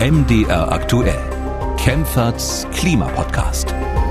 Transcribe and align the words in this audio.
MDR 0.00 0.68
aktuell. 0.68 1.22
Kempferts 1.76 2.66
Klimapodcast. 2.72 4.03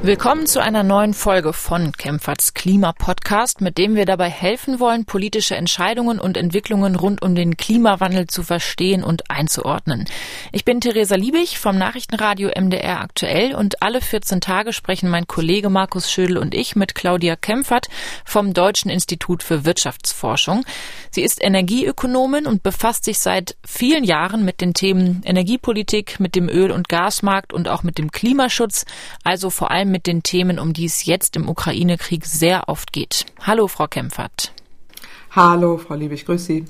Willkommen 0.00 0.46
zu 0.46 0.62
einer 0.62 0.84
neuen 0.84 1.12
Folge 1.12 1.52
von 1.52 1.90
Kempferts 1.90 2.54
Klimapodcast, 2.54 3.60
mit 3.60 3.78
dem 3.78 3.96
wir 3.96 4.06
dabei 4.06 4.30
helfen 4.30 4.78
wollen, 4.78 5.06
politische 5.06 5.56
Entscheidungen 5.56 6.20
und 6.20 6.36
Entwicklungen 6.36 6.94
rund 6.94 7.20
um 7.20 7.34
den 7.34 7.56
Klimawandel 7.56 8.28
zu 8.28 8.44
verstehen 8.44 9.02
und 9.02 9.28
einzuordnen. 9.28 10.04
Ich 10.52 10.64
bin 10.64 10.80
Theresa 10.80 11.16
Liebig 11.16 11.58
vom 11.58 11.76
Nachrichtenradio 11.76 12.48
MDR 12.56 13.00
aktuell 13.00 13.56
und 13.56 13.82
alle 13.82 14.00
14 14.00 14.40
Tage 14.40 14.72
sprechen 14.72 15.10
mein 15.10 15.26
Kollege 15.26 15.68
Markus 15.68 16.12
Schödel 16.12 16.38
und 16.38 16.54
ich 16.54 16.76
mit 16.76 16.94
Claudia 16.94 17.34
Kempfert 17.34 17.88
vom 18.24 18.54
Deutschen 18.54 18.92
Institut 18.92 19.42
für 19.42 19.64
Wirtschaftsforschung. 19.64 20.64
Sie 21.10 21.22
ist 21.22 21.42
Energieökonomin 21.42 22.46
und 22.46 22.62
befasst 22.62 23.04
sich 23.04 23.18
seit 23.18 23.56
vielen 23.66 24.04
Jahren 24.04 24.44
mit 24.44 24.60
den 24.60 24.74
Themen 24.74 25.22
Energiepolitik, 25.24 26.20
mit 26.20 26.36
dem 26.36 26.48
Öl- 26.48 26.70
und 26.70 26.88
Gasmarkt 26.88 27.52
und 27.52 27.66
auch 27.66 27.82
mit 27.82 27.98
dem 27.98 28.12
Klimaschutz, 28.12 28.84
also 29.24 29.50
vor 29.50 29.72
allem 29.72 29.87
mit 29.90 30.06
den 30.06 30.22
Themen, 30.22 30.58
um 30.58 30.72
die 30.72 30.84
es 30.84 31.04
jetzt 31.04 31.36
im 31.36 31.48
Ukraine-Krieg 31.48 32.24
sehr 32.26 32.68
oft 32.68 32.92
geht. 32.92 33.26
Hallo, 33.42 33.68
Frau 33.68 33.86
Kempfert. 33.86 34.52
Hallo, 35.30 35.78
Frau 35.78 35.94
Liebig, 35.94 36.24
grüß 36.24 36.44
Sie. 36.46 36.64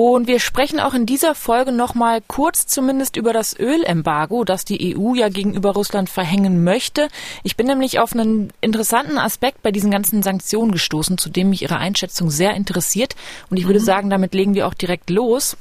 Und 0.00 0.28
wir 0.28 0.38
sprechen 0.38 0.78
auch 0.78 0.94
in 0.94 1.06
dieser 1.06 1.34
Folge 1.34 1.72
nochmal 1.72 2.20
kurz 2.28 2.68
zumindest 2.68 3.16
über 3.16 3.32
das 3.32 3.58
Ölembargo, 3.58 4.44
das 4.44 4.64
die 4.64 4.96
EU 4.96 5.14
ja 5.14 5.28
gegenüber 5.28 5.72
Russland 5.72 6.08
verhängen 6.08 6.62
möchte. 6.62 7.08
Ich 7.42 7.56
bin 7.56 7.66
nämlich 7.66 7.98
auf 7.98 8.12
einen 8.12 8.52
interessanten 8.60 9.18
Aspekt 9.18 9.60
bei 9.62 9.72
diesen 9.72 9.90
ganzen 9.90 10.22
Sanktionen 10.22 10.70
gestoßen, 10.70 11.18
zu 11.18 11.30
dem 11.30 11.50
mich 11.50 11.62
Ihre 11.62 11.78
Einschätzung 11.78 12.30
sehr 12.30 12.54
interessiert. 12.54 13.16
Und 13.50 13.56
ich 13.56 13.66
würde 13.66 13.80
mhm. 13.80 13.84
sagen, 13.84 14.10
damit 14.10 14.34
legen 14.34 14.54
wir 14.54 14.68
auch 14.68 14.74
direkt 14.74 15.10
los. 15.10 15.56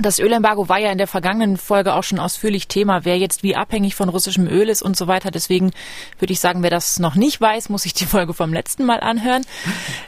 Das 0.00 0.18
Ölembargo 0.18 0.68
war 0.68 0.78
ja 0.78 0.90
in 0.90 0.98
der 0.98 1.06
vergangenen 1.06 1.56
Folge 1.56 1.94
auch 1.94 2.02
schon 2.02 2.18
ausführlich 2.18 2.68
Thema, 2.68 3.04
wer 3.04 3.18
jetzt 3.18 3.42
wie 3.42 3.56
abhängig 3.56 3.94
von 3.94 4.08
russischem 4.08 4.46
Öl 4.46 4.68
ist 4.68 4.82
und 4.82 4.96
so 4.96 5.06
weiter. 5.06 5.30
Deswegen 5.30 5.72
würde 6.18 6.32
ich 6.32 6.40
sagen, 6.40 6.62
wer 6.62 6.70
das 6.70 6.98
noch 6.98 7.14
nicht 7.14 7.40
weiß, 7.40 7.68
muss 7.68 7.82
sich 7.82 7.94
die 7.94 8.06
Folge 8.06 8.32
vom 8.32 8.52
letzten 8.52 8.84
Mal 8.84 9.00
anhören. 9.00 9.44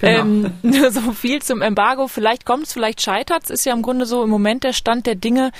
Genau. 0.01 0.21
Ähm, 0.21 0.53
so 0.91 1.13
viel 1.13 1.41
zum 1.41 1.63
Embargo. 1.63 2.09
Vielleicht 2.09 2.45
kommt 2.45 2.67
es, 2.67 2.73
vielleicht 2.73 3.01
scheitert 3.01 3.45
es. 3.45 3.51
Ist 3.51 3.65
ja 3.65 3.73
im 3.73 3.81
Grunde 3.83 4.07
so 4.07 4.23
im 4.23 4.29
Moment 4.29 4.65
der 4.65 4.73
Stand 4.73 5.07
der 5.07 5.15
Dinge. 5.15 5.51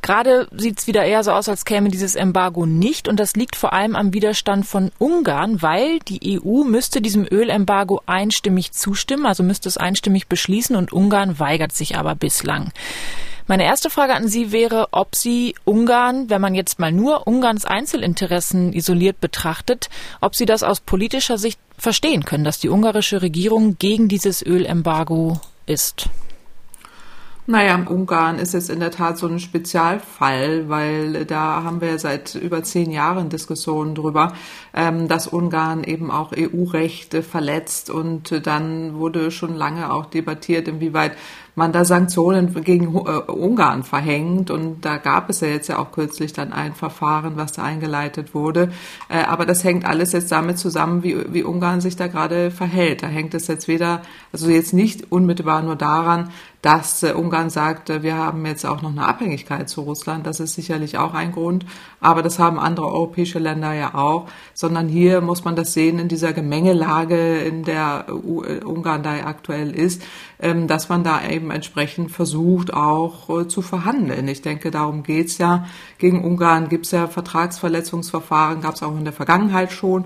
Gerade 0.00 0.48
sieht 0.56 0.78
es 0.78 0.86
wieder 0.86 1.04
eher 1.04 1.22
so 1.22 1.32
aus, 1.32 1.48
als 1.48 1.64
käme 1.64 1.88
dieses 1.88 2.16
Embargo 2.16 2.66
nicht. 2.66 3.06
Und 3.06 3.20
das 3.20 3.34
liegt 3.34 3.54
vor 3.54 3.72
allem 3.72 3.94
am 3.94 4.12
Widerstand 4.12 4.66
von 4.66 4.90
Ungarn, 4.98 5.62
weil 5.62 5.98
die 6.00 6.40
EU 6.40 6.64
müsste 6.64 7.00
diesem 7.00 7.26
Ölembargo 7.30 8.02
einstimmig 8.06 8.72
zustimmen, 8.72 9.26
also 9.26 9.42
müsste 9.42 9.68
es 9.68 9.76
einstimmig 9.76 10.26
beschließen 10.26 10.74
und 10.74 10.92
Ungarn 10.92 11.38
weigert 11.38 11.72
sich 11.72 11.96
aber 11.96 12.14
bislang. 12.14 12.72
Meine 13.46 13.64
erste 13.64 13.90
Frage 13.90 14.14
an 14.14 14.28
Sie 14.28 14.52
wäre, 14.52 14.88
ob 14.92 15.16
Sie 15.16 15.54
Ungarn, 15.64 16.30
wenn 16.30 16.40
man 16.40 16.54
jetzt 16.54 16.78
mal 16.78 16.92
nur 16.92 17.26
Ungarns 17.26 17.64
Einzelinteressen 17.64 18.72
isoliert 18.72 19.20
betrachtet, 19.20 19.90
ob 20.20 20.34
Sie 20.36 20.46
das 20.46 20.62
aus 20.62 20.80
politischer 20.80 21.38
Sicht 21.38 21.58
verstehen 21.76 22.24
können, 22.24 22.44
dass 22.44 22.60
die 22.60 22.68
ungarische 22.68 23.22
Regierung 23.22 23.76
gegen 23.78 24.08
dieses 24.08 24.44
Ölembargo 24.44 25.40
ist. 25.66 26.08
Naja, 27.44 27.74
Ungarn 27.88 28.38
ist 28.38 28.54
jetzt 28.54 28.70
in 28.70 28.78
der 28.78 28.92
Tat 28.92 29.18
so 29.18 29.26
ein 29.26 29.40
Spezialfall, 29.40 30.68
weil 30.68 31.24
da 31.24 31.64
haben 31.64 31.80
wir 31.80 31.98
seit 31.98 32.36
über 32.36 32.62
zehn 32.62 32.92
Jahren 32.92 33.30
Diskussionen 33.30 33.96
drüber, 33.96 34.34
ähm, 34.72 35.08
dass 35.08 35.26
Ungarn 35.26 35.82
eben 35.82 36.12
auch 36.12 36.30
EU-Recht 36.36 37.16
verletzt 37.24 37.90
und 37.90 38.46
dann 38.46 38.94
wurde 38.94 39.32
schon 39.32 39.56
lange 39.56 39.92
auch 39.92 40.06
debattiert, 40.06 40.68
inwieweit 40.68 41.16
man 41.54 41.72
da 41.72 41.84
Sanktionen 41.84 42.54
gegen 42.64 42.94
äh, 42.94 42.98
Ungarn 43.30 43.82
verhängt. 43.82 44.50
Und 44.50 44.84
da 44.84 44.96
gab 44.96 45.30
es 45.30 45.40
ja 45.40 45.48
jetzt 45.48 45.68
ja 45.68 45.78
auch 45.78 45.92
kürzlich 45.92 46.32
dann 46.32 46.52
ein 46.52 46.74
Verfahren, 46.74 47.36
was 47.36 47.52
da 47.52 47.62
eingeleitet 47.62 48.34
wurde. 48.34 48.72
Äh, 49.08 49.24
aber 49.24 49.46
das 49.46 49.64
hängt 49.64 49.84
alles 49.84 50.12
jetzt 50.12 50.32
damit 50.32 50.58
zusammen, 50.58 51.02
wie, 51.02 51.16
wie 51.32 51.42
Ungarn 51.42 51.80
sich 51.80 51.96
da 51.96 52.06
gerade 52.06 52.50
verhält. 52.50 53.02
Da 53.02 53.06
hängt 53.06 53.34
es 53.34 53.46
jetzt 53.46 53.68
weder, 53.68 54.02
also 54.32 54.48
jetzt 54.48 54.72
nicht 54.72 55.12
unmittelbar 55.12 55.62
nur 55.62 55.76
daran, 55.76 56.30
dass 56.62 57.02
äh, 57.02 57.12
Ungarn 57.12 57.50
sagt, 57.50 58.02
wir 58.02 58.16
haben 58.16 58.46
jetzt 58.46 58.64
auch 58.64 58.82
noch 58.82 58.90
eine 58.90 59.04
Abhängigkeit 59.04 59.68
zu 59.68 59.82
Russland. 59.82 60.26
Das 60.26 60.40
ist 60.40 60.54
sicherlich 60.54 60.96
auch 60.96 61.12
ein 61.12 61.32
Grund. 61.32 61.66
Aber 62.00 62.22
das 62.22 62.38
haben 62.38 62.58
andere 62.58 62.86
europäische 62.86 63.40
Länder 63.40 63.72
ja 63.72 63.94
auch. 63.94 64.28
Sondern 64.54 64.88
hier 64.88 65.20
muss 65.20 65.44
man 65.44 65.56
das 65.56 65.74
sehen 65.74 65.98
in 65.98 66.08
dieser 66.08 66.32
Gemengelage, 66.32 67.40
in 67.40 67.64
der 67.64 68.06
äh, 68.08 68.64
Ungarn 68.64 69.02
da 69.02 69.12
aktuell 69.24 69.72
ist, 69.72 70.02
ähm, 70.40 70.68
dass 70.68 70.88
man 70.88 71.02
da 71.02 71.28
eben 71.28 71.50
entsprechend 71.50 72.12
versucht, 72.12 72.72
auch 72.72 73.28
äh, 73.28 73.48
zu 73.48 73.60
verhandeln. 73.60 74.28
Ich 74.28 74.42
denke, 74.42 74.70
darum 74.70 75.02
geht's 75.02 75.38
ja. 75.38 75.66
Gegen 75.98 76.24
Ungarn 76.24 76.68
gibt's 76.68 76.92
ja 76.92 77.08
Vertragsverletzungsverfahren, 77.08 78.60
gab's 78.60 78.84
auch 78.84 78.96
in 78.96 79.04
der 79.04 79.12
Vergangenheit 79.12 79.72
schon 79.72 80.04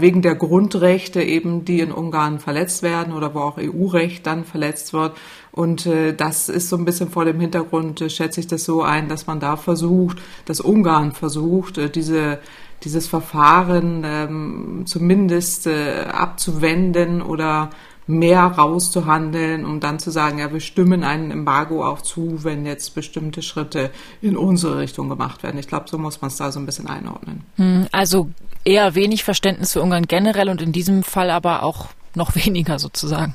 wegen 0.00 0.22
der 0.22 0.34
Grundrechte 0.34 1.22
eben, 1.22 1.64
die 1.64 1.80
in 1.80 1.92
Ungarn 1.92 2.38
verletzt 2.38 2.82
werden 2.82 3.12
oder 3.12 3.34
wo 3.34 3.40
auch 3.40 3.58
EU-Recht 3.58 4.26
dann 4.26 4.44
verletzt 4.44 4.92
wird. 4.92 5.16
Und 5.50 5.86
äh, 5.86 6.14
das 6.14 6.48
ist 6.48 6.68
so 6.68 6.76
ein 6.76 6.84
bisschen 6.84 7.10
vor 7.10 7.24
dem 7.24 7.38
Hintergrund, 7.38 8.00
äh, 8.00 8.08
schätze 8.08 8.40
ich 8.40 8.46
das 8.46 8.64
so 8.64 8.82
ein, 8.82 9.08
dass 9.08 9.26
man 9.26 9.38
da 9.38 9.56
versucht, 9.56 10.18
dass 10.46 10.60
Ungarn 10.60 11.12
versucht, 11.12 11.78
äh, 11.78 11.90
diese 11.90 12.38
dieses 12.84 13.06
Verfahren 13.06 14.02
ähm, 14.04 14.82
zumindest 14.86 15.68
äh, 15.68 16.06
abzuwenden 16.10 17.22
oder 17.22 17.70
mehr 18.08 18.42
rauszuhandeln, 18.42 19.64
um 19.64 19.78
dann 19.78 19.98
zu 19.98 20.10
sagen, 20.10 20.38
ja, 20.38 20.52
wir 20.52 20.60
stimmen 20.60 21.04
einem 21.04 21.30
Embargo 21.30 21.84
auch 21.84 22.02
zu, 22.02 22.42
wenn 22.42 22.66
jetzt 22.66 22.94
bestimmte 22.94 23.42
Schritte 23.42 23.90
in 24.20 24.36
unsere 24.36 24.78
Richtung 24.78 25.08
gemacht 25.08 25.42
werden. 25.42 25.58
Ich 25.58 25.68
glaube, 25.68 25.88
so 25.88 25.98
muss 25.98 26.20
man 26.20 26.28
es 26.28 26.36
da 26.36 26.50
so 26.50 26.58
ein 26.58 26.66
bisschen 26.66 26.88
einordnen. 26.88 27.44
Hm, 27.56 27.86
also 27.92 28.28
eher 28.64 28.94
wenig 28.94 29.24
Verständnis 29.24 29.72
für 29.72 29.82
Ungarn 29.82 30.06
generell 30.06 30.48
und 30.48 30.62
in 30.62 30.72
diesem 30.72 31.02
Fall 31.02 31.30
aber 31.30 31.62
auch 31.62 31.86
noch 32.14 32.34
weniger 32.46 32.78
sozusagen. 32.78 33.34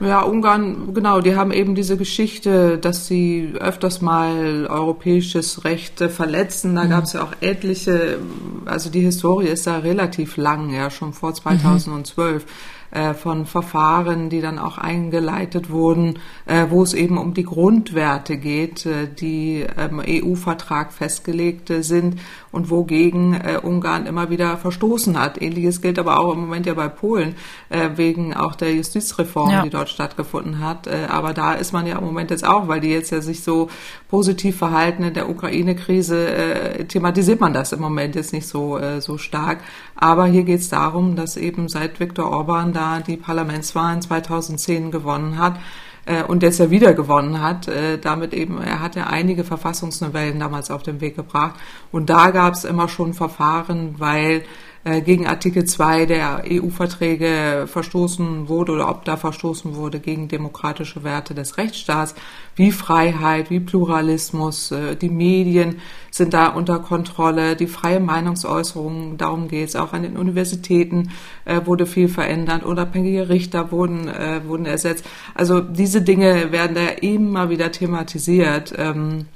Ja, 0.00 0.22
Ungarn, 0.22 0.94
genau, 0.94 1.20
die 1.20 1.36
haben 1.36 1.52
eben 1.52 1.76
diese 1.76 1.96
Geschichte, 1.96 2.76
dass 2.78 3.06
sie 3.06 3.52
öfters 3.60 4.00
mal 4.00 4.66
europäisches 4.66 5.64
Recht 5.64 6.00
verletzen. 6.00 6.74
Da 6.74 6.84
mhm. 6.84 6.90
gab 6.90 7.04
es 7.04 7.12
ja 7.12 7.22
auch 7.22 7.34
etliche, 7.40 8.18
also 8.64 8.90
die 8.90 9.00
Historie 9.00 9.46
ist 9.46 9.68
da 9.68 9.78
relativ 9.78 10.36
lang, 10.36 10.70
ja, 10.70 10.90
schon 10.90 11.12
vor 11.12 11.34
2012. 11.34 12.44
Mhm 12.44 12.48
äh, 12.92 13.14
von 13.14 13.46
Verfahren, 13.46 14.28
die 14.28 14.42
dann 14.42 14.58
auch 14.58 14.76
eingeleitet 14.76 15.70
wurden, 15.70 16.18
äh, 16.44 16.66
wo 16.68 16.82
es 16.82 16.92
eben 16.92 17.16
um 17.16 17.32
die 17.32 17.42
Grundwerte 17.42 18.36
geht, 18.36 18.84
äh, 18.84 19.08
die 19.08 19.64
im 19.88 19.98
EU-Vertrag 20.06 20.92
festgelegt 20.92 21.72
sind 21.80 22.20
und 22.52 22.70
wogegen 22.70 23.34
äh, 23.34 23.58
Ungarn 23.60 24.06
immer 24.06 24.30
wieder 24.30 24.56
verstoßen 24.58 25.18
hat. 25.18 25.40
Ähnliches 25.40 25.80
gilt 25.80 25.98
aber 25.98 26.20
auch 26.20 26.34
im 26.34 26.40
Moment 26.40 26.66
ja 26.66 26.74
bei 26.74 26.88
Polen, 26.88 27.34
äh, 27.70 27.90
wegen 27.96 28.34
auch 28.34 28.54
der 28.54 28.74
Justizreform, 28.74 29.50
ja. 29.50 29.62
die 29.62 29.70
dort 29.70 29.88
stattgefunden 29.88 30.60
hat. 30.60 30.86
Äh, 30.86 31.06
aber 31.08 31.32
da 31.32 31.54
ist 31.54 31.72
man 31.72 31.86
ja 31.86 31.98
im 31.98 32.04
Moment 32.04 32.30
jetzt 32.30 32.46
auch, 32.46 32.68
weil 32.68 32.80
die 32.80 32.90
jetzt 32.90 33.10
ja 33.10 33.22
sich 33.22 33.42
so 33.42 33.68
positiv 34.08 34.58
verhalten 34.58 35.02
in 35.02 35.14
der 35.14 35.28
Ukraine-Krise, 35.28 36.28
äh, 36.28 36.84
thematisiert 36.84 37.40
man 37.40 37.54
das 37.54 37.72
im 37.72 37.80
Moment 37.80 38.14
jetzt 38.14 38.32
nicht 38.32 38.46
so, 38.46 38.78
äh, 38.78 39.00
so 39.00 39.16
stark. 39.16 39.58
Aber 39.96 40.26
hier 40.26 40.44
geht 40.44 40.60
es 40.60 40.68
darum, 40.68 41.16
dass 41.16 41.36
eben 41.36 41.68
seit 41.68 41.98
Viktor 42.00 42.30
Orban 42.30 42.72
da 42.72 43.00
die 43.00 43.16
Parlamentswahlen 43.16 44.02
2010 44.02 44.90
gewonnen 44.90 45.38
hat, 45.38 45.58
äh, 46.06 46.22
und 46.22 46.42
jetzt 46.42 46.58
ja 46.58 46.70
wieder 46.70 46.94
gewonnen 46.94 47.40
hat. 47.40 47.68
Äh, 47.68 47.98
damit 47.98 48.32
eben, 48.34 48.60
er 48.60 48.80
hat 48.80 48.96
ja 48.96 49.06
einige 49.06 49.44
Verfassungsnovellen 49.44 50.38
damals 50.38 50.70
auf 50.70 50.82
den 50.82 51.00
Weg 51.00 51.16
gebracht. 51.16 51.54
Und 51.90 52.10
da 52.10 52.30
gab 52.30 52.54
es 52.54 52.64
immer 52.64 52.88
schon 52.88 53.14
Verfahren, 53.14 53.96
weil 53.98 54.44
gegen 54.84 55.28
Artikel 55.28 55.64
2 55.64 56.06
der 56.06 56.42
EU-Verträge 56.50 57.66
verstoßen 57.68 58.48
wurde 58.48 58.72
oder 58.72 58.88
ob 58.88 59.04
da 59.04 59.16
verstoßen 59.16 59.76
wurde 59.76 60.00
gegen 60.00 60.26
demokratische 60.26 61.04
Werte 61.04 61.34
des 61.34 61.56
Rechtsstaats, 61.56 62.16
wie 62.56 62.72
Freiheit, 62.72 63.48
wie 63.50 63.60
Pluralismus, 63.60 64.72
äh, 64.72 64.96
die 64.96 65.08
Medien 65.08 65.76
sind 66.10 66.34
da 66.34 66.48
unter 66.48 66.80
Kontrolle, 66.80 67.54
die 67.54 67.68
freie 67.68 68.00
Meinungsäußerung, 68.00 69.16
darum 69.18 69.48
geht 69.48 69.68
es. 69.68 69.76
Auch 69.76 69.92
an 69.92 70.02
den 70.02 70.16
Universitäten 70.16 71.10
äh, 71.44 71.60
wurde 71.64 71.86
viel 71.86 72.08
verändert, 72.08 72.64
unabhängige 72.64 73.28
Richter 73.28 73.70
wurden, 73.70 74.10
wurden 74.46 74.66
ersetzt. 74.66 75.04
Also 75.34 75.60
diese 75.60 76.02
Dinge 76.02 76.52
werden 76.52 76.74
da 76.74 76.88
immer 77.00 77.50
wieder 77.50 77.72
thematisiert. 77.72 78.74
Ähm, 78.76 79.26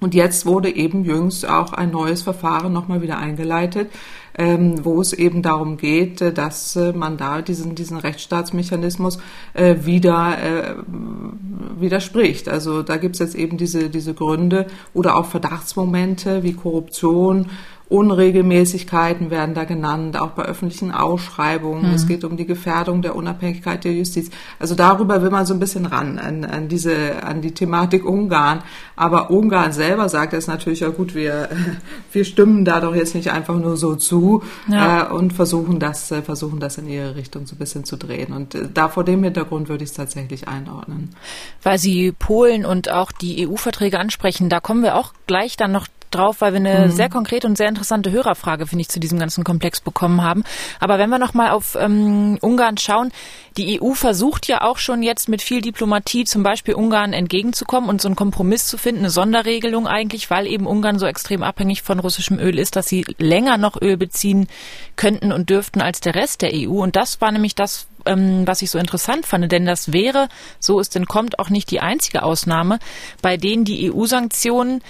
und 0.00 0.14
jetzt 0.14 0.46
wurde 0.46 0.74
eben 0.74 1.04
jüngst 1.04 1.46
auch 1.46 1.74
ein 1.74 1.90
neues 1.90 2.22
Verfahren 2.22 2.72
nochmal 2.72 3.02
wieder 3.02 3.18
eingeleitet, 3.18 3.90
wo 4.36 5.00
es 5.00 5.12
eben 5.12 5.42
darum 5.42 5.76
geht, 5.76 6.20
äh, 6.20 6.32
dass 6.32 6.76
äh, 6.76 6.92
man 6.92 7.16
da 7.16 7.42
diesen, 7.42 7.74
diesen 7.74 7.98
Rechtsstaatsmechanismus 7.98 9.18
äh, 9.54 9.76
wieder 9.84 10.76
widerspricht. 11.78 12.48
Also 12.48 12.82
da 12.82 12.96
gibt 12.96 13.16
es 13.16 13.20
jetzt 13.20 13.34
eben 13.34 13.56
diese, 13.56 13.90
diese 13.90 14.14
Gründe 14.14 14.66
oder 14.94 15.16
auch 15.16 15.26
Verdachtsmomente 15.26 16.42
wie 16.42 16.52
Korruption 16.52 17.46
Unregelmäßigkeiten 17.90 19.30
werden 19.30 19.56
da 19.56 19.64
genannt, 19.64 20.16
auch 20.16 20.30
bei 20.30 20.44
öffentlichen 20.44 20.92
Ausschreibungen. 20.92 21.88
Mhm. 21.88 21.94
Es 21.94 22.06
geht 22.06 22.22
um 22.22 22.36
die 22.36 22.46
Gefährdung 22.46 23.02
der 23.02 23.16
Unabhängigkeit 23.16 23.82
der 23.82 23.92
Justiz. 23.92 24.30
Also 24.60 24.76
darüber 24.76 25.22
will 25.22 25.30
man 25.30 25.44
so 25.44 25.54
ein 25.54 25.58
bisschen 25.58 25.86
ran 25.86 26.20
an, 26.20 26.44
an 26.44 26.68
diese, 26.68 27.24
an 27.24 27.42
die 27.42 27.52
Thematik 27.52 28.04
Ungarn. 28.04 28.62
Aber 28.94 29.32
Ungarn 29.32 29.72
selber 29.72 30.08
sagt 30.08 30.34
es 30.34 30.46
natürlich, 30.46 30.80
ja 30.80 30.90
gut, 30.90 31.16
wir, 31.16 31.48
wir 32.12 32.24
stimmen 32.24 32.64
da 32.64 32.80
doch 32.80 32.94
jetzt 32.94 33.16
nicht 33.16 33.32
einfach 33.32 33.56
nur 33.56 33.76
so 33.76 33.96
zu 33.96 34.44
ja. 34.68 35.08
äh, 35.08 35.12
und 35.12 35.32
versuchen 35.32 35.80
das, 35.80 36.12
äh, 36.12 36.22
versuchen 36.22 36.60
das 36.60 36.78
in 36.78 36.88
ihre 36.88 37.16
Richtung 37.16 37.46
so 37.46 37.56
ein 37.56 37.58
bisschen 37.58 37.84
zu 37.84 37.96
drehen. 37.96 38.32
Und 38.32 38.54
äh, 38.54 38.68
da 38.72 38.88
vor 38.88 39.02
dem 39.02 39.24
Hintergrund 39.24 39.68
würde 39.68 39.82
ich 39.82 39.90
es 39.90 39.96
tatsächlich 39.96 40.46
einordnen. 40.46 41.10
Weil 41.64 41.78
Sie 41.78 42.12
Polen 42.12 42.64
und 42.64 42.88
auch 42.88 43.10
die 43.10 43.48
EU-Verträge 43.48 43.98
ansprechen, 43.98 44.48
da 44.48 44.60
kommen 44.60 44.84
wir 44.84 44.94
auch 44.94 45.12
gleich 45.26 45.56
dann 45.56 45.72
noch 45.72 45.88
drauf, 46.10 46.40
weil 46.40 46.52
wir 46.52 46.60
eine 46.60 46.86
mhm. 46.86 46.92
sehr 46.92 47.08
konkrete 47.08 47.46
und 47.46 47.56
sehr 47.56 47.68
interessante 47.68 47.79
Hörerfrage, 48.10 48.66
finde 48.66 48.82
ich, 48.82 48.88
zu 48.88 49.00
diesem 49.00 49.18
ganzen 49.18 49.44
Komplex 49.44 49.80
bekommen 49.80 50.22
haben. 50.22 50.44
Aber 50.78 50.98
wenn 50.98 51.10
wir 51.10 51.18
nochmal 51.18 51.50
auf 51.50 51.76
ähm, 51.78 52.38
Ungarn 52.40 52.76
schauen, 52.76 53.12
die 53.56 53.80
EU 53.80 53.94
versucht 53.94 54.46
ja 54.46 54.62
auch 54.62 54.78
schon 54.78 55.02
jetzt 55.02 55.28
mit 55.28 55.42
viel 55.42 55.60
Diplomatie 55.60 56.24
zum 56.24 56.42
Beispiel 56.42 56.74
Ungarn 56.74 57.12
entgegenzukommen 57.12 57.90
und 57.90 58.00
so 58.00 58.08
einen 58.08 58.16
Kompromiss 58.16 58.66
zu 58.66 58.78
finden, 58.78 59.00
eine 59.00 59.10
Sonderregelung 59.10 59.86
eigentlich, 59.86 60.30
weil 60.30 60.46
eben 60.46 60.66
Ungarn 60.66 60.98
so 60.98 61.06
extrem 61.06 61.42
abhängig 61.42 61.82
von 61.82 61.98
russischem 61.98 62.38
Öl 62.38 62.58
ist, 62.58 62.76
dass 62.76 62.88
sie 62.88 63.04
länger 63.18 63.56
noch 63.56 63.80
Öl 63.80 63.96
beziehen 63.96 64.48
könnten 64.96 65.32
und 65.32 65.50
dürften 65.50 65.80
als 65.80 66.00
der 66.00 66.14
Rest 66.14 66.42
der 66.42 66.52
EU. 66.54 66.82
Und 66.82 66.96
das 66.96 67.20
war 67.20 67.32
nämlich 67.32 67.54
das, 67.54 67.86
ähm, 68.10 68.46
was 68.46 68.62
ich 68.62 68.70
so 68.70 68.78
interessant 68.78 69.26
fand, 69.26 69.50
denn 69.50 69.64
das 69.64 69.92
wäre, 69.92 70.28
so 70.58 70.80
es 70.80 70.90
denn 70.90 71.06
kommt, 71.06 71.38
auch 71.38 71.48
nicht 71.48 71.70
die 71.70 71.80
einzige 71.80 72.22
Ausnahme, 72.22 72.78
bei 73.22 73.36
denen 73.36 73.64
die 73.64 73.90
EU-Sanktionen, 73.90 74.82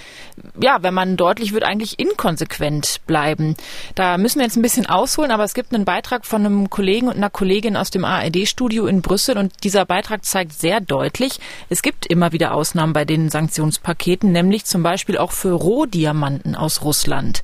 ja, 0.59 0.81
wenn 0.81 0.93
man 0.93 1.17
deutlich 1.17 1.53
wird, 1.53 1.63
eigentlich 1.63 1.99
inkonsequent 1.99 3.01
bleiben. 3.05 3.55
Da 3.95 4.17
müssen 4.17 4.39
wir 4.39 4.45
jetzt 4.45 4.57
ein 4.57 4.63
bisschen 4.63 4.87
ausholen, 4.87 5.31
aber 5.31 5.43
es 5.43 5.53
gibt 5.53 5.73
einen 5.73 5.85
Beitrag 5.85 6.25
von 6.25 6.45
einem 6.45 6.69
Kollegen 6.69 7.07
und 7.07 7.15
einer 7.15 7.29
Kollegin 7.29 7.77
aus 7.77 7.91
dem 7.91 8.05
ARD-Studio 8.05 8.87
in 8.87 9.01
Brüssel 9.01 9.37
und 9.37 9.63
dieser 9.63 9.85
Beitrag 9.85 10.25
zeigt 10.25 10.53
sehr 10.53 10.81
deutlich, 10.81 11.39
es 11.69 11.81
gibt 11.81 12.07
immer 12.07 12.31
wieder 12.31 12.53
Ausnahmen 12.53 12.93
bei 12.93 13.05
den 13.05 13.29
Sanktionspaketen, 13.29 14.31
nämlich 14.31 14.65
zum 14.65 14.83
Beispiel 14.83 15.17
auch 15.17 15.31
für 15.31 15.51
Rohdiamanten 15.51 16.55
aus 16.55 16.81
Russland. 16.81 17.41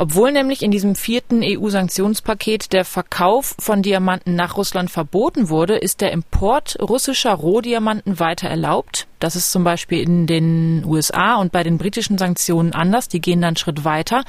Obwohl 0.00 0.30
nämlich 0.30 0.62
in 0.62 0.70
diesem 0.70 0.94
vierten 0.94 1.42
EU-Sanktionspaket 1.42 2.72
der 2.72 2.84
Verkauf 2.84 3.56
von 3.58 3.82
Diamanten 3.82 4.36
nach 4.36 4.56
Russland 4.56 4.92
verboten 4.92 5.48
wurde, 5.48 5.76
ist 5.76 6.00
der 6.00 6.12
Import 6.12 6.78
russischer 6.80 7.34
Rohdiamanten 7.34 8.20
weiter 8.20 8.48
erlaubt. 8.48 9.08
Das 9.18 9.34
ist 9.34 9.50
zum 9.50 9.64
Beispiel 9.64 10.00
in 10.00 10.28
den 10.28 10.84
USA 10.86 11.34
und 11.34 11.50
bei 11.50 11.64
den 11.64 11.78
britischen 11.78 12.16
Sanktionen 12.16 12.74
anders. 12.74 13.08
Die 13.08 13.20
gehen 13.20 13.40
dann 13.40 13.48
einen 13.48 13.56
Schritt 13.56 13.84
weiter. 13.84 14.22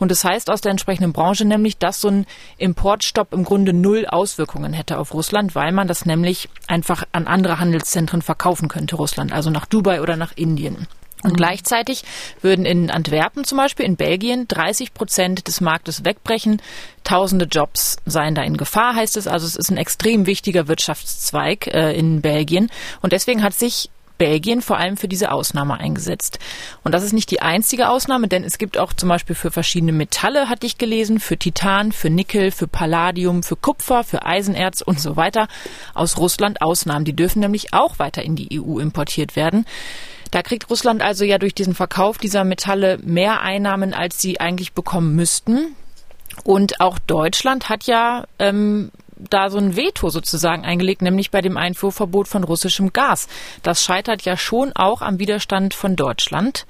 Und 0.00 0.10
das 0.10 0.24
heißt 0.24 0.50
aus 0.50 0.60
der 0.60 0.72
entsprechenden 0.72 1.12
Branche 1.12 1.44
nämlich, 1.44 1.78
dass 1.78 2.00
so 2.00 2.08
ein 2.08 2.26
Importstopp 2.58 3.32
im 3.32 3.44
Grunde 3.44 3.72
null 3.72 4.06
Auswirkungen 4.06 4.72
hätte 4.72 4.98
auf 4.98 5.14
Russland, 5.14 5.54
weil 5.54 5.70
man 5.70 5.86
das 5.86 6.04
nämlich 6.04 6.48
einfach 6.66 7.04
an 7.12 7.28
andere 7.28 7.60
Handelszentren 7.60 8.22
verkaufen 8.22 8.66
könnte, 8.66 8.96
Russland, 8.96 9.32
also 9.32 9.50
nach 9.50 9.66
Dubai 9.66 10.02
oder 10.02 10.16
nach 10.16 10.32
Indien. 10.34 10.88
Und 11.22 11.36
gleichzeitig 11.36 12.04
würden 12.40 12.66
in 12.66 12.90
Antwerpen 12.90 13.44
zum 13.44 13.58
Beispiel 13.58 13.86
in 13.86 13.96
Belgien 13.96 14.48
30 14.48 14.92
Prozent 14.92 15.46
des 15.46 15.60
Marktes 15.60 16.04
wegbrechen. 16.04 16.60
Tausende 17.04 17.44
Jobs 17.44 17.96
seien 18.06 18.34
da 18.34 18.42
in 18.42 18.56
Gefahr, 18.56 18.94
heißt 18.94 19.16
es. 19.16 19.26
Also 19.26 19.46
es 19.46 19.56
ist 19.56 19.70
ein 19.70 19.76
extrem 19.76 20.26
wichtiger 20.26 20.68
Wirtschaftszweig 20.68 21.68
äh, 21.68 21.92
in 21.92 22.22
Belgien. 22.22 22.70
Und 23.00 23.12
deswegen 23.12 23.42
hat 23.42 23.54
sich 23.54 23.90
Belgien 24.22 24.62
vor 24.62 24.78
allem 24.78 24.96
für 24.96 25.08
diese 25.08 25.32
Ausnahme 25.32 25.80
eingesetzt. 25.80 26.38
Und 26.84 26.92
das 26.92 27.02
ist 27.02 27.12
nicht 27.12 27.30
die 27.32 27.42
einzige 27.42 27.88
Ausnahme, 27.88 28.28
denn 28.28 28.44
es 28.44 28.56
gibt 28.56 28.78
auch 28.78 28.92
zum 28.92 29.08
Beispiel 29.08 29.34
für 29.34 29.50
verschiedene 29.50 29.90
Metalle, 29.90 30.48
hatte 30.48 30.64
ich 30.64 30.78
gelesen, 30.78 31.18
für 31.18 31.36
Titan, 31.36 31.90
für 31.90 32.08
Nickel, 32.08 32.52
für 32.52 32.68
Palladium, 32.68 33.42
für 33.42 33.56
Kupfer, 33.56 34.04
für 34.04 34.24
Eisenerz 34.24 34.80
und 34.80 35.00
so 35.00 35.16
weiter 35.16 35.48
aus 35.92 36.18
Russland 36.18 36.62
Ausnahmen. 36.62 37.04
Die 37.04 37.16
dürfen 37.16 37.40
nämlich 37.40 37.74
auch 37.74 37.98
weiter 37.98 38.22
in 38.22 38.36
die 38.36 38.60
EU 38.60 38.78
importiert 38.78 39.34
werden. 39.34 39.66
Da 40.32 40.42
kriegt 40.42 40.68
Russland 40.70 41.02
also 41.02 41.24
ja 41.24 41.38
durch 41.38 41.54
diesen 41.54 41.74
Verkauf 41.74 42.16
dieser 42.16 42.42
Metalle 42.42 42.98
mehr 43.04 43.42
Einnahmen, 43.42 43.94
als 43.94 44.20
sie 44.20 44.40
eigentlich 44.40 44.72
bekommen 44.72 45.14
müssten. 45.14 45.76
Und 46.42 46.80
auch 46.80 46.98
Deutschland 46.98 47.68
hat 47.68 47.84
ja 47.84 48.24
ähm, 48.38 48.90
da 49.16 49.50
so 49.50 49.58
ein 49.58 49.76
Veto 49.76 50.08
sozusagen 50.08 50.64
eingelegt, 50.64 51.02
nämlich 51.02 51.30
bei 51.30 51.42
dem 51.42 51.58
Einfuhrverbot 51.58 52.28
von 52.28 52.44
russischem 52.44 52.94
Gas. 52.94 53.28
Das 53.62 53.84
scheitert 53.84 54.22
ja 54.22 54.38
schon 54.38 54.72
auch 54.72 55.02
am 55.02 55.18
Widerstand 55.18 55.74
von 55.74 55.96
Deutschland. 55.96 56.66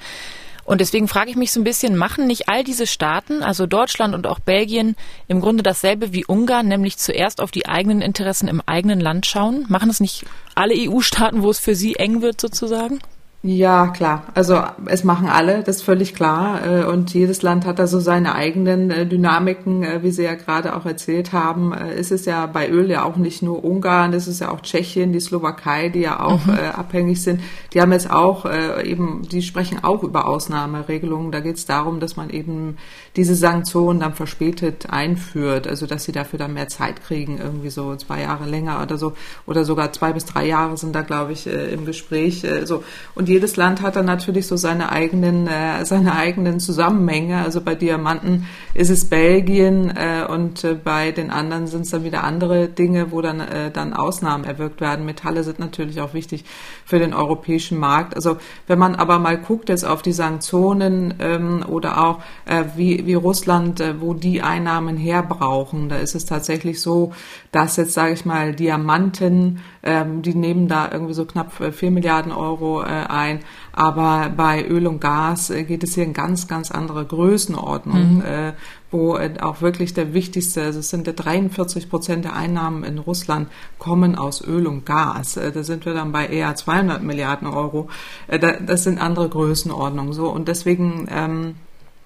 Und 0.65 0.81
deswegen 0.81 1.07
frage 1.07 1.31
ich 1.31 1.37
mich 1.37 1.53
so 1.53 1.61
ein 1.61 1.65
bisschen, 1.65 1.97
machen 1.97 2.27
nicht 2.27 2.49
all 2.49 2.65
diese 2.65 2.89
Staaten, 2.89 3.45
also 3.45 3.67
Deutschland 3.67 4.13
und 4.13 4.27
auch 4.27 4.41
Belgien, 4.41 4.97
im 5.29 5.41
Grunde 5.41 5.63
dasselbe 5.63 6.13
wie 6.13 6.25
Ungarn, 6.25 6.67
nämlich 6.67 6.99
zuerst 6.99 7.41
auf 7.41 7.53
die 7.53 7.67
eigenen 7.67 8.01
Interessen 8.01 8.49
im 8.49 8.61
eigenen 8.67 9.01
Land 9.01 9.27
schauen? 9.27 9.67
Machen 9.69 9.91
es 9.91 10.01
nicht 10.01 10.25
alle 10.57 10.75
EU-Staaten, 10.77 11.43
wo 11.43 11.51
es 11.51 11.61
für 11.61 11.77
sie 11.77 11.95
eng 11.97 12.23
wird 12.23 12.41
sozusagen? 12.41 13.01
Ja, 13.45 13.89
klar. 13.89 14.29
Also 14.35 14.63
es 14.87 15.03
machen 15.03 15.29
alle, 15.29 15.65
das 15.65 15.79
ist 15.79 15.83
völlig 15.83 16.15
klar. 16.15 16.65
Äh, 16.65 16.85
und 16.85 17.13
jedes 17.13 17.43
Land 17.43 17.67
hat 17.67 17.81
da 17.81 17.89
so 17.89 17.99
seine 17.99 18.37
eigenen 18.37 18.93
äh, 18.93 19.05
Dynamiken, 19.05 19.83
äh, 19.83 20.05
wie 20.05 20.13
Sie 20.13 20.23
ja 20.23 20.35
gerade 20.35 20.77
auch 20.77 20.87
erzählt 20.87 21.33
haben. 21.33 21.73
Ist 21.73 22.13
es 22.13 22.25
ja 22.25 22.47
bei 22.47 22.71
Öl 22.71 22.89
ja 22.89 23.03
auch 23.05 23.17
nicht 23.17 23.43
nur 23.43 23.65
Ungarn, 23.65 24.13
es 24.13 24.29
ist 24.29 24.41
ja 24.41 24.53
auch 24.53 24.61
Tschechien, 24.61 25.13
die 25.13 25.19
Slowakei, 25.19 25.89
die 25.89 26.03
ja 26.03 26.21
auch 26.21 26.47
mhm. 26.47 26.55
abhängig 26.77 27.21
sind. 27.21 27.41
Die 27.73 27.81
haben 27.81 27.91
jetzt 27.91 28.11
auch 28.13 28.47
eben, 28.85 29.23
die 29.29 29.43
sprechen 29.43 29.83
auch 29.83 30.05
über 30.05 30.27
Ausnahmeregelungen. 30.27 31.33
Da 31.33 31.41
geht 31.41 31.57
es 31.57 31.67
darum, 31.67 31.99
dass 31.99 32.17
man 32.17 32.31
eben 32.31 32.77
diese 33.17 33.35
Sanktionen 33.35 34.01
dann 34.01 34.15
verspätet 34.15 34.91
einführt, 34.91 35.67
also 35.67 35.87
dass 35.87 36.05
sie 36.05 36.13
dafür 36.13 36.39
dann 36.39 36.55
mehr 36.55 36.69
Zeit 36.69 37.03
kriegen, 37.03 37.39
irgendwie 37.39 37.71
so 37.71 37.97
zwei 37.97 38.23
Jahre 38.23 38.49
länger 38.49 38.81
oder 38.83 38.99
so, 38.99 39.15
oder 39.47 39.65
sogar 39.65 39.93
zwei 39.93 40.13
bis 40.13 40.25
drei 40.27 40.47
Jahre 40.47 40.77
sind 40.77 40.95
da, 40.95 41.03
glaube 41.03 41.33
ich, 41.33 41.47
im 41.47 41.85
Gespräch. 41.85 42.47
So 42.65 42.85
und 43.15 43.29
jedes 43.33 43.57
Land 43.57 43.83
hat 43.83 43.97
dann 43.97 44.07
natürlich 44.07 44.47
so 44.47 44.57
seine 44.57 44.93
eigenen, 44.93 45.47
äh, 45.47 45.85
seine 45.85 46.15
eigenen 46.15 46.61
Zusammenhänge. 46.61 47.39
Also 47.39 47.61
bei 47.61 47.75
Diamanten 47.75 48.47
ist 48.75 48.91
es 48.91 49.07
Belgien 49.07 49.91
äh, 49.97 50.27
und 50.29 50.65
äh, 50.65 50.75
bei 50.75 51.13
den 51.13 51.31
anderen 51.31 51.67
sind 51.67 51.83
es 51.83 51.91
dann 51.91 52.05
wieder 52.05 52.25
andere 52.25 52.69
Dinge, 52.69 53.11
wo 53.11 53.23
dann, 53.23 53.41
äh, 53.41 53.71
dann 53.71 53.95
Ausnahmen 53.95 54.45
erwirkt 54.45 54.81
werden. 54.81 55.07
Metalle 55.07 55.45
sind 55.45 55.59
natürlich 55.59 56.01
auch 56.01 56.15
wichtig 56.15 56.45
für 56.85 56.99
den 56.99 57.15
europäischen 57.15 57.79
Markt. 57.79 58.15
Also 58.15 58.37
wenn 58.67 58.79
man 58.79 58.95
aber 58.95 59.19
mal 59.19 59.39
guckt 59.39 59.69
jetzt 59.69 59.85
auf 59.85 60.03
die 60.03 60.13
Sanktionen 60.13 61.15
ähm, 61.19 61.65
oder 61.67 62.05
auch 62.05 62.21
äh, 62.45 62.65
wie, 62.77 63.07
wie 63.07 63.15
Russland, 63.15 63.81
äh, 63.81 64.01
wo 64.01 64.15
die 64.15 64.43
Einnahmen 64.43 64.97
herbrauchen, 64.97 65.89
da 65.89 65.97
ist 65.97 66.15
es 66.15 66.27
tatsächlich 66.27 66.81
so, 66.81 67.13
dass 67.51 67.77
jetzt, 67.77 67.95
sage 67.95 68.13
ich 68.13 68.25
mal, 68.25 68.55
Diamanten, 68.55 69.61
ähm, 69.83 70.23
die 70.23 70.35
nehmen 70.35 70.69
da 70.69 70.91
irgendwie 70.91 71.15
so 71.15 71.25
knapp 71.25 71.59
äh, 71.61 71.73
vier 71.73 71.91
Milliarden 71.91 72.33
Euro 72.33 72.83
äh, 72.83 72.87
ein. 73.23 73.41
Aber 73.73 74.31
bei 74.37 74.67
Öl 74.67 74.87
und 74.87 75.01
Gas 75.01 75.51
äh, 75.51 75.65
geht 75.65 75.83
es 75.83 75.95
hier 75.95 76.05
in 76.05 76.13
ganz, 76.13 76.49
ganz 76.49 76.71
andere 76.71 77.05
Größenordnung, 77.05 78.17
mhm. 78.17 78.23
äh, 78.23 78.53
wo 78.91 79.17
äh, 79.17 79.35
auch 79.41 79.63
wirklich 79.63 79.95
der 79.95 80.13
wichtigste, 80.13 80.63
also 80.63 80.81
es 80.81 80.91
sind 80.91 81.07
ja 81.07 81.13
43 81.13 81.89
Prozent 81.89 82.25
der 82.25 82.35
Einnahmen 82.35 82.85
in 82.85 82.99
Russland 82.99 83.49
kommen 83.79 84.17
aus 84.17 84.47
Öl 84.47 84.67
und 84.67 84.85
Gas. 84.85 85.35
Da 85.35 85.63
sind 85.63 85.87
wir 85.87 85.95
dann 85.95 86.13
bei 86.13 86.27
eher 86.27 86.55
200 86.55 87.03
Milliarden 87.03 87.49
Euro. 87.49 87.89
Da, 88.29 88.53
das 88.61 88.85
sind 88.85 88.99
andere 88.99 89.29
Größenordnungen 89.29 90.13
so. 90.13 90.29
Und 90.29 90.49
deswegen 90.49 91.09
ähm, 91.11 91.55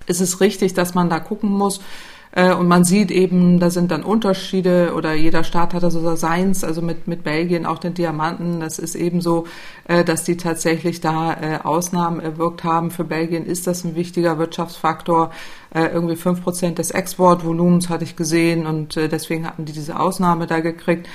ist 0.06 0.20
es 0.20 0.40
richtig, 0.40 0.74
dass 0.74 0.94
man 0.94 1.10
da 1.10 1.18
gucken 1.20 1.50
muss, 1.50 1.80
und 2.36 2.68
man 2.68 2.84
sieht 2.84 3.10
eben, 3.10 3.60
da 3.60 3.70
sind 3.70 3.90
dann 3.90 4.02
Unterschiede 4.02 4.92
oder 4.94 5.14
jeder 5.14 5.42
Staat 5.42 5.72
hat 5.72 5.82
da 5.82 5.90
so 5.90 6.16
seins, 6.16 6.64
also 6.64 6.82
mit, 6.82 7.08
mit 7.08 7.24
Belgien 7.24 7.64
auch 7.64 7.78
den 7.78 7.94
Diamanten. 7.94 8.60
Das 8.60 8.78
ist 8.78 8.94
eben 8.94 9.22
so, 9.22 9.46
äh, 9.88 10.04
dass 10.04 10.24
die 10.24 10.36
tatsächlich 10.36 11.00
da 11.00 11.32
äh, 11.32 11.58
Ausnahmen 11.64 12.20
erwirkt 12.20 12.62
haben. 12.62 12.90
Für 12.90 13.04
Belgien 13.04 13.46
ist 13.46 13.66
das 13.66 13.84
ein 13.84 13.94
wichtiger 13.94 14.38
Wirtschaftsfaktor. 14.38 15.30
Irgendwie 15.74 16.16
fünf 16.16 16.42
Prozent 16.42 16.78
des 16.78 16.90
Exportvolumens 16.90 17.90
hatte 17.90 18.04
ich 18.04 18.16
gesehen 18.16 18.66
und 18.66 18.96
deswegen 18.96 19.46
hatten 19.46 19.66
die 19.66 19.72
diese 19.72 19.98
Ausnahme 20.00 20.46
da 20.46 20.60
gekriegt. 20.60 21.06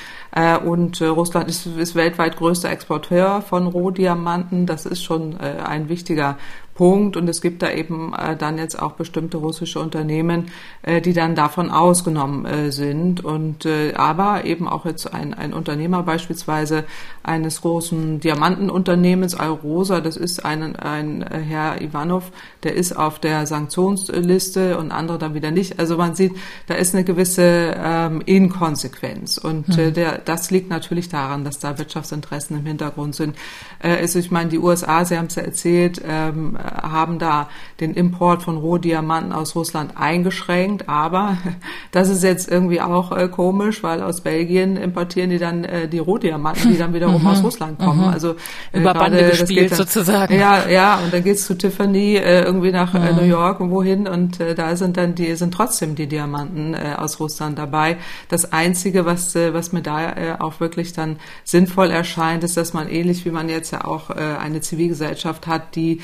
Und 0.65 1.01
Russland 1.01 1.49
ist, 1.49 1.65
ist 1.65 1.95
weltweit 1.95 2.37
größter 2.37 2.69
Exporteur 2.69 3.41
von 3.41 3.65
Rohdiamanten. 3.65 4.67
Das 4.67 4.85
ist 4.85 5.01
schon 5.01 5.37
ein 5.39 5.89
wichtiger 5.89 6.37
Punkt. 6.81 7.15
Und 7.15 7.29
es 7.29 7.41
gibt 7.41 7.61
da 7.61 7.69
eben 7.69 8.11
äh, 8.15 8.35
dann 8.35 8.57
jetzt 8.57 8.81
auch 8.81 8.93
bestimmte 8.93 9.37
russische 9.37 9.79
Unternehmen, 9.79 10.47
äh, 10.81 10.99
die 10.99 11.13
dann 11.13 11.35
davon 11.35 11.69
ausgenommen 11.69 12.47
äh, 12.47 12.71
sind. 12.71 13.23
Und 13.23 13.67
äh, 13.67 13.93
aber 13.93 14.45
eben 14.45 14.67
auch 14.67 14.87
jetzt 14.87 15.13
ein, 15.13 15.35
ein 15.35 15.53
Unternehmer 15.53 16.01
beispielsweise 16.01 16.85
eines 17.21 17.61
großen 17.61 18.19
Diamantenunternehmens, 18.19 19.35
Alrosa, 19.35 20.01
das 20.01 20.17
ist 20.17 20.43
ein, 20.43 20.75
ein 20.75 21.21
äh, 21.21 21.41
Herr 21.47 21.81
Ivanov, 21.81 22.31
der 22.63 22.73
ist 22.73 22.97
auf 22.97 23.19
der 23.19 23.45
Sanktionsliste 23.45 24.79
und 24.79 24.91
andere 24.91 25.19
dann 25.19 25.35
wieder 25.35 25.51
nicht. 25.51 25.77
Also 25.77 25.97
man 25.97 26.15
sieht, 26.15 26.33
da 26.65 26.73
ist 26.73 26.95
eine 26.95 27.03
gewisse 27.03 27.75
ähm, 27.77 28.23
Inkonsequenz. 28.25 29.37
Und 29.37 29.67
mhm. 29.67 29.79
äh, 29.79 29.91
der, 29.91 30.17
das 30.17 30.49
liegt 30.49 30.71
natürlich 30.71 31.09
daran, 31.09 31.43
dass 31.43 31.59
da 31.59 31.77
Wirtschaftsinteressen 31.77 32.57
im 32.57 32.65
Hintergrund 32.65 33.13
sind. 33.13 33.35
Äh, 33.83 33.97
also 33.97 34.17
ich 34.17 34.31
meine, 34.31 34.49
die 34.49 34.57
USA, 34.57 35.05
Sie 35.05 35.15
haben 35.15 35.27
es 35.27 35.35
ja 35.35 35.43
erzählt, 35.43 36.01
ähm, 36.03 36.57
haben 36.71 37.19
da 37.19 37.49
den 37.79 37.93
Import 37.93 38.43
von 38.43 38.57
Rohdiamanten 38.57 39.33
aus 39.33 39.55
Russland 39.55 39.93
eingeschränkt. 39.95 40.87
Aber 40.87 41.37
das 41.91 42.09
ist 42.09 42.23
jetzt 42.23 42.49
irgendwie 42.49 42.81
auch 42.81 43.11
äh, 43.11 43.27
komisch, 43.27 43.83
weil 43.83 44.01
aus 44.01 44.21
Belgien 44.21 44.77
importieren 44.77 45.29
die 45.29 45.37
dann 45.37 45.63
äh, 45.63 45.87
die 45.87 45.99
Rohdiamanten, 45.99 46.71
die 46.71 46.77
dann 46.77 46.93
wiederum 46.93 47.21
mhm. 47.21 47.27
aus 47.27 47.43
Russland 47.43 47.79
kommen. 47.79 48.07
Mhm. 48.07 48.13
Also 48.13 48.35
äh, 48.71 48.79
über 48.79 48.93
Bande 48.93 49.29
gespielt 49.29 49.71
dann, 49.71 49.77
sozusagen. 49.77 50.33
Ja, 50.37 50.67
ja. 50.67 50.99
Und 51.03 51.13
dann 51.13 51.23
geht's 51.23 51.45
zu 51.45 51.57
Tiffany 51.57 52.15
äh, 52.15 52.41
irgendwie 52.41 52.71
nach 52.71 52.93
äh, 52.93 53.11
mhm. 53.11 53.17
New 53.17 53.25
York 53.25 53.59
und 53.59 53.71
wohin 53.71 54.07
und 54.07 54.39
äh, 54.39 54.55
da 54.55 54.75
sind 54.75 54.97
dann 54.97 55.15
die 55.15 55.35
sind 55.35 55.53
trotzdem 55.53 55.95
die 55.95 56.07
Diamanten 56.07 56.73
äh, 56.73 56.95
aus 56.97 57.19
Russland 57.19 57.57
dabei. 57.57 57.97
Das 58.29 58.51
einzige, 58.51 59.05
was 59.05 59.35
was 59.35 59.71
mir 59.71 59.81
da 59.81 60.37
auch 60.39 60.59
wirklich 60.59 60.93
dann 60.93 61.17
sinnvoll 61.43 61.89
erscheint, 61.89 62.43
ist, 62.43 62.57
dass 62.57 62.73
man 62.73 62.89
ähnlich 62.89 63.25
wie 63.25 63.31
man 63.31 63.49
jetzt 63.49 63.71
ja 63.71 63.85
auch 63.85 64.09
eine 64.09 64.61
Zivilgesellschaft 64.61 65.47
hat, 65.47 65.75
die 65.75 66.01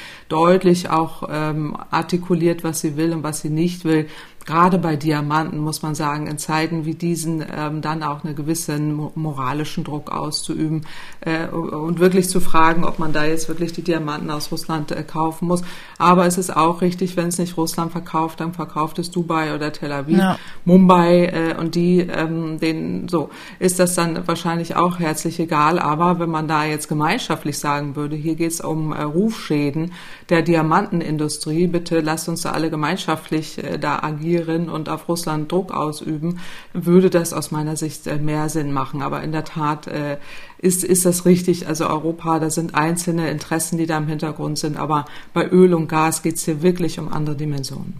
deutlich 0.57 0.89
auch 0.89 1.29
ähm, 1.29 1.77
artikuliert, 1.91 2.63
was 2.63 2.79
sie 2.79 2.97
will 2.97 3.13
und 3.13 3.21
was 3.21 3.41
sie 3.41 3.51
nicht 3.51 3.85
will, 3.85 4.07
gerade 4.47 4.79
bei 4.79 4.95
Diamanten 4.95 5.59
muss 5.59 5.81
man 5.81 5.93
sagen, 5.93 6.25
in 6.25 6.37
Zeiten 6.37 6.85
wie 6.85 6.95
diesen 6.95 7.45
ähm, 7.55 7.81
dann 7.81 8.01
auch 8.01 8.23
einen 8.23 8.35
gewissen 8.35 8.95
moralischen 9.13 9.83
Druck 9.83 10.09
auszuüben 10.09 10.87
äh, 11.19 11.47
und 11.47 11.99
wirklich 11.99 12.29
zu 12.29 12.39
fragen, 12.39 12.85
ob 12.85 12.97
man 12.97 13.11
da 13.11 13.25
jetzt 13.25 13.49
wirklich 13.49 13.73
die 13.73 13.83
Diamanten 13.83 14.31
aus 14.31 14.51
Russland 14.51 14.91
äh, 14.91 15.03
kaufen 15.03 15.47
muss. 15.49 15.63
Aber 15.97 16.25
es 16.25 16.37
ist 16.37 16.55
auch 16.55 16.81
richtig, 16.81 17.17
wenn 17.17 17.27
es 17.27 17.37
nicht 17.37 17.57
Russland 17.57 17.91
verkauft, 17.91 18.39
dann 18.39 18.53
verkauft 18.53 18.99
es 18.99 19.11
Dubai 19.11 19.53
oder 19.53 19.73
Tel 19.73 19.91
Aviv, 19.91 20.17
ja. 20.17 20.39
Mumbai 20.63 21.25
äh, 21.25 21.55
und 21.59 21.75
die, 21.75 21.99
ähm, 21.99 22.59
denen 22.59 23.09
so 23.09 23.29
ist 23.59 23.79
das 23.79 23.95
dann 23.95 24.27
wahrscheinlich 24.27 24.77
auch 24.77 24.97
herzlich 24.99 25.39
egal. 25.41 25.77
Aber 25.77 26.19
wenn 26.19 26.29
man 26.29 26.47
da 26.47 26.63
jetzt 26.63 26.87
gemeinschaftlich 26.87 27.59
sagen 27.59 27.97
würde, 27.97 28.15
hier 28.15 28.35
geht 28.35 28.53
es 28.53 28.61
um 28.61 28.93
äh, 28.93 29.01
Rufschäden 29.01 29.91
der 30.29 30.41
Diamantenindustrie, 30.41 31.67
bitte 31.67 31.99
lasst 31.99 32.29
uns 32.29 32.43
da 32.43 32.51
alle 32.51 32.69
gemeinschaftlich 32.69 33.61
äh, 33.61 33.77
da 33.77 33.99
agieren 33.99 34.36
reagieren 34.39 34.69
und 34.69 34.89
auf 34.89 35.07
Russland 35.07 35.51
Druck 35.51 35.73
ausüben, 35.73 36.39
würde 36.73 37.09
das 37.09 37.33
aus 37.33 37.51
meiner 37.51 37.75
Sicht 37.75 38.07
äh, 38.07 38.17
mehr 38.17 38.49
Sinn 38.49 38.71
machen. 38.71 39.01
Aber 39.01 39.21
in 39.21 39.31
der 39.31 39.43
Tat 39.43 39.87
äh, 39.87 40.17
ist, 40.59 40.83
ist 40.83 41.05
das 41.05 41.25
richtig. 41.25 41.67
Also 41.67 41.87
Europa, 41.87 42.39
da 42.39 42.49
sind 42.49 42.75
einzelne 42.75 43.29
Interessen, 43.29 43.77
die 43.77 43.85
da 43.85 43.97
im 43.97 44.07
Hintergrund 44.07 44.57
sind. 44.57 44.77
Aber 44.77 45.05
bei 45.33 45.47
Öl 45.47 45.73
und 45.73 45.87
Gas 45.87 46.23
geht 46.23 46.35
es 46.35 46.45
hier 46.45 46.61
wirklich 46.61 46.99
um 46.99 47.11
andere 47.11 47.35
Dimensionen. 47.35 47.93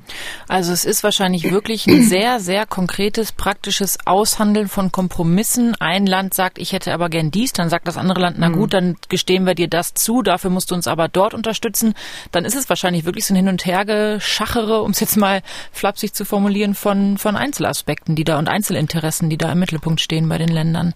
Also 0.47 0.71
es 0.71 0.85
ist 0.85 1.03
wahrscheinlich 1.03 1.51
wirklich 1.51 1.87
ein 1.87 2.03
sehr, 2.07 2.39
sehr 2.39 2.65
konkretes, 2.65 3.31
praktisches 3.31 3.97
Aushandeln 4.05 4.67
von 4.67 4.91
Kompromissen. 4.91 5.75
Ein 5.79 6.05
Land 6.05 6.33
sagt, 6.33 6.57
ich 6.57 6.73
hätte 6.73 6.93
aber 6.93 7.09
gern 7.09 7.31
dies, 7.31 7.53
dann 7.53 7.69
sagt 7.69 7.87
das 7.87 7.97
andere 7.97 8.19
Land, 8.19 8.37
na 8.39 8.49
gut, 8.49 8.73
dann 8.73 8.95
gestehen 9.09 9.45
wir 9.45 9.55
dir 9.55 9.67
das 9.67 9.93
zu, 9.93 10.21
dafür 10.21 10.49
musst 10.49 10.71
du 10.71 10.75
uns 10.75 10.87
aber 10.87 11.07
dort 11.07 11.33
unterstützen. 11.33 11.93
Dann 12.31 12.45
ist 12.45 12.55
es 12.55 12.69
wahrscheinlich 12.69 13.05
wirklich 13.05 13.25
so 13.25 13.33
ein 13.33 13.37
Hin- 13.37 13.49
und 13.49 13.65
Hergeschachere, 13.65 14.81
um 14.81 14.91
es 14.91 14.99
jetzt 14.99 15.17
mal 15.17 15.41
flapsig 15.71 16.13
zu 16.13 16.25
formulieren, 16.25 16.73
von, 16.75 17.17
von 17.17 17.35
Einzelaspekten, 17.35 18.15
die 18.15 18.23
da 18.23 18.39
und 18.39 18.47
Einzelinteressen, 18.47 19.29
die 19.29 19.37
da 19.37 19.51
im 19.51 19.59
Mittelpunkt 19.59 20.01
stehen 20.01 20.27
bei 20.27 20.37
den 20.37 20.49
Ländern. 20.49 20.93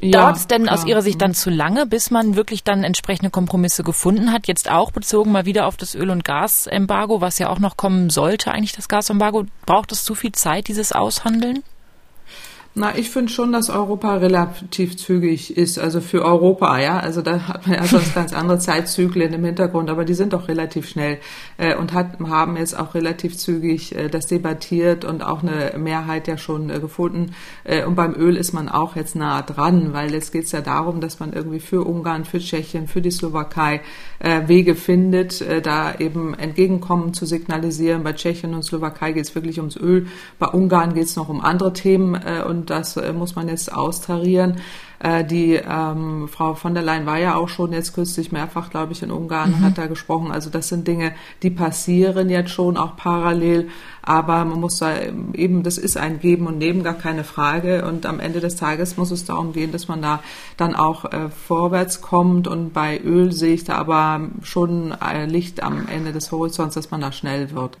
Ja, 0.00 0.22
Dauert 0.22 0.36
es 0.36 0.46
denn 0.46 0.64
klar. 0.64 0.74
aus 0.74 0.84
Ihrer 0.86 1.02
Sicht 1.02 1.20
dann 1.20 1.34
zu 1.34 1.50
lange, 1.50 1.86
bis 1.86 2.10
man 2.10 2.36
wirklich 2.36 2.62
dann 2.62 2.84
entsprechende 2.84 3.30
Kompromisse 3.30 3.82
gefunden 3.82 4.32
hat? 4.32 4.46
Jetzt 4.46 4.70
auch 4.70 4.92
bezogen 4.92 5.32
mal 5.32 5.44
wieder 5.44 5.66
auf 5.66 5.76
das 5.76 5.94
Öl- 5.94 6.10
und 6.10 6.24
Gasembargo, 6.24 7.20
was 7.20 7.38
ja 7.38 7.48
auch 7.48 7.58
noch 7.58 7.76
kommen 7.76 8.08
sollte, 8.10 8.52
eigentlich 8.52 8.72
das 8.72 8.88
Gasembargo. 8.88 9.46
Braucht 9.66 9.90
es 9.92 10.04
zu 10.04 10.14
viel 10.14 10.32
Zeit, 10.32 10.68
dieses 10.68 10.92
Aushandeln? 10.92 11.64
Na, 12.78 12.96
ich 12.96 13.10
finde 13.10 13.32
schon, 13.32 13.50
dass 13.50 13.70
Europa 13.70 14.14
relativ 14.14 14.96
zügig 14.96 15.56
ist, 15.56 15.80
also 15.80 16.00
für 16.00 16.24
Europa, 16.24 16.78
ja. 16.78 17.00
Also 17.00 17.22
da 17.22 17.48
hat 17.48 17.66
man 17.66 17.76
ja 17.76 17.84
sonst 17.86 18.14
ganz 18.14 18.32
andere 18.32 18.60
Zeitzyklen 18.60 19.32
im 19.32 19.44
Hintergrund, 19.44 19.90
aber 19.90 20.04
die 20.04 20.14
sind 20.14 20.32
doch 20.32 20.46
relativ 20.46 20.88
schnell 20.88 21.18
äh, 21.56 21.74
und 21.74 21.92
hat, 21.92 22.20
haben 22.20 22.56
jetzt 22.56 22.78
auch 22.78 22.94
relativ 22.94 23.36
zügig 23.36 23.96
äh, 23.96 24.08
das 24.08 24.28
debattiert 24.28 25.04
und 25.04 25.24
auch 25.24 25.42
eine 25.42 25.76
Mehrheit 25.76 26.28
ja 26.28 26.38
schon 26.38 26.70
äh, 26.70 26.78
gefunden. 26.78 27.34
Äh, 27.64 27.84
und 27.84 27.96
beim 27.96 28.14
Öl 28.14 28.36
ist 28.36 28.52
man 28.52 28.68
auch 28.68 28.94
jetzt 28.94 29.16
nah 29.16 29.42
dran, 29.42 29.92
weil 29.92 30.12
jetzt 30.12 30.30
geht 30.30 30.44
es 30.44 30.52
ja 30.52 30.60
darum, 30.60 31.00
dass 31.00 31.18
man 31.18 31.32
irgendwie 31.32 31.58
für 31.58 31.84
Ungarn, 31.84 32.24
für 32.24 32.38
Tschechien, 32.38 32.86
für 32.86 33.00
die 33.00 33.10
Slowakei 33.10 33.80
äh, 34.20 34.46
Wege 34.46 34.76
findet, 34.76 35.40
äh, 35.40 35.60
da 35.60 35.96
eben 35.96 36.32
Entgegenkommen 36.34 37.12
zu 37.12 37.26
signalisieren. 37.26 38.04
Bei 38.04 38.12
Tschechien 38.12 38.54
und 38.54 38.62
Slowakei 38.62 39.10
geht 39.10 39.24
es 39.24 39.34
wirklich 39.34 39.58
ums 39.58 39.76
Öl, 39.76 40.06
bei 40.38 40.46
Ungarn 40.46 40.94
geht 40.94 41.06
es 41.06 41.16
noch 41.16 41.28
um 41.28 41.40
andere 41.40 41.72
Themen 41.72 42.14
und 42.46 42.67
das 42.70 42.96
äh, 42.96 43.12
muss 43.12 43.36
man 43.36 43.48
jetzt 43.48 43.72
austarieren. 43.72 44.60
Äh, 45.00 45.24
die 45.24 45.54
ähm, 45.54 46.28
Frau 46.28 46.54
von 46.54 46.74
der 46.74 46.82
Leyen 46.82 47.06
war 47.06 47.18
ja 47.18 47.36
auch 47.36 47.48
schon 47.48 47.72
jetzt 47.72 47.94
kürzlich 47.94 48.32
mehrfach, 48.32 48.70
glaube 48.70 48.92
ich, 48.92 49.02
in 49.02 49.10
Ungarn, 49.10 49.50
mhm. 49.50 49.60
hat 49.64 49.78
da 49.78 49.86
gesprochen. 49.86 50.32
Also 50.32 50.50
das 50.50 50.68
sind 50.68 50.88
Dinge, 50.88 51.12
die 51.42 51.50
passieren 51.50 52.28
jetzt 52.30 52.50
schon 52.50 52.76
auch 52.76 52.96
parallel. 52.96 53.68
Aber 54.02 54.44
man 54.44 54.60
muss 54.60 54.78
da 54.78 54.94
eben, 55.34 55.62
das 55.62 55.78
ist 55.78 55.96
ein 55.96 56.18
Geben 56.18 56.46
und 56.46 56.58
Nehmen, 56.58 56.82
gar 56.82 56.94
keine 56.94 57.24
Frage. 57.24 57.84
Und 57.84 58.06
am 58.06 58.20
Ende 58.20 58.40
des 58.40 58.56
Tages 58.56 58.96
muss 58.96 59.10
es 59.10 59.24
darum 59.24 59.52
gehen, 59.52 59.70
dass 59.70 59.86
man 59.86 60.02
da 60.02 60.20
dann 60.56 60.74
auch 60.74 61.04
äh, 61.04 61.28
vorwärts 61.28 62.00
kommt. 62.00 62.48
Und 62.48 62.72
bei 62.72 62.98
Öl 62.98 63.32
sehe 63.32 63.54
ich 63.54 63.64
da 63.64 63.76
aber 63.76 64.28
schon 64.42 64.94
Licht 65.26 65.62
am 65.62 65.86
Ende 65.88 66.12
des 66.12 66.32
Horizonts, 66.32 66.74
dass 66.74 66.90
man 66.90 67.00
da 67.00 67.12
schnell 67.12 67.52
wird. 67.52 67.78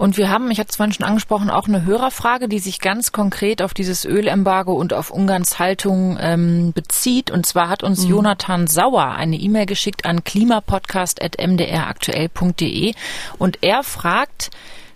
Und 0.00 0.16
wir 0.16 0.30
haben, 0.30 0.50
ich 0.50 0.58
hatte 0.58 0.70
es 0.70 0.76
vorhin 0.76 0.94
schon 0.94 1.04
angesprochen, 1.04 1.50
auch 1.50 1.68
eine 1.68 1.84
Hörerfrage, 1.84 2.48
die 2.48 2.58
sich 2.58 2.80
ganz 2.80 3.12
konkret 3.12 3.60
auf 3.60 3.74
dieses 3.74 4.06
Ölembargo 4.06 4.72
und 4.72 4.94
auf 4.94 5.10
Ungarns 5.10 5.58
Haltung 5.58 6.16
ähm, 6.18 6.72
bezieht. 6.72 7.30
Und 7.30 7.44
zwar 7.44 7.68
hat 7.68 7.82
uns 7.82 8.04
mhm. 8.04 8.12
Jonathan 8.12 8.66
Sauer 8.66 9.10
eine 9.10 9.36
E-Mail 9.36 9.66
geschickt 9.66 10.06
an 10.06 10.24
klimapodcast.mdraktuell.de 10.24 12.94
und 13.36 13.58
er 13.60 13.82
fragt, 13.82 14.48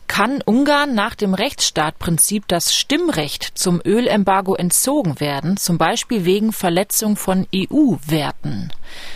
kann 0.06 0.42
Ungarn 0.44 0.94
nach 0.94 1.14
dem 1.14 1.34
Rechtsstaatprinzip 1.34 2.46
das 2.48 2.74
Stimmrecht 2.74 3.52
zum 3.54 3.80
Ölembargo 3.84 4.54
entzogen 4.54 5.20
werden, 5.20 5.56
zum 5.56 5.78
Beispiel 5.78 6.24
wegen 6.24 6.52
Verletzung 6.52 7.16
von 7.16 7.46
EU-Werten? 7.54 8.72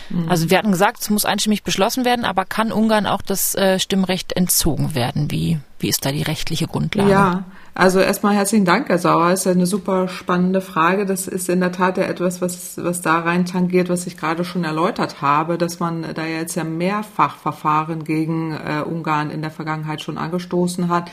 Mhm. 0.09 0.29
Also 0.29 0.49
wir 0.49 0.57
hatten 0.57 0.71
gesagt, 0.71 1.01
es 1.01 1.09
muss 1.09 1.25
einstimmig 1.25 1.63
beschlossen 1.63 2.05
werden, 2.05 2.25
aber 2.25 2.45
kann 2.45 2.71
Ungarn 2.71 3.05
auch 3.05 3.21
das 3.21 3.55
äh, 3.55 3.79
Stimmrecht 3.79 4.33
entzogen 4.33 4.95
werden? 4.95 5.31
Wie, 5.31 5.59
wie 5.79 5.89
ist 5.89 6.05
da 6.05 6.11
die 6.11 6.23
rechtliche 6.23 6.67
Grundlage? 6.67 7.09
Ja, 7.09 7.43
also 7.79 8.01
erstmal 8.01 8.35
herzlichen 8.35 8.65
Dank, 8.65 8.89
Herr 8.89 8.99
Sauer. 8.99 9.29
Das 9.29 9.45
ist 9.45 9.47
eine 9.47 9.65
super 9.65 10.09
spannende 10.09 10.59
Frage. 10.59 11.05
Das 11.05 11.29
ist 11.29 11.47
in 11.47 11.61
der 11.61 11.71
Tat 11.71 11.97
ja 11.97 12.03
etwas, 12.03 12.41
was, 12.41 12.73
was 12.75 13.01
da 13.01 13.19
rein 13.19 13.45
tangiert, 13.45 13.87
was 13.87 14.05
ich 14.05 14.17
gerade 14.17 14.43
schon 14.43 14.65
erläutert 14.65 15.21
habe, 15.21 15.57
dass 15.57 15.79
man 15.79 16.05
da 16.13 16.25
jetzt 16.25 16.55
ja 16.55 16.65
mehrfach 16.65 17.37
Verfahren 17.37 18.03
gegen 18.03 18.51
äh, 18.51 18.81
Ungarn 18.81 19.31
in 19.31 19.41
der 19.41 19.49
Vergangenheit 19.49 20.01
schon 20.01 20.17
angestoßen 20.17 20.89
hat 20.89 21.09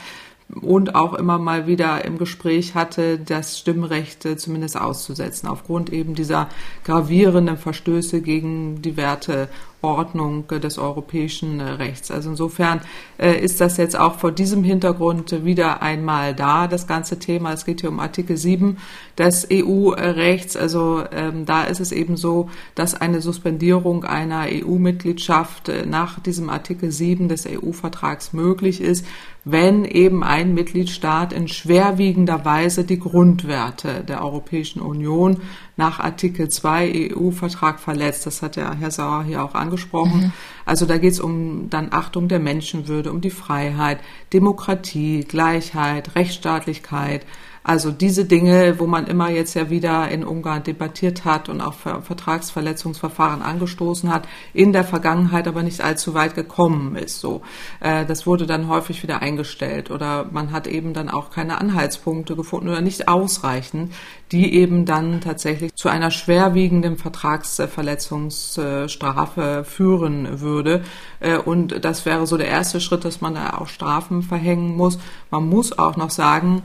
und 0.49 0.93
auch 0.93 1.13
immer 1.13 1.37
mal 1.37 1.67
wieder 1.67 2.03
im 2.03 2.17
Gespräch 2.17 2.75
hatte, 2.75 3.17
das 3.17 3.57
Stimmrecht 3.57 4.27
zumindest 4.37 4.77
auszusetzen, 4.77 5.47
aufgrund 5.47 5.93
eben 5.93 6.15
dieser 6.15 6.49
gravierenden 6.83 7.57
Verstöße 7.57 8.21
gegen 8.21 8.81
die 8.81 8.97
Werte 8.97 9.47
Ordnung 9.87 10.47
des 10.47 10.77
europäischen 10.77 11.59
äh, 11.59 11.63
Rechts. 11.63 12.11
Also 12.11 12.29
insofern 12.29 12.81
äh, 13.17 13.39
ist 13.39 13.61
das 13.61 13.77
jetzt 13.77 13.97
auch 13.97 14.19
vor 14.19 14.31
diesem 14.31 14.63
Hintergrund 14.63 15.45
wieder 15.45 15.81
einmal 15.81 16.35
da, 16.35 16.67
das 16.67 16.87
ganze 16.87 17.19
Thema. 17.19 17.53
Es 17.53 17.65
geht 17.65 17.81
hier 17.81 17.89
um 17.89 17.99
Artikel 17.99 18.37
7 18.37 18.77
des 19.17 19.47
EU-Rechts. 19.51 20.55
Also 20.55 21.03
ähm, 21.11 21.45
da 21.45 21.63
ist 21.63 21.79
es 21.79 21.91
eben 21.91 22.17
so, 22.17 22.49
dass 22.75 22.93
eine 22.93 23.21
Suspendierung 23.21 24.03
einer 24.03 24.45
EU-Mitgliedschaft 24.49 25.69
äh, 25.69 25.85
nach 25.85 26.19
diesem 26.19 26.49
Artikel 26.49 26.91
7 26.91 27.29
des 27.29 27.47
EU-Vertrags 27.47 28.33
möglich 28.33 28.81
ist, 28.81 29.05
wenn 29.49 29.85
eben 29.85 30.23
ein 30.23 30.53
Mitgliedstaat 30.53 31.31
in 31.31 31.47
schwerwiegender 31.47 32.43
Weise 32.43 32.83
die 32.83 32.99
Grundwerte 32.99 34.03
der 34.03 34.21
Europäischen 34.21 34.81
Union 34.81 35.37
nach 35.77 35.99
Artikel 35.99 36.49
2 36.49 37.11
EU-Vertrag 37.15 37.79
verletzt. 37.79 38.25
Das 38.25 38.41
hat 38.41 38.57
ja 38.57 38.73
Herr 38.73 38.91
Sauer 38.91 39.23
hier 39.23 39.43
auch 39.43 39.53
angesprochen. 39.53 39.76
Mhm. 40.17 40.33
Also 40.65 40.85
da 40.85 40.97
geht 40.97 41.13
es 41.13 41.19
um 41.19 41.69
dann 41.69 41.89
Achtung 41.91 42.27
der 42.27 42.39
Menschenwürde, 42.39 43.11
um 43.11 43.21
die 43.21 43.29
Freiheit, 43.29 43.99
Demokratie, 44.33 45.23
Gleichheit, 45.23 46.15
Rechtsstaatlichkeit, 46.15 47.25
also 47.67 47.91
diese 47.91 48.23
Dinge, 48.23 48.79
wo 48.79 48.87
man 48.87 49.07
immer 49.07 49.29
jetzt 49.29 49.53
ja 49.53 49.69
wieder 49.69 50.07
in 50.07 50.23
Ungarn 50.23 50.63
debattiert 50.63 51.25
hat 51.25 51.49
und 51.49 51.59
auch 51.59 51.73
Vertragsverletzungsverfahren 51.73 53.41
angestoßen 53.41 54.09
hat, 54.09 54.25
in 54.53 54.71
der 54.71 54.85
Vergangenheit 54.85 55.49
aber 55.49 55.63
nicht 55.63 55.81
allzu 55.81 56.13
weit 56.13 56.33
gekommen 56.33 56.95
ist. 56.95 57.19
So, 57.19 57.41
äh, 57.81 58.05
das 58.05 58.25
wurde 58.25 58.45
dann 58.45 58.69
häufig 58.69 59.03
wieder 59.03 59.21
eingestellt 59.21 59.91
oder 59.91 60.29
man 60.31 60.53
hat 60.53 60.65
eben 60.65 60.93
dann 60.93 61.09
auch 61.09 61.29
keine 61.29 61.59
Anhaltspunkte 61.59 62.37
gefunden 62.37 62.69
oder 62.69 62.79
nicht 62.79 63.09
ausreichend, 63.09 63.91
die 64.31 64.53
eben 64.53 64.85
dann 64.85 65.19
tatsächlich 65.19 65.75
zu 65.75 65.89
einer 65.89 66.11
schwerwiegenden 66.11 66.95
Vertragsverletzungsstrafe 66.95 69.65
führen 69.65 70.39
würde. 70.39 70.83
Äh, 71.19 71.37
und 71.37 71.83
das 71.83 72.05
wäre 72.05 72.27
so 72.27 72.37
der 72.37 72.47
erste 72.47 72.79
Schritt, 72.79 73.03
dass 73.03 73.19
man 73.19 73.35
da 73.35 73.57
auch 73.57 73.67
Strafen 73.67 74.21
verhängen 74.21 74.77
muss. 74.77 74.99
Man 75.31 75.49
muss 75.49 75.77
auch 75.77 75.97
noch 75.97 76.11
sagen, 76.11 76.63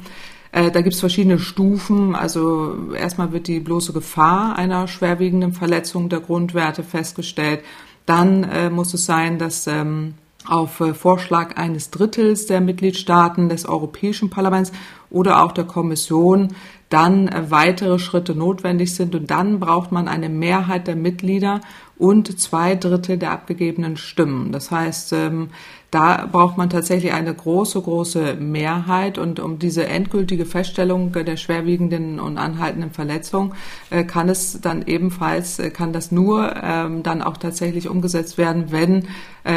äh, 0.53 0.71
da 0.71 0.83
gibt 0.83 0.95
es 0.95 1.01
verschiedene 1.01 1.39
Stufen. 1.39 2.15
Also 2.15 2.77
erstmal 2.95 3.33
wird 3.33 3.49
die 3.49 3.61
bloße 3.61 3.93
Gefahr 3.93 4.57
einer 4.57 4.87
schwerwiegenden 4.87 5.53
Verletzung 5.53 6.09
der 6.09 6.21
Grundwerte 6.21 6.83
festgestellt. 6.83 7.61
Dann 8.07 8.45
äh, 8.45 8.71
muss 8.71 8.93
es 8.95 9.07
sein, 9.07 9.39
dass 9.39 9.67
ähm, 9.67 10.15
auf 10.47 10.81
äh, 10.81 10.93
Vorschlag 10.93 11.57
eines 11.57 11.91
Drittels 11.91 12.47
der 12.47 12.61
Mitgliedstaaten 12.61 13.49
des 13.49 13.65
Europäischen 13.65 14.29
Parlaments 14.29 14.73
oder 15.11 15.43
auch 15.43 15.53
der 15.53 15.65
Kommission 15.65 16.49
dann 16.91 17.31
weitere 17.49 17.99
Schritte 17.99 18.35
notwendig 18.35 18.95
sind. 18.95 19.15
Und 19.15 19.31
dann 19.31 19.59
braucht 19.59 19.93
man 19.93 20.09
eine 20.09 20.29
Mehrheit 20.29 20.87
der 20.87 20.97
Mitglieder 20.97 21.63
und 21.97 22.39
zwei 22.39 22.75
Drittel 22.75 23.17
der 23.17 23.31
abgegebenen 23.31 23.97
Stimmen. 23.97 24.53
Das 24.53 24.71
heißt, 24.71 25.15
ähm, 25.15 25.49
da 25.93 26.27
braucht 26.27 26.57
man 26.57 26.71
tatsächlich 26.71 27.13
eine 27.13 27.35
große, 27.35 27.81
große 27.81 28.37
Mehrheit. 28.41 29.19
Und 29.19 29.39
um 29.41 29.59
diese 29.59 29.87
endgültige 29.87 30.47
Feststellung 30.47 31.13
der 31.13 31.37
schwerwiegenden 31.37 32.19
und 32.19 32.39
anhaltenden 32.39 32.93
Verletzung 32.93 33.55
äh, 33.91 34.03
kann 34.03 34.31
es 34.31 34.59
dann 34.63 34.87
ebenfalls, 34.87 35.59
äh, 35.59 35.71
kann 35.71 35.93
das 35.93 36.11
nur 36.11 36.57
ähm, 36.57 37.03
dann 37.03 37.21
auch 37.21 37.37
tatsächlich 37.37 37.91
umgesetzt 37.91 38.39
werden, 38.39 38.73
wenn 38.73 39.07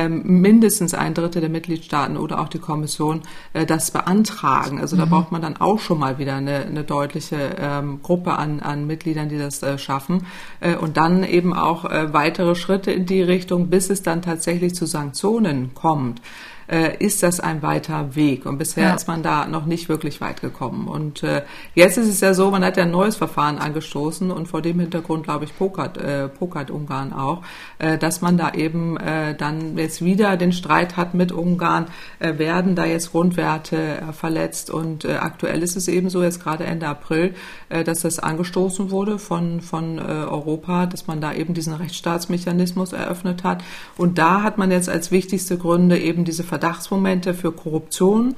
mindestens 0.10 0.94
ein 0.94 1.14
Drittel 1.14 1.42
der 1.42 1.50
Mitgliedstaaten 1.50 2.18
oder 2.18 2.40
auch 2.40 2.50
die 2.50 2.60
Kommission 2.60 3.22
äh, 3.54 3.66
das 3.66 3.92
beantragen. 3.92 4.80
Also 4.80 4.98
da 4.98 5.06
mhm. 5.06 5.10
braucht 5.10 5.32
man 5.32 5.42
dann 5.42 5.58
auch 5.58 5.80
schon 5.80 6.00
mal 6.00 6.18
wieder 6.18 6.36
eine, 6.36 6.66
eine 6.66 6.84
deutliche 6.84 7.56
ähm, 7.60 8.02
Gruppe 8.02 8.38
an, 8.38 8.60
an 8.60 8.88
Mitgliedern, 8.88 9.30
die 9.30 9.38
das 9.38 9.62
äh, 9.64 9.78
schaffen. 9.78 10.26
Äh, 10.60 10.76
und 10.76 10.98
dann 10.98 11.24
eben 11.24 11.54
auch 11.54 11.86
äh, 11.86 12.14
weitere 12.14 12.56
Schritte 12.56 12.92
in 12.92 13.06
die 13.06 13.22
Richtung, 13.22 13.70
bis 13.70 13.90
es 13.90 14.02
dann 14.02 14.22
tatsächlich 14.22 14.76
zu 14.76 14.86
Sanktionen 14.86 15.74
kommt 15.74 16.22
äh, 16.68 16.98
ist 16.98 17.24
das 17.24 17.40
ein 17.40 17.62
weiter 17.62 18.16
Weg. 18.16 18.46
Und 18.46 18.58
bisher 18.58 18.90
ja. 18.90 18.96
ist 18.96 19.08
man 19.08 19.24
da 19.24 19.46
noch 19.46 19.66
nicht 19.66 19.90
wirklich 19.90 20.22
weit 20.22 20.42
gekommen. 20.42 20.88
Und 20.88 21.24
äh, 21.24 21.44
jetzt 21.74 21.98
ist 21.98 22.08
es 22.08 22.22
ja 22.22 22.34
so, 22.34 22.52
man 22.52 22.64
hat 22.64 22.78
ja 22.78 22.84
ein 22.84 22.92
neues 22.92 23.16
Verfahren 23.16 23.58
angestoßen 23.58 24.32
und 24.32 24.48
vor 24.48 24.62
dem 24.62 24.80
Hintergrund, 24.80 25.24
glaube 25.24 25.46
ich, 25.46 25.58
pokert, 25.58 25.98
äh, 25.98 26.28
pokert 26.28 26.72
Ungarn 26.72 27.14
auch, 27.14 27.44
äh, 27.80 27.98
dass 27.98 28.22
man 28.22 28.38
da 28.38 28.54
eben 28.54 28.98
äh, 28.98 29.36
dann 29.36 29.78
jetzt 29.78 30.04
wieder 30.04 30.38
den 30.38 30.52
Streit 30.52 30.98
hat 30.98 31.14
mit 31.14 31.32
Ungarn, 31.32 31.88
äh, 32.20 32.38
werden 32.38 32.76
da 32.76 32.86
jetzt 32.86 33.12
Grundwerte 33.12 33.78
äh, 33.78 34.14
verletzt. 34.14 34.70
Und 34.70 35.06
äh, 35.06 35.16
aktuell 35.16 35.64
ist 35.64 35.76
es 35.76 35.88
eben 35.88 36.10
so, 36.10 36.24
jetzt 36.24 36.44
gerade 36.44 36.66
Ende 36.66 36.88
April, 36.88 37.36
äh, 37.70 37.84
dass 37.84 38.02
das 38.02 38.20
angestoßen 38.20 38.92
wurde 38.92 39.20
von, 39.20 39.62
von 39.62 39.98
äh, 39.98 40.02
Europa, 40.02 40.86
dass 40.86 41.08
man 41.08 41.22
da 41.22 41.34
eben 41.34 41.54
diesen 41.54 41.74
Rechtsstaatsmechanismus 41.74 42.94
eröffnet 42.94 43.44
hat. 43.44 43.64
Und 43.98 44.18
da 44.18 44.42
hat 44.44 44.58
man 44.58 44.72
jetzt 44.72 44.90
als 44.90 45.12
wichtigste 45.12 45.58
Gründe 45.58 46.00
eben 46.00 46.26
diese 46.26 46.44
Verdachtsmomente 46.56 47.34
für 47.34 47.52
Korruption 47.52 48.36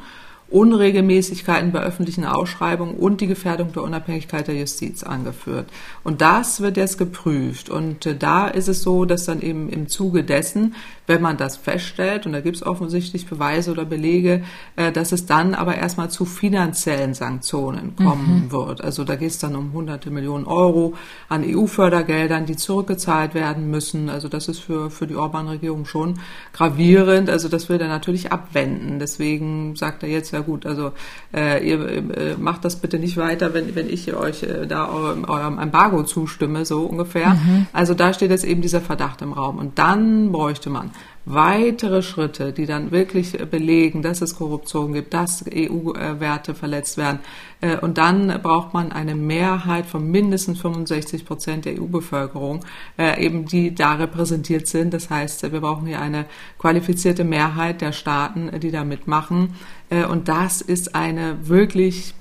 Unregelmäßigkeiten 0.50 1.72
bei 1.72 1.82
öffentlichen 1.82 2.26
Ausschreibungen 2.26 2.96
und 2.96 3.20
die 3.20 3.28
Gefährdung 3.28 3.74
der 3.74 3.84
Unabhängigkeit 3.84 4.48
der 4.48 4.56
Justiz 4.56 5.04
angeführt. 5.04 5.68
Und 6.04 6.22
das 6.22 6.62
wird 6.62 6.78
jetzt 6.78 6.98
geprüft. 6.98 7.70
Und 7.70 8.06
äh, 8.06 8.16
da 8.16 8.48
ist 8.48 8.70
es 8.70 8.82
so, 8.82 9.06
dass 9.06 9.26
dann 9.26 9.42
eben 9.42 9.68
im 9.70 9.90
Zuge 9.90 10.24
dessen, 10.24 10.76
wenn 11.06 11.22
man 11.22 11.38
das 11.38 11.58
feststellt, 11.58 12.26
und 12.26 12.34
da 12.34 12.42
gibt 12.42 12.58
es 12.58 12.66
offensichtlich 12.66 13.28
Beweise 13.28 13.72
oder 13.72 13.84
Belege, 13.84 14.44
äh, 14.78 14.92
dass 14.92 15.12
es 15.12 15.26
dann 15.26 15.54
aber 15.54 15.76
erstmal 15.76 16.10
zu 16.10 16.24
finanziellen 16.24 17.14
Sanktionen 17.14 17.96
kommen 17.98 18.46
mhm. 18.46 18.52
wird. 18.52 18.82
Also 18.82 19.04
da 19.04 19.16
geht 19.16 19.32
es 19.32 19.40
dann 19.40 19.56
um 19.56 19.74
hunderte 19.74 20.12
Millionen 20.12 20.46
Euro 20.46 20.94
an 21.28 21.44
EU-Fördergeldern, 21.46 22.46
die 22.46 22.56
zurückgezahlt 22.56 23.34
werden 23.34 23.70
müssen. 23.70 24.10
Also 24.10 24.30
das 24.30 24.48
ist 24.48 24.60
für, 24.60 24.90
für 24.92 25.08
die 25.08 25.16
Orban-Regierung 25.16 25.86
schon 25.86 26.20
gravierend. 26.54 27.30
Also 27.30 27.50
das 27.50 27.68
will 27.68 27.82
er 27.82 27.90
natürlich 27.90 28.32
abwenden. 28.32 29.00
Deswegen 29.00 29.76
sagt 29.76 30.04
er 30.04 30.10
jetzt 30.10 30.37
ja 30.38 30.44
gut, 30.44 30.66
also 30.66 30.92
äh, 31.36 31.68
ihr 31.68 31.80
äh, 32.16 32.36
macht 32.38 32.64
das 32.64 32.76
bitte 32.78 33.00
nicht 33.00 33.18
weiter, 33.18 33.54
wenn, 33.54 33.76
wenn 33.76 33.90
ich 33.90 34.14
euch 34.14 34.44
äh, 34.44 34.68
da 34.68 34.88
eurem, 34.88 35.26
eurem 35.26 35.58
Embargo 35.58 36.04
zustimme, 36.04 36.66
so 36.66 36.82
ungefähr. 36.86 37.30
Mhm. 37.30 37.68
Also 37.74 37.94
da 37.94 38.14
steht 38.14 38.30
jetzt 38.30 38.46
eben 38.46 38.62
dieser 38.62 38.82
Verdacht 38.82 39.22
im 39.22 39.34
Raum. 39.34 39.58
Und 39.58 39.80
dann 39.80 40.32
bräuchte 40.32 40.70
man 40.70 40.92
weitere 41.30 42.02
Schritte, 42.02 42.54
die 42.54 42.66
dann 42.66 42.92
wirklich 42.92 43.34
belegen, 43.50 44.02
dass 44.02 44.22
es 44.22 44.36
Korruption 44.36 44.94
gibt, 44.94 45.14
dass 45.14 45.44
EU-Werte 45.54 46.56
verletzt 46.56 46.98
werden. 46.98 47.20
Äh, 47.60 47.78
und 47.78 47.98
dann 47.98 48.40
braucht 48.42 48.74
man 48.74 48.94
eine 48.94 49.14
Mehrheit 49.14 49.86
von 49.86 50.10
mindestens 50.10 50.60
65 50.62 51.26
Prozent 51.26 51.66
der 51.66 51.82
EU-Bevölkerung, 51.82 52.62
äh, 52.98 53.24
eben 53.24 53.46
die 53.46 53.76
da 53.76 53.96
repräsentiert 53.96 54.68
sind. 54.68 54.94
Das 54.94 55.10
heißt, 55.10 55.52
wir 55.52 55.60
brauchen 55.60 55.86
hier 55.86 56.00
eine 56.00 56.26
qualifizierte 56.60 57.26
Mehrheit 57.26 57.82
der 57.82 57.92
Staaten, 57.92 58.50
die 58.62 58.72
da 58.72 58.86
mitmachen. 58.86 59.56
Äh, 59.90 60.06
und 60.06 60.30
das 60.30 60.62
ist 60.62 60.96
eine 60.96 61.50
wirklich 61.50 62.14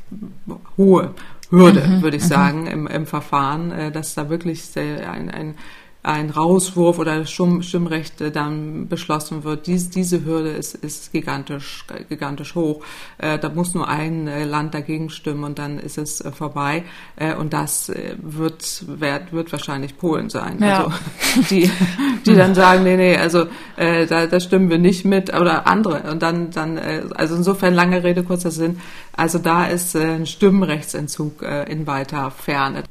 hohe 0.76 1.14
Hürde, 1.50 1.86
mhm, 1.86 2.02
würde 2.02 2.16
ich 2.16 2.24
mhm. 2.24 2.28
sagen, 2.28 2.66
im, 2.66 2.86
im 2.88 3.06
Verfahren, 3.06 3.92
dass 3.92 4.14
da 4.14 4.28
wirklich 4.28 4.64
ein, 4.76 5.30
ein 5.30 5.54
ein 6.06 6.30
Rauswurf 6.30 7.00
oder 7.00 7.26
Stimmrecht 7.26 8.14
dann 8.34 8.86
beschlossen 8.86 9.42
wird. 9.42 9.66
Dies, 9.66 9.90
diese 9.90 10.24
Hürde 10.24 10.50
ist, 10.50 10.76
ist 10.76 11.12
gigantisch, 11.12 11.84
gigantisch 12.08 12.54
hoch. 12.54 12.84
Äh, 13.18 13.40
da 13.40 13.48
muss 13.48 13.74
nur 13.74 13.88
ein 13.88 14.28
äh, 14.28 14.44
Land 14.44 14.72
dagegen 14.74 15.10
stimmen 15.10 15.42
und 15.42 15.58
dann 15.58 15.80
ist 15.80 15.98
es 15.98 16.20
äh, 16.20 16.30
vorbei. 16.30 16.84
Äh, 17.16 17.34
und 17.34 17.52
das 17.52 17.88
äh, 17.88 18.14
wird, 18.22 18.84
wird, 18.86 19.32
wird 19.32 19.50
wahrscheinlich 19.50 19.98
Polen 19.98 20.30
sein. 20.30 20.58
Ja. 20.60 20.84
Also 20.84 20.92
die, 21.50 21.68
die 22.24 22.34
dann 22.36 22.54
sagen, 22.54 22.84
nee, 22.84 22.96
nee, 22.96 23.16
also 23.16 23.46
äh, 23.76 24.06
da, 24.06 24.28
da 24.28 24.38
stimmen 24.38 24.70
wir 24.70 24.78
nicht 24.78 25.04
mit 25.04 25.34
oder 25.34 25.66
andere. 25.66 26.08
Und 26.08 26.22
dann, 26.22 26.52
dann, 26.52 26.78
also 27.16 27.34
insofern 27.34 27.74
lange 27.74 28.04
Rede, 28.04 28.22
kurzer 28.22 28.52
Sinn. 28.52 28.80
Also 29.16 29.38
da 29.38 29.66
ist 29.66 29.96
ein 29.96 30.26
Stimmrechtsentzug 30.26 31.42
in 31.42 31.86
weiter 31.86 32.30
Ferne. 32.30 32.82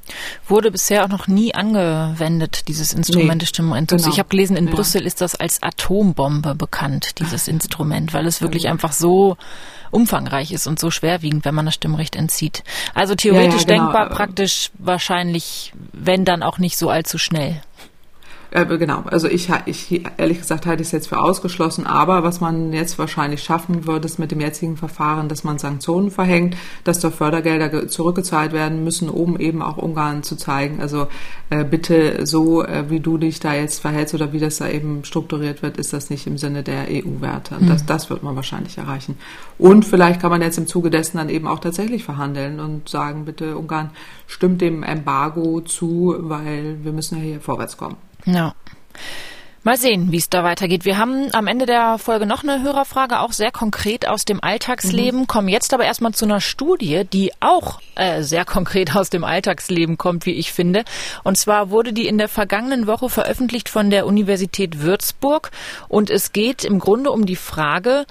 Wurde 0.48 0.72
bisher 0.72 1.06
auch 1.06 1.10
noch 1.10 1.28
nie 1.28 1.54
angewendet, 1.54 2.68
dieses 2.68 2.94
Instrument 2.94 3.05
nee, 3.14 3.46
Stimmenentzugs. 3.46 4.04
Genau. 4.04 4.14
Ich 4.14 4.20
habe 4.20 4.30
gelesen, 4.30 4.58
in 4.58 4.68
ja. 4.68 4.74
Brüssel 4.74 5.06
ist 5.06 5.22
das 5.22 5.36
als 5.36 5.62
Atombombe 5.62 6.56
bekannt, 6.56 7.20
dieses 7.20 7.48
Instrument, 7.48 8.14
weil 8.14 8.26
es 8.26 8.42
wirklich 8.42 8.68
einfach 8.68 8.92
so 8.92 9.38
umfangreich 9.92 10.52
ist 10.52 10.68
und 10.68 10.80
so 10.80 10.92
schwerwiegend, 10.92 11.46
wenn 11.46 11.56
man 11.56 11.66
das 11.66 11.76
Stimmrecht 11.76 12.16
entzieht. 12.16 12.64
Also 12.94 13.16
theoretisch 13.16 13.64
ja, 13.64 13.70
ja, 13.70 13.76
genau. 13.76 13.84
denkbar, 13.86 14.10
praktisch 14.10 14.72
wahrscheinlich, 14.78 15.74
wenn 15.94 16.26
dann 16.26 16.44
auch 16.44 16.58
nicht 16.58 16.78
so 16.78 16.90
allzu 16.90 17.18
schnell. 17.18 17.62
Äh, 18.52 18.66
genau, 18.78 19.04
also 19.06 19.28
ich, 19.28 19.50
ich 19.66 20.04
ehrlich 20.18 20.40
gesagt 20.40 20.66
halte 20.66 20.82
ich 20.82 20.90
es 20.90 20.92
jetzt 20.92 21.08
für 21.08 21.20
ausgeschlossen, 21.20 21.86
aber 21.86 22.24
was 22.24 22.42
man 22.42 22.74
jetzt 22.74 22.98
wahrscheinlich 23.00 23.44
schaffen 23.44 23.86
wird, 23.86 24.06
ist 24.06 24.20
mit 24.20 24.32
dem 24.32 24.42
jetzigen 24.42 24.78
Verfahren, 24.78 25.30
dass 25.30 25.44
man 25.44 25.58
Sanktionen 25.58 26.12
verhängt, 26.12 26.56
dass 26.84 27.00
da 27.00 27.12
Fördergelder 27.12 27.88
zurückgezahlt 27.88 28.54
werden 28.54 28.84
müssen, 28.84 29.10
um 29.10 29.40
eben 29.40 29.62
auch 29.62 29.78
Ungarn 29.78 30.24
zu 30.24 30.36
zeigen, 30.36 30.82
also 30.82 31.08
äh, 31.50 31.64
bitte 31.64 32.26
so, 32.26 32.64
äh, 32.64 32.90
wie 32.90 33.00
du 33.00 33.18
dich 33.18 33.40
da 33.40 33.54
jetzt 33.54 33.80
verhältst 33.80 34.14
oder 34.14 34.34
wie 34.34 34.40
das 34.40 34.58
da 34.58 34.70
eben 34.70 35.04
strukturiert 35.04 35.62
wird, 35.62 35.78
ist 35.78 35.94
das 35.94 36.10
nicht 36.10 36.28
im 36.28 36.38
Sinne 36.38 36.64
der 36.64 36.86
EU-Werte. 36.90 37.56
Mhm. 37.60 37.68
Das, 37.68 37.86
das 37.86 38.10
wird 38.10 38.24
man 38.24 38.36
wahrscheinlich 38.36 38.78
erreichen. 38.78 39.18
Und 39.58 39.86
vielleicht 39.86 40.22
kann 40.22 40.32
man 40.32 40.42
jetzt 40.42 40.58
im 40.58 40.68
Zuge 40.68 40.90
dessen 40.90 41.18
dann 41.18 41.30
eben 41.30 41.48
auch 41.48 41.60
tatsächlich 41.60 42.04
verhandeln 42.04 42.60
und 42.60 42.90
sagen, 42.90 43.26
bitte 43.26 43.58
Ungarn 43.58 43.92
stimmt 44.28 44.62
dem 44.62 44.84
Embargo 44.84 45.62
zu, 45.62 46.16
weil 46.18 46.78
wir 46.84 46.92
müssen 46.92 47.18
ja 47.18 47.24
hier 47.24 47.42
vorwärts 47.42 47.78
kommen. 47.78 47.98
Ja. 48.26 48.54
Mal 49.66 49.78
sehen, 49.78 50.12
wie 50.12 50.18
es 50.18 50.30
da 50.30 50.44
weitergeht. 50.44 50.86
Wir 50.86 51.00
haben 51.00 51.34
am 51.34 51.48
Ende 51.48 51.66
der 51.66 51.98
Folge 51.98 52.28
noch 52.28 52.44
eine 52.44 52.62
Hörerfrage, 52.62 53.20
auch 53.20 53.32
sehr 53.32 53.52
konkret 53.52 54.08
aus 54.08 54.24
dem 54.24 54.44
Alltagsleben, 54.44 55.22
mhm. 55.22 55.28
kommen 55.28 55.48
jetzt 55.48 55.74
aber 55.74 55.86
erstmal 55.86 56.14
zu 56.14 56.26
einer 56.26 56.40
Studie, 56.40 57.02
die 57.12 57.32
auch 57.40 57.80
äh, 57.96 58.22
sehr 58.22 58.46
konkret 58.46 58.96
aus 58.96 59.10
dem 59.10 59.24
Alltagsleben 59.24 59.98
kommt, 59.98 60.28
wie 60.28 60.36
ich 60.36 60.54
finde. 60.54 60.84
Und 61.24 61.38
zwar 61.38 61.72
wurde 61.72 61.94
die 61.94 62.08
in 62.08 62.20
der 62.20 62.30
vergangenen 62.30 62.86
Woche 62.86 63.10
veröffentlicht 63.10 63.68
von 63.68 63.90
der 63.90 64.06
Universität 64.06 64.82
Würzburg 64.84 65.50
und 65.88 66.12
es 66.12 66.32
geht 66.32 66.64
im 66.64 66.78
Grunde 66.78 67.10
um 67.10 67.26
die 67.26 67.36
Frage, 67.36 68.06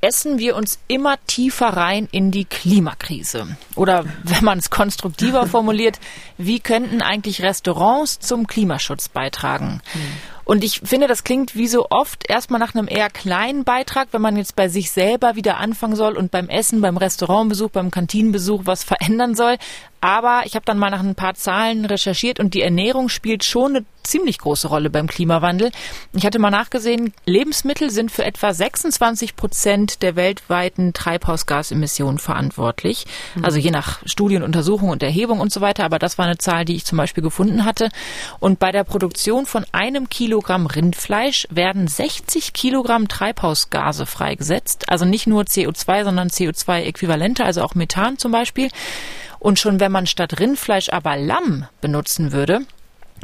essen 0.00 0.38
wir 0.38 0.56
uns 0.56 0.78
immer 0.88 1.16
tiefer 1.26 1.68
rein 1.68 2.08
in 2.12 2.30
die 2.30 2.44
Klimakrise. 2.44 3.56
Oder 3.74 4.04
wenn 4.24 4.44
man 4.44 4.58
es 4.58 4.70
konstruktiver 4.70 5.46
formuliert, 5.48 5.98
wie 6.38 6.60
könnten 6.60 7.02
eigentlich 7.02 7.42
Restaurants 7.42 8.18
zum 8.18 8.46
Klimaschutz 8.46 9.08
beitragen? 9.08 9.80
Mhm. 9.94 10.00
Und 10.46 10.62
ich 10.62 10.80
finde, 10.84 11.08
das 11.08 11.24
klingt 11.24 11.56
wie 11.56 11.66
so 11.66 11.88
oft 11.90 12.30
erstmal 12.30 12.60
nach 12.60 12.72
einem 12.72 12.86
eher 12.86 13.10
kleinen 13.10 13.64
Beitrag, 13.64 14.08
wenn 14.12 14.22
man 14.22 14.36
jetzt 14.36 14.54
bei 14.54 14.68
sich 14.68 14.92
selber 14.92 15.34
wieder 15.34 15.56
anfangen 15.56 15.96
soll 15.96 16.16
und 16.16 16.30
beim 16.30 16.48
Essen, 16.48 16.80
beim 16.80 16.96
Restaurantbesuch, 16.96 17.70
beim 17.70 17.90
Kantinenbesuch 17.90 18.60
was 18.64 18.84
verändern 18.84 19.34
soll. 19.34 19.56
Aber 20.00 20.42
ich 20.44 20.54
habe 20.54 20.64
dann 20.64 20.78
mal 20.78 20.90
nach 20.90 21.00
ein 21.00 21.14
paar 21.14 21.34
Zahlen 21.34 21.84
recherchiert 21.84 22.40
und 22.40 22.54
die 22.54 22.62
Ernährung 22.62 23.08
spielt 23.08 23.44
schon 23.44 23.76
eine 23.76 23.86
ziemlich 24.06 24.38
große 24.38 24.68
Rolle 24.68 24.88
beim 24.88 25.08
Klimawandel. 25.08 25.70
Ich 26.12 26.24
hatte 26.24 26.38
mal 26.38 26.50
nachgesehen, 26.50 27.12
Lebensmittel 27.24 27.90
sind 27.90 28.10
für 28.10 28.24
etwa 28.24 28.54
26 28.54 29.36
Prozent 29.36 30.02
der 30.02 30.16
weltweiten 30.16 30.92
Treibhausgasemissionen 30.92 32.18
verantwortlich. 32.18 33.06
Mhm. 33.34 33.44
Also 33.44 33.58
je 33.58 33.70
nach 33.70 34.00
Studien, 34.06 34.42
Untersuchung 34.42 34.90
und 34.90 35.02
Erhebung 35.02 35.40
und 35.40 35.52
so 35.52 35.60
weiter. 35.60 35.84
Aber 35.84 35.98
das 35.98 36.18
war 36.18 36.26
eine 36.26 36.38
Zahl, 36.38 36.64
die 36.64 36.76
ich 36.76 36.84
zum 36.84 36.98
Beispiel 36.98 37.22
gefunden 37.22 37.64
hatte. 37.64 37.90
Und 38.38 38.58
bei 38.58 38.72
der 38.72 38.84
Produktion 38.84 39.46
von 39.46 39.66
einem 39.72 40.08
Kilogramm 40.08 40.66
Rindfleisch 40.66 41.46
werden 41.50 41.88
60 41.88 42.52
Kilogramm 42.52 43.08
Treibhausgase 43.08 44.06
freigesetzt. 44.06 44.88
Also 44.88 45.04
nicht 45.04 45.26
nur 45.26 45.42
CO2, 45.42 46.04
sondern 46.04 46.28
CO2-Äquivalente, 46.28 47.44
also 47.44 47.62
auch 47.62 47.74
Methan 47.74 48.18
zum 48.18 48.32
Beispiel. 48.32 48.70
Und 49.46 49.60
schon 49.60 49.78
wenn 49.78 49.92
man 49.92 50.08
statt 50.08 50.40
Rindfleisch 50.40 50.88
aber 50.88 51.16
Lamm 51.16 51.66
benutzen 51.80 52.32
würde, 52.32 52.62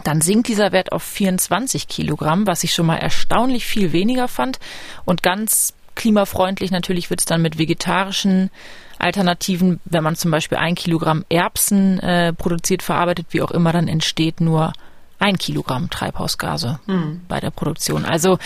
dann 0.05 0.21
sinkt 0.21 0.47
dieser 0.47 0.71
Wert 0.71 0.93
auf 0.93 1.03
24 1.03 1.89
Kilogramm, 1.89 2.47
was 2.47 2.63
ich 2.63 2.73
schon 2.73 2.87
mal 2.87 2.99
erstaunlich 2.99 3.67
viel 3.67 3.93
weniger 3.93 4.29
fand. 4.29 4.61
Und 5.05 5.25
ganz 5.25 5.75
klimafreundlich 5.97 6.71
natürlich 6.71 7.11
wird 7.11 7.19
es 7.19 7.27
dann 7.27 7.43
mit 7.43 7.59
vegetarischen 7.59 8.53
Alternativen, 9.01 9.81
wenn 9.85 10.05
man 10.05 10.15
zum 10.15 10.31
Beispiel 10.31 10.59
ein 10.59 10.77
Kilogramm 10.77 11.25
Erbsen 11.29 11.99
äh, 11.99 12.33
produziert, 12.33 12.85
verarbeitet, 12.85 13.27
wie 13.31 13.43
auch 13.43 13.51
immer, 13.51 13.73
dann 13.73 13.89
entsteht 13.89 14.41
nur 14.41 14.75
ein 15.19 15.39
Kilogramm 15.39 15.91
Treibhausgase 15.91 16.79
hm. 16.87 17.23
bei 17.27 17.41
der 17.41 17.51
Produktion. 17.51 18.05
Also 18.05 18.39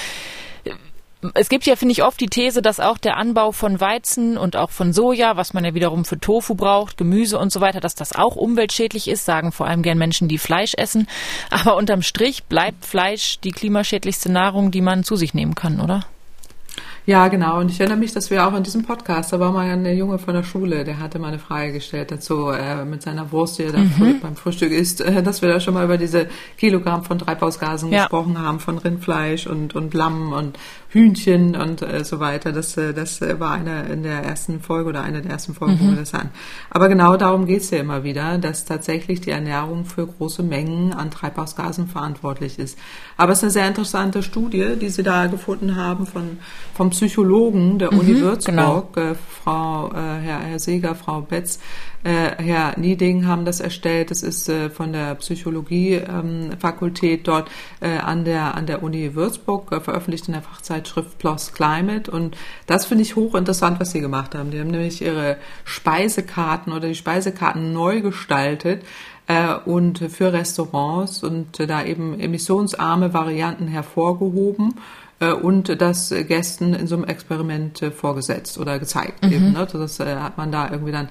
es 1.34 1.48
gibt 1.48 1.64
ja, 1.66 1.76
finde 1.76 1.92
ich, 1.92 2.04
oft 2.04 2.20
die 2.20 2.28
These, 2.28 2.62
dass 2.62 2.80
auch 2.80 2.98
der 2.98 3.16
Anbau 3.16 3.52
von 3.52 3.80
Weizen 3.80 4.36
und 4.36 4.56
auch 4.56 4.70
von 4.70 4.92
Soja, 4.92 5.36
was 5.36 5.54
man 5.54 5.64
ja 5.64 5.74
wiederum 5.74 6.04
für 6.04 6.18
Tofu 6.18 6.54
braucht, 6.54 6.96
Gemüse 6.96 7.38
und 7.38 7.50
so 7.50 7.60
weiter, 7.60 7.80
dass 7.80 7.94
das 7.94 8.12
auch 8.12 8.36
umweltschädlich 8.36 9.08
ist, 9.08 9.24
sagen 9.24 9.52
vor 9.52 9.66
allem 9.66 9.82
gern 9.82 9.98
Menschen, 9.98 10.28
die 10.28 10.38
Fleisch 10.38 10.74
essen. 10.76 11.08
Aber 11.50 11.76
unterm 11.76 12.02
Strich 12.02 12.44
bleibt 12.44 12.84
Fleisch 12.84 13.40
die 13.40 13.52
klimaschädlichste 13.52 14.30
Nahrung, 14.30 14.70
die 14.70 14.82
man 14.82 15.04
zu 15.04 15.16
sich 15.16 15.34
nehmen 15.34 15.54
kann, 15.54 15.80
oder? 15.80 16.06
Ja, 17.06 17.28
genau. 17.28 17.60
Und 17.60 17.70
ich 17.70 17.78
erinnere 17.78 17.98
mich, 17.98 18.12
dass 18.12 18.30
wir 18.30 18.46
auch 18.46 18.54
in 18.54 18.64
diesem 18.64 18.82
Podcast, 18.82 19.32
da 19.32 19.38
war 19.38 19.52
mal 19.52 19.70
ein 19.70 19.86
Junge 19.96 20.18
von 20.18 20.34
der 20.34 20.42
Schule, 20.42 20.82
der 20.82 20.98
hatte 20.98 21.20
mal 21.20 21.28
eine 21.28 21.38
Frage 21.38 21.72
gestellt 21.72 22.10
dazu, 22.10 22.48
äh, 22.48 22.84
mit 22.84 23.00
seiner 23.02 23.30
Wurst, 23.30 23.58
die 23.58 23.62
er 23.62 23.72
da 23.72 23.78
mhm. 23.78 24.18
beim 24.20 24.34
Frühstück 24.34 24.72
isst, 24.72 25.00
äh, 25.00 25.22
dass 25.22 25.40
wir 25.40 25.48
da 25.48 25.60
schon 25.60 25.74
mal 25.74 25.84
über 25.84 25.98
diese 25.98 26.26
Kilogramm 26.58 27.04
von 27.04 27.20
Treibhausgasen 27.20 27.92
ja. 27.92 28.02
gesprochen 28.02 28.40
haben, 28.40 28.58
von 28.58 28.78
Rindfleisch 28.78 29.46
und, 29.46 29.76
und 29.76 29.94
Lamm 29.94 30.32
und 30.32 30.58
Hühnchen 30.88 31.56
und 31.56 31.82
äh, 31.82 32.04
so 32.04 32.20
weiter. 32.20 32.52
Das, 32.52 32.76
äh, 32.76 32.94
das 32.94 33.20
war 33.20 33.52
eine 33.52 33.86
in 33.86 34.02
der 34.02 34.22
ersten 34.22 34.60
Folge 34.60 34.90
oder 34.90 35.02
eine 35.02 35.22
der 35.22 35.32
ersten 35.32 35.54
Folgen, 35.54 35.74
mhm. 35.74 35.80
wo 35.80 35.90
wir 35.90 35.96
das 35.96 36.14
an. 36.14 36.30
Aber 36.70 36.88
genau 36.88 37.16
darum 37.16 37.46
geht's 37.46 37.70
ja 37.70 37.78
immer 37.78 38.04
wieder, 38.04 38.38
dass 38.38 38.64
tatsächlich 38.64 39.20
die 39.20 39.30
Ernährung 39.30 39.84
für 39.84 40.06
große 40.06 40.42
Mengen 40.42 40.92
an 40.92 41.10
Treibhausgasen 41.10 41.88
verantwortlich 41.88 42.58
ist. 42.58 42.78
Aber 43.16 43.32
es 43.32 43.38
ist 43.38 43.44
eine 43.44 43.52
sehr 43.52 43.68
interessante 43.68 44.22
Studie, 44.22 44.76
die 44.80 44.88
Sie 44.88 45.02
da 45.02 45.26
gefunden 45.26 45.76
haben 45.76 46.06
von, 46.06 46.38
vom 46.74 46.90
Psychologen 46.90 47.78
der 47.78 47.92
mhm, 47.92 48.00
Uni 48.00 48.20
Würzburg, 48.20 48.46
genau. 48.46 48.88
äh, 48.96 49.14
Frau, 49.42 49.90
äh, 49.90 49.94
Herr, 49.94 50.40
Herr 50.40 50.58
Seger, 50.58 50.94
Frau 50.94 51.20
Betz, 51.20 51.58
äh, 52.06 52.40
Herr 52.40 52.78
Nieding 52.78 53.26
haben 53.26 53.44
das 53.44 53.58
erstellt. 53.58 54.12
Das 54.12 54.22
ist 54.22 54.48
äh, 54.48 54.70
von 54.70 54.92
der 54.92 55.16
Psychologie-Fakultät 55.16 57.18
ähm, 57.18 57.24
dort 57.24 57.50
äh, 57.80 57.98
an, 57.98 58.24
der, 58.24 58.54
an 58.54 58.66
der 58.66 58.84
Uni 58.84 59.16
Würzburg, 59.16 59.72
äh, 59.72 59.80
veröffentlicht 59.80 60.28
in 60.28 60.34
der 60.34 60.42
Fachzeitschrift 60.42 61.18
PLOS 61.18 61.52
Climate. 61.52 62.08
Und 62.08 62.36
das 62.66 62.86
finde 62.86 63.02
ich 63.02 63.16
hochinteressant, 63.16 63.80
was 63.80 63.90
sie 63.90 64.00
gemacht 64.00 64.36
haben. 64.36 64.52
Die 64.52 64.60
haben 64.60 64.70
nämlich 64.70 65.02
ihre 65.02 65.38
Speisekarten 65.64 66.72
oder 66.72 66.86
die 66.86 66.94
Speisekarten 66.94 67.72
neu 67.72 68.02
gestaltet 68.02 68.84
äh, 69.26 69.56
und 69.64 69.98
für 69.98 70.32
Restaurants 70.32 71.24
und 71.24 71.58
da 71.58 71.84
eben 71.84 72.20
emissionsarme 72.20 73.14
Varianten 73.14 73.66
hervorgehoben 73.66 74.74
äh, 74.76 75.05
und 75.18 75.80
das 75.80 76.14
Gästen 76.28 76.74
in 76.74 76.86
so 76.86 76.94
einem 76.94 77.04
Experiment 77.04 77.80
äh, 77.80 77.90
vorgesetzt 77.90 78.58
oder 78.58 78.78
gezeigt. 78.78 79.24
Mhm. 79.24 79.32
Eben, 79.32 79.52
ne? 79.52 79.66
Das 79.72 79.98
äh, 80.00 80.16
hat 80.16 80.36
man 80.36 80.52
da 80.52 80.70
irgendwie 80.70 80.92
dann 80.92 81.08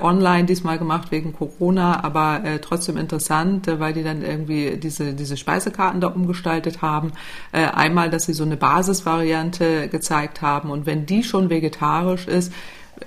online 0.00 0.44
diesmal 0.44 0.78
gemacht 0.78 1.10
wegen 1.10 1.32
Corona, 1.32 2.02
aber 2.02 2.42
trotzdem 2.62 2.96
interessant, 2.96 3.68
weil 3.78 3.92
die 3.92 4.02
dann 4.02 4.22
irgendwie 4.22 4.76
diese, 4.76 5.12
diese 5.12 5.36
Speisekarten 5.36 6.00
da 6.00 6.08
umgestaltet 6.08 6.82
haben. 6.82 7.12
Einmal, 7.52 8.10
dass 8.10 8.24
sie 8.24 8.32
so 8.32 8.44
eine 8.44 8.56
Basisvariante 8.56 9.88
gezeigt 9.88 10.42
haben 10.42 10.70
und 10.70 10.86
wenn 10.86 11.06
die 11.06 11.22
schon 11.22 11.50
vegetarisch 11.50 12.26
ist, 12.26 12.52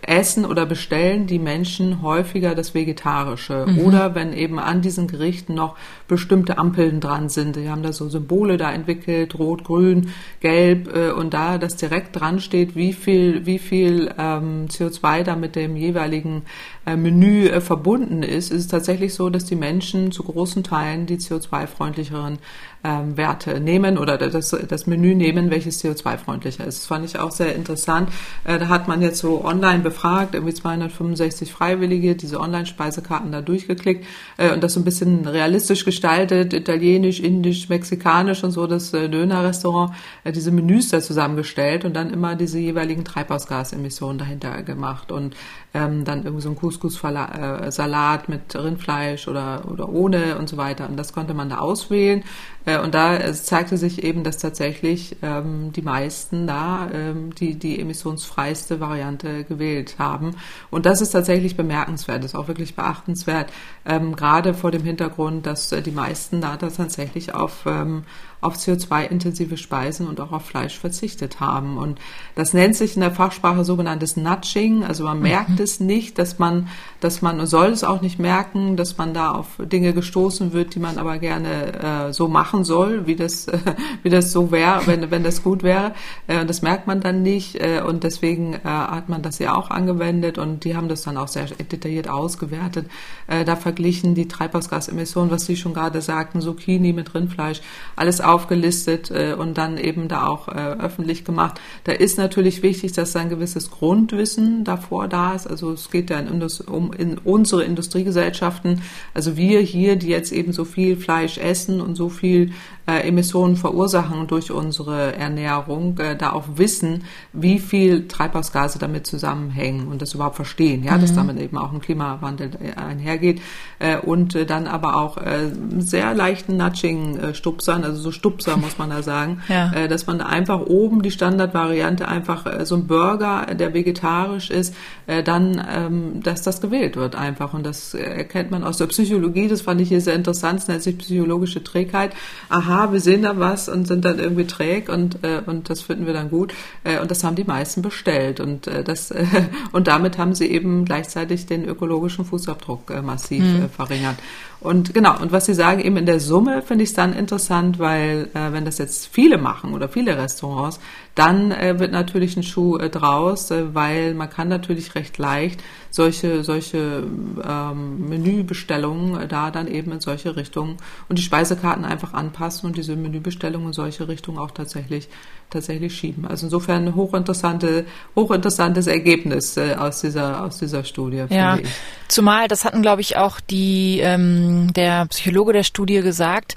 essen 0.01 0.45
oder 0.45 0.65
bestellen 0.65 1.27
die 1.27 1.39
Menschen 1.39 2.01
häufiger 2.01 2.55
das 2.55 2.73
Vegetarische. 2.73 3.65
Mhm. 3.67 3.79
Oder 3.79 4.15
wenn 4.15 4.33
eben 4.33 4.59
an 4.59 4.81
diesen 4.81 5.07
Gerichten 5.07 5.55
noch 5.55 5.75
bestimmte 6.07 6.57
Ampeln 6.57 6.99
dran 6.99 7.29
sind. 7.29 7.55
Die 7.55 7.69
haben 7.69 7.83
da 7.83 7.93
so 7.93 8.09
Symbole 8.09 8.57
da 8.57 8.71
entwickelt, 8.71 9.37
rot, 9.37 9.63
grün, 9.63 10.11
gelb 10.41 10.93
äh, 10.95 11.11
und 11.11 11.33
da 11.33 11.57
das 11.57 11.75
direkt 11.75 12.19
dran 12.19 12.39
steht, 12.39 12.75
wie 12.75 12.93
viel, 12.93 13.45
wie 13.45 13.59
viel 13.59 14.13
ähm, 14.17 14.67
CO2 14.67 15.23
da 15.23 15.35
mit 15.35 15.55
dem 15.55 15.75
jeweiligen 15.75 16.43
äh, 16.85 16.95
Menü 16.95 17.47
äh, 17.47 17.61
verbunden 17.61 18.23
ist, 18.23 18.51
ist 18.51 18.61
es 18.61 18.67
tatsächlich 18.67 19.13
so, 19.13 19.29
dass 19.29 19.45
die 19.45 19.55
Menschen 19.55 20.11
zu 20.11 20.23
großen 20.23 20.63
Teilen 20.63 21.05
die 21.05 21.17
CO2-freundlicheren 21.17 22.37
ähm, 22.83 23.17
Werte 23.17 23.59
nehmen 23.59 23.97
oder 23.97 24.17
das, 24.17 24.49
das 24.49 24.87
Menü 24.87 25.15
nehmen, 25.15 25.49
welches 25.49 25.83
CO2-freundlicher 25.83 26.65
ist. 26.65 26.79
Das 26.79 26.85
fand 26.85 27.05
ich 27.05 27.19
auch 27.19 27.31
sehr 27.31 27.55
interessant. 27.55 28.09
Äh, 28.45 28.59
da 28.59 28.69
hat 28.69 28.87
man 28.87 29.01
jetzt 29.01 29.19
so 29.19 29.43
online 29.43 29.79
befragt, 29.79 30.33
irgendwie 30.33 30.53
265 30.53 31.51
Freiwillige, 31.51 32.15
diese 32.15 32.39
Online-Speisekarten 32.39 33.31
da 33.31 33.41
durchgeklickt 33.41 34.05
äh, 34.37 34.53
und 34.53 34.63
das 34.63 34.73
so 34.73 34.79
ein 34.79 34.85
bisschen 34.85 35.27
realistisch 35.27 35.83
gestaltet, 35.83 36.53
italienisch, 36.53 37.19
indisch, 37.19 37.67
mexikanisch 37.69 38.43
und 38.43 38.51
so, 38.51 38.65
das 38.67 38.93
äh, 38.93 39.09
Dönerrestaurant, 39.09 39.93
äh, 40.23 40.31
diese 40.31 40.51
Menüs 40.51 40.89
da 40.89 41.01
zusammengestellt 41.01 41.83
und 41.83 41.95
dann 41.95 42.11
immer 42.11 42.35
diese 42.35 42.59
jeweiligen 42.59 43.03
Treibhausgasemissionen 43.03 44.17
dahinter 44.17 44.63
gemacht 44.63 45.11
und 45.11 45.35
ähm, 45.73 46.03
dann 46.03 46.23
irgendwie 46.23 46.41
so 46.41 46.49
ein 46.49 46.55
Couscous-Salat 46.55 48.27
äh, 48.27 48.31
mit 48.31 48.55
Rindfleisch 48.55 49.27
oder, 49.27 49.69
oder 49.69 49.89
ohne 49.89 50.37
und 50.37 50.49
so 50.49 50.57
weiter. 50.57 50.89
Und 50.89 50.97
das 50.97 51.13
konnte 51.13 51.33
man 51.33 51.49
da 51.49 51.59
auswählen. 51.59 52.23
Äh, 52.69 52.79
und 52.79 52.93
da 52.93 53.15
es 53.15 53.43
zeigte 53.45 53.77
sich 53.77 54.03
eben, 54.03 54.23
dass 54.23 54.37
tatsächlich 54.37 55.17
ähm, 55.21 55.71
die 55.73 55.81
meisten 55.81 56.47
da 56.47 56.89
ähm, 56.93 57.33
die, 57.35 57.55
die 57.57 57.79
emissionsfreiste 57.79 58.79
Variante 58.79 59.43
gewählt 59.43 59.95
haben. 59.97 60.35
Und 60.69 60.85
das 60.85 61.01
ist 61.01 61.11
tatsächlich 61.11 61.57
bemerkenswert, 61.57 62.23
ist 62.23 62.35
auch 62.35 62.47
wirklich 62.47 62.75
beachtenswert, 62.75 63.51
ähm, 63.85 64.15
gerade 64.15 64.53
vor 64.53 64.71
dem 64.71 64.83
Hintergrund, 64.83 65.45
dass 65.45 65.71
äh, 65.71 65.81
die 65.81 65.91
meisten 65.91 66.41
da 66.41 66.57
tatsächlich 66.57 67.33
auf 67.33 67.65
ähm, 67.65 68.03
auf 68.41 68.55
CO2-intensive 68.55 69.57
Speisen 69.57 70.07
und 70.07 70.21
auch 70.21 70.31
auf 70.31 70.45
Fleisch 70.45 70.77
verzichtet 70.77 71.39
haben. 71.39 71.77
Und 71.77 71.99
das 72.35 72.53
nennt 72.53 72.75
sich 72.75 72.95
in 72.95 73.01
der 73.01 73.11
Fachsprache 73.11 73.65
sogenanntes 73.65 74.15
Nudging. 74.15 74.83
Also 74.85 75.03
man 75.03 75.19
merkt 75.19 75.49
mhm. 75.49 75.63
es 75.63 75.79
nicht, 75.79 76.17
dass 76.17 76.39
man, 76.39 76.69
dass 77.01 77.21
man 77.21 77.45
soll 77.45 77.69
es 77.69 77.83
auch 77.83 78.01
nicht 78.01 78.17
merken, 78.17 78.77
dass 78.77 78.97
man 78.97 79.13
da 79.13 79.31
auf 79.31 79.47
Dinge 79.59 79.93
gestoßen 79.93 80.53
wird, 80.53 80.75
die 80.75 80.79
man 80.79 80.97
aber 80.97 81.17
gerne 81.17 82.07
äh, 82.09 82.13
so 82.13 82.29
machen 82.29 82.63
soll, 82.63 83.07
wie 83.07 83.15
das, 83.15 83.47
äh, 83.47 83.57
wie 84.03 84.09
das 84.09 84.31
so 84.31 84.51
wäre, 84.51 84.87
wenn, 84.87 85.11
wenn 85.11 85.23
das 85.23 85.43
gut 85.43 85.61
wäre. 85.61 85.93
Äh, 86.27 86.45
das 86.45 86.61
merkt 86.61 86.87
man 86.87 87.01
dann 87.01 87.21
nicht. 87.21 87.55
Äh, 87.55 87.81
und 87.85 88.03
deswegen 88.03 88.53
äh, 88.53 88.59
hat 88.63 89.09
man 89.09 89.21
das 89.21 89.39
ja 89.39 89.55
auch 89.55 89.69
angewendet 89.69 90.37
und 90.37 90.63
die 90.63 90.77
haben 90.77 90.87
das 90.87 91.01
dann 91.01 91.17
auch 91.17 91.27
sehr 91.27 91.45
detailliert 91.45 92.07
ausgewertet. 92.07 92.89
Äh, 93.27 93.43
da 93.43 93.57
verglichen 93.57 94.15
die 94.15 94.29
Treibhausgasemissionen, 94.29 95.29
was 95.29 95.45
Sie 95.45 95.57
schon 95.57 95.73
gerade 95.73 96.01
sagten, 96.01 96.39
Zucchini 96.39 96.93
mit 96.93 97.13
Rindfleisch, 97.13 97.61
alles 97.95 98.21
aufgelistet 98.29 99.11
äh, 99.11 99.33
und 99.33 99.57
dann 99.57 99.77
eben 99.77 100.07
da 100.07 100.27
auch 100.27 100.47
äh, 100.47 100.51
öffentlich 100.51 101.25
gemacht. 101.25 101.59
Da 101.83 101.91
ist 101.91 102.17
natürlich 102.17 102.61
wichtig, 102.63 102.91
dass 102.93 103.15
ein 103.15 103.29
gewisses 103.29 103.71
Grundwissen 103.71 104.63
davor 104.63 105.07
da 105.07 105.33
ist. 105.33 105.47
Also 105.47 105.71
es 105.71 105.89
geht 105.89 106.09
ja 106.09 106.19
in, 106.19 106.45
um 106.67 106.93
in 106.93 107.17
unsere 107.17 107.63
Industriegesellschaften, 107.63 108.81
also 109.13 109.35
wir 109.37 109.61
hier, 109.61 109.95
die 109.95 110.09
jetzt 110.09 110.31
eben 110.31 110.53
so 110.53 110.65
viel 110.65 110.95
Fleisch 110.95 111.37
essen 111.37 111.81
und 111.81 111.95
so 111.95 112.09
viel 112.09 112.51
äh, 112.89 113.07
Emissionen 113.07 113.55
verursachen 113.55 114.27
durch 114.27 114.51
unsere 114.51 115.15
Ernährung, 115.15 115.97
äh, 115.99 116.15
da 116.15 116.31
auch 116.31 116.45
wissen, 116.55 117.03
wie 117.33 117.59
viel 117.59 118.07
Treibhausgase 118.07 118.79
damit 118.79 119.05
zusammenhängen 119.05 119.87
und 119.87 120.01
das 120.01 120.13
überhaupt 120.13 120.35
verstehen, 120.35 120.83
ja, 120.83 120.97
mhm. 120.97 121.01
dass 121.01 121.13
damit 121.13 121.39
eben 121.39 121.57
auch 121.57 121.71
ein 121.71 121.81
Klimawandel 121.81 122.51
äh, 122.61 122.79
einhergeht 122.79 123.41
äh, 123.79 123.97
und 123.97 124.35
äh, 124.35 124.45
dann 124.45 124.67
aber 124.67 124.97
auch 124.97 125.17
äh, 125.17 125.51
sehr 125.77 126.13
leichten 126.13 126.57
Nudging-Stupsern, 126.57 127.83
also 127.83 128.01
so 128.01 128.11
Stupser 128.19 128.57
muss 128.57 128.77
man 128.77 128.89
da 128.89 129.01
sagen, 129.01 129.41
ja. 129.47 129.71
äh, 129.73 129.87
dass 129.87 130.05
man 130.07 130.19
da 130.19 130.25
einfach 130.25 130.61
oben 130.61 131.01
die 131.01 131.11
Standardvariante 131.11 132.07
einfach 132.07 132.45
äh, 132.45 132.65
so 132.65 132.75
ein 132.75 132.87
Burger, 132.87 133.47
der 133.55 133.73
vegetarisch 133.73 134.49
ist, 134.49 134.75
äh, 135.07 135.23
dann, 135.23 135.65
ähm, 135.69 136.21
dass 136.21 136.41
das 136.41 136.61
gewählt 136.61 136.97
wird 136.97 137.15
einfach 137.15 137.53
und 137.53 137.65
das 137.65 137.93
erkennt 137.93 138.51
man 138.51 138.63
aus 138.63 138.77
der 138.77 138.87
Psychologie, 138.87 139.47
das 139.47 139.61
fand 139.61 139.79
ich 139.81 139.89
hier 139.89 140.01
sehr 140.01 140.15
interessant, 140.15 140.59
das 140.59 140.67
nennt 140.67 140.83
sich 140.83 140.97
psychologische 140.97 141.63
Trägheit. 141.63 142.11
Aha, 142.49 142.91
wir 142.91 142.99
sehen 142.99 143.23
da 143.23 143.39
was 143.39 143.69
und 143.69 143.87
sind 143.87 144.03
dann 144.05 144.19
irgendwie 144.19 144.45
träg 144.45 144.89
und, 144.89 145.23
äh, 145.23 145.41
und 145.45 145.69
das 145.69 145.81
finden 145.81 146.05
wir 146.05 146.13
dann 146.13 146.29
gut. 146.29 146.53
Äh, 146.83 146.99
und 146.99 147.09
das 147.11 147.23
haben 147.23 147.35
die 147.35 147.43
meisten 147.43 147.81
bestellt. 147.81 148.39
Und, 148.39 148.67
äh, 148.67 148.83
das, 148.83 149.11
äh, 149.11 149.25
und 149.71 149.87
damit 149.87 150.17
haben 150.17 150.35
sie 150.35 150.47
eben 150.47 150.85
gleichzeitig 150.85 151.45
den 151.45 151.65
ökologischen 151.65 152.25
Fußabdruck 152.25 152.91
äh, 152.91 153.01
massiv 153.01 153.43
mhm. 153.43 153.63
äh, 153.63 153.67
verringert. 153.69 154.17
Und 154.61 154.93
genau, 154.93 155.17
und 155.21 155.31
was 155.31 155.45
Sie 155.45 155.53
sagen, 155.53 155.79
eben 155.79 155.95
in 155.95 156.05
der 156.05 156.19
Summe 156.19 156.61
finde 156.61 156.83
ich 156.83 156.89
es 156.89 156.95
dann 156.95 157.13
interessant, 157.13 157.79
weil 157.79 158.29
äh, 158.33 158.51
wenn 158.51 158.65
das 158.65 158.77
jetzt 158.77 159.07
viele 159.07 159.37
machen 159.37 159.73
oder 159.73 159.87
viele 159.87 160.17
Restaurants, 160.17 160.81
dann 161.15 161.51
äh, 161.51 161.79
wird 161.79 161.91
natürlich 161.91 162.37
ein 162.37 162.43
Schuh 162.43 162.77
äh, 162.77 162.89
draus, 162.89 163.51
äh, 163.51 163.73
weil 163.73 164.13
man 164.13 164.29
kann 164.29 164.47
natürlich 164.47 164.95
recht 164.95 165.17
leicht 165.17 165.61
solche 165.91 166.43
solche 166.43 167.03
ähm, 167.47 168.09
Menübestellungen 168.09 169.19
äh, 169.19 169.27
da 169.27 169.51
dann 169.51 169.67
eben 169.67 169.91
in 169.91 169.99
solche 169.99 170.35
Richtungen 170.35 170.77
und 171.09 171.17
die 171.17 171.23
Speisekarten 171.23 171.83
einfach 171.83 172.13
anpassen 172.13 172.67
und 172.67 172.77
diese 172.77 172.95
Menübestellungen 172.95 173.67
in 173.67 173.73
solche 173.73 174.07
Richtungen 174.07 174.37
auch 174.37 174.51
tatsächlich 174.51 175.09
tatsächlich 175.49 175.95
schieben. 175.95 176.27
Also 176.27 176.45
insofern 176.45 176.85
ein 176.85 176.95
hochinteressante, 176.95 177.85
hochinteressantes 178.15 178.85
Ergebnis 178.85 179.57
äh, 179.57 179.75
aus 179.77 180.01
dieser 180.01 180.43
aus 180.43 180.59
dieser 180.59 180.83
Studie. 180.83 181.25
Ja, 181.29 181.57
ich. 181.57 181.67
zumal 182.07 182.47
das 182.47 182.65
hatten 182.65 182.81
glaube 182.81 183.01
ich 183.01 183.17
auch 183.17 183.39
die 183.39 183.99
ähm, 184.01 184.71
der 184.73 185.07
Psychologe 185.07 185.53
der 185.53 185.63
Studie 185.63 186.01
gesagt, 186.01 186.55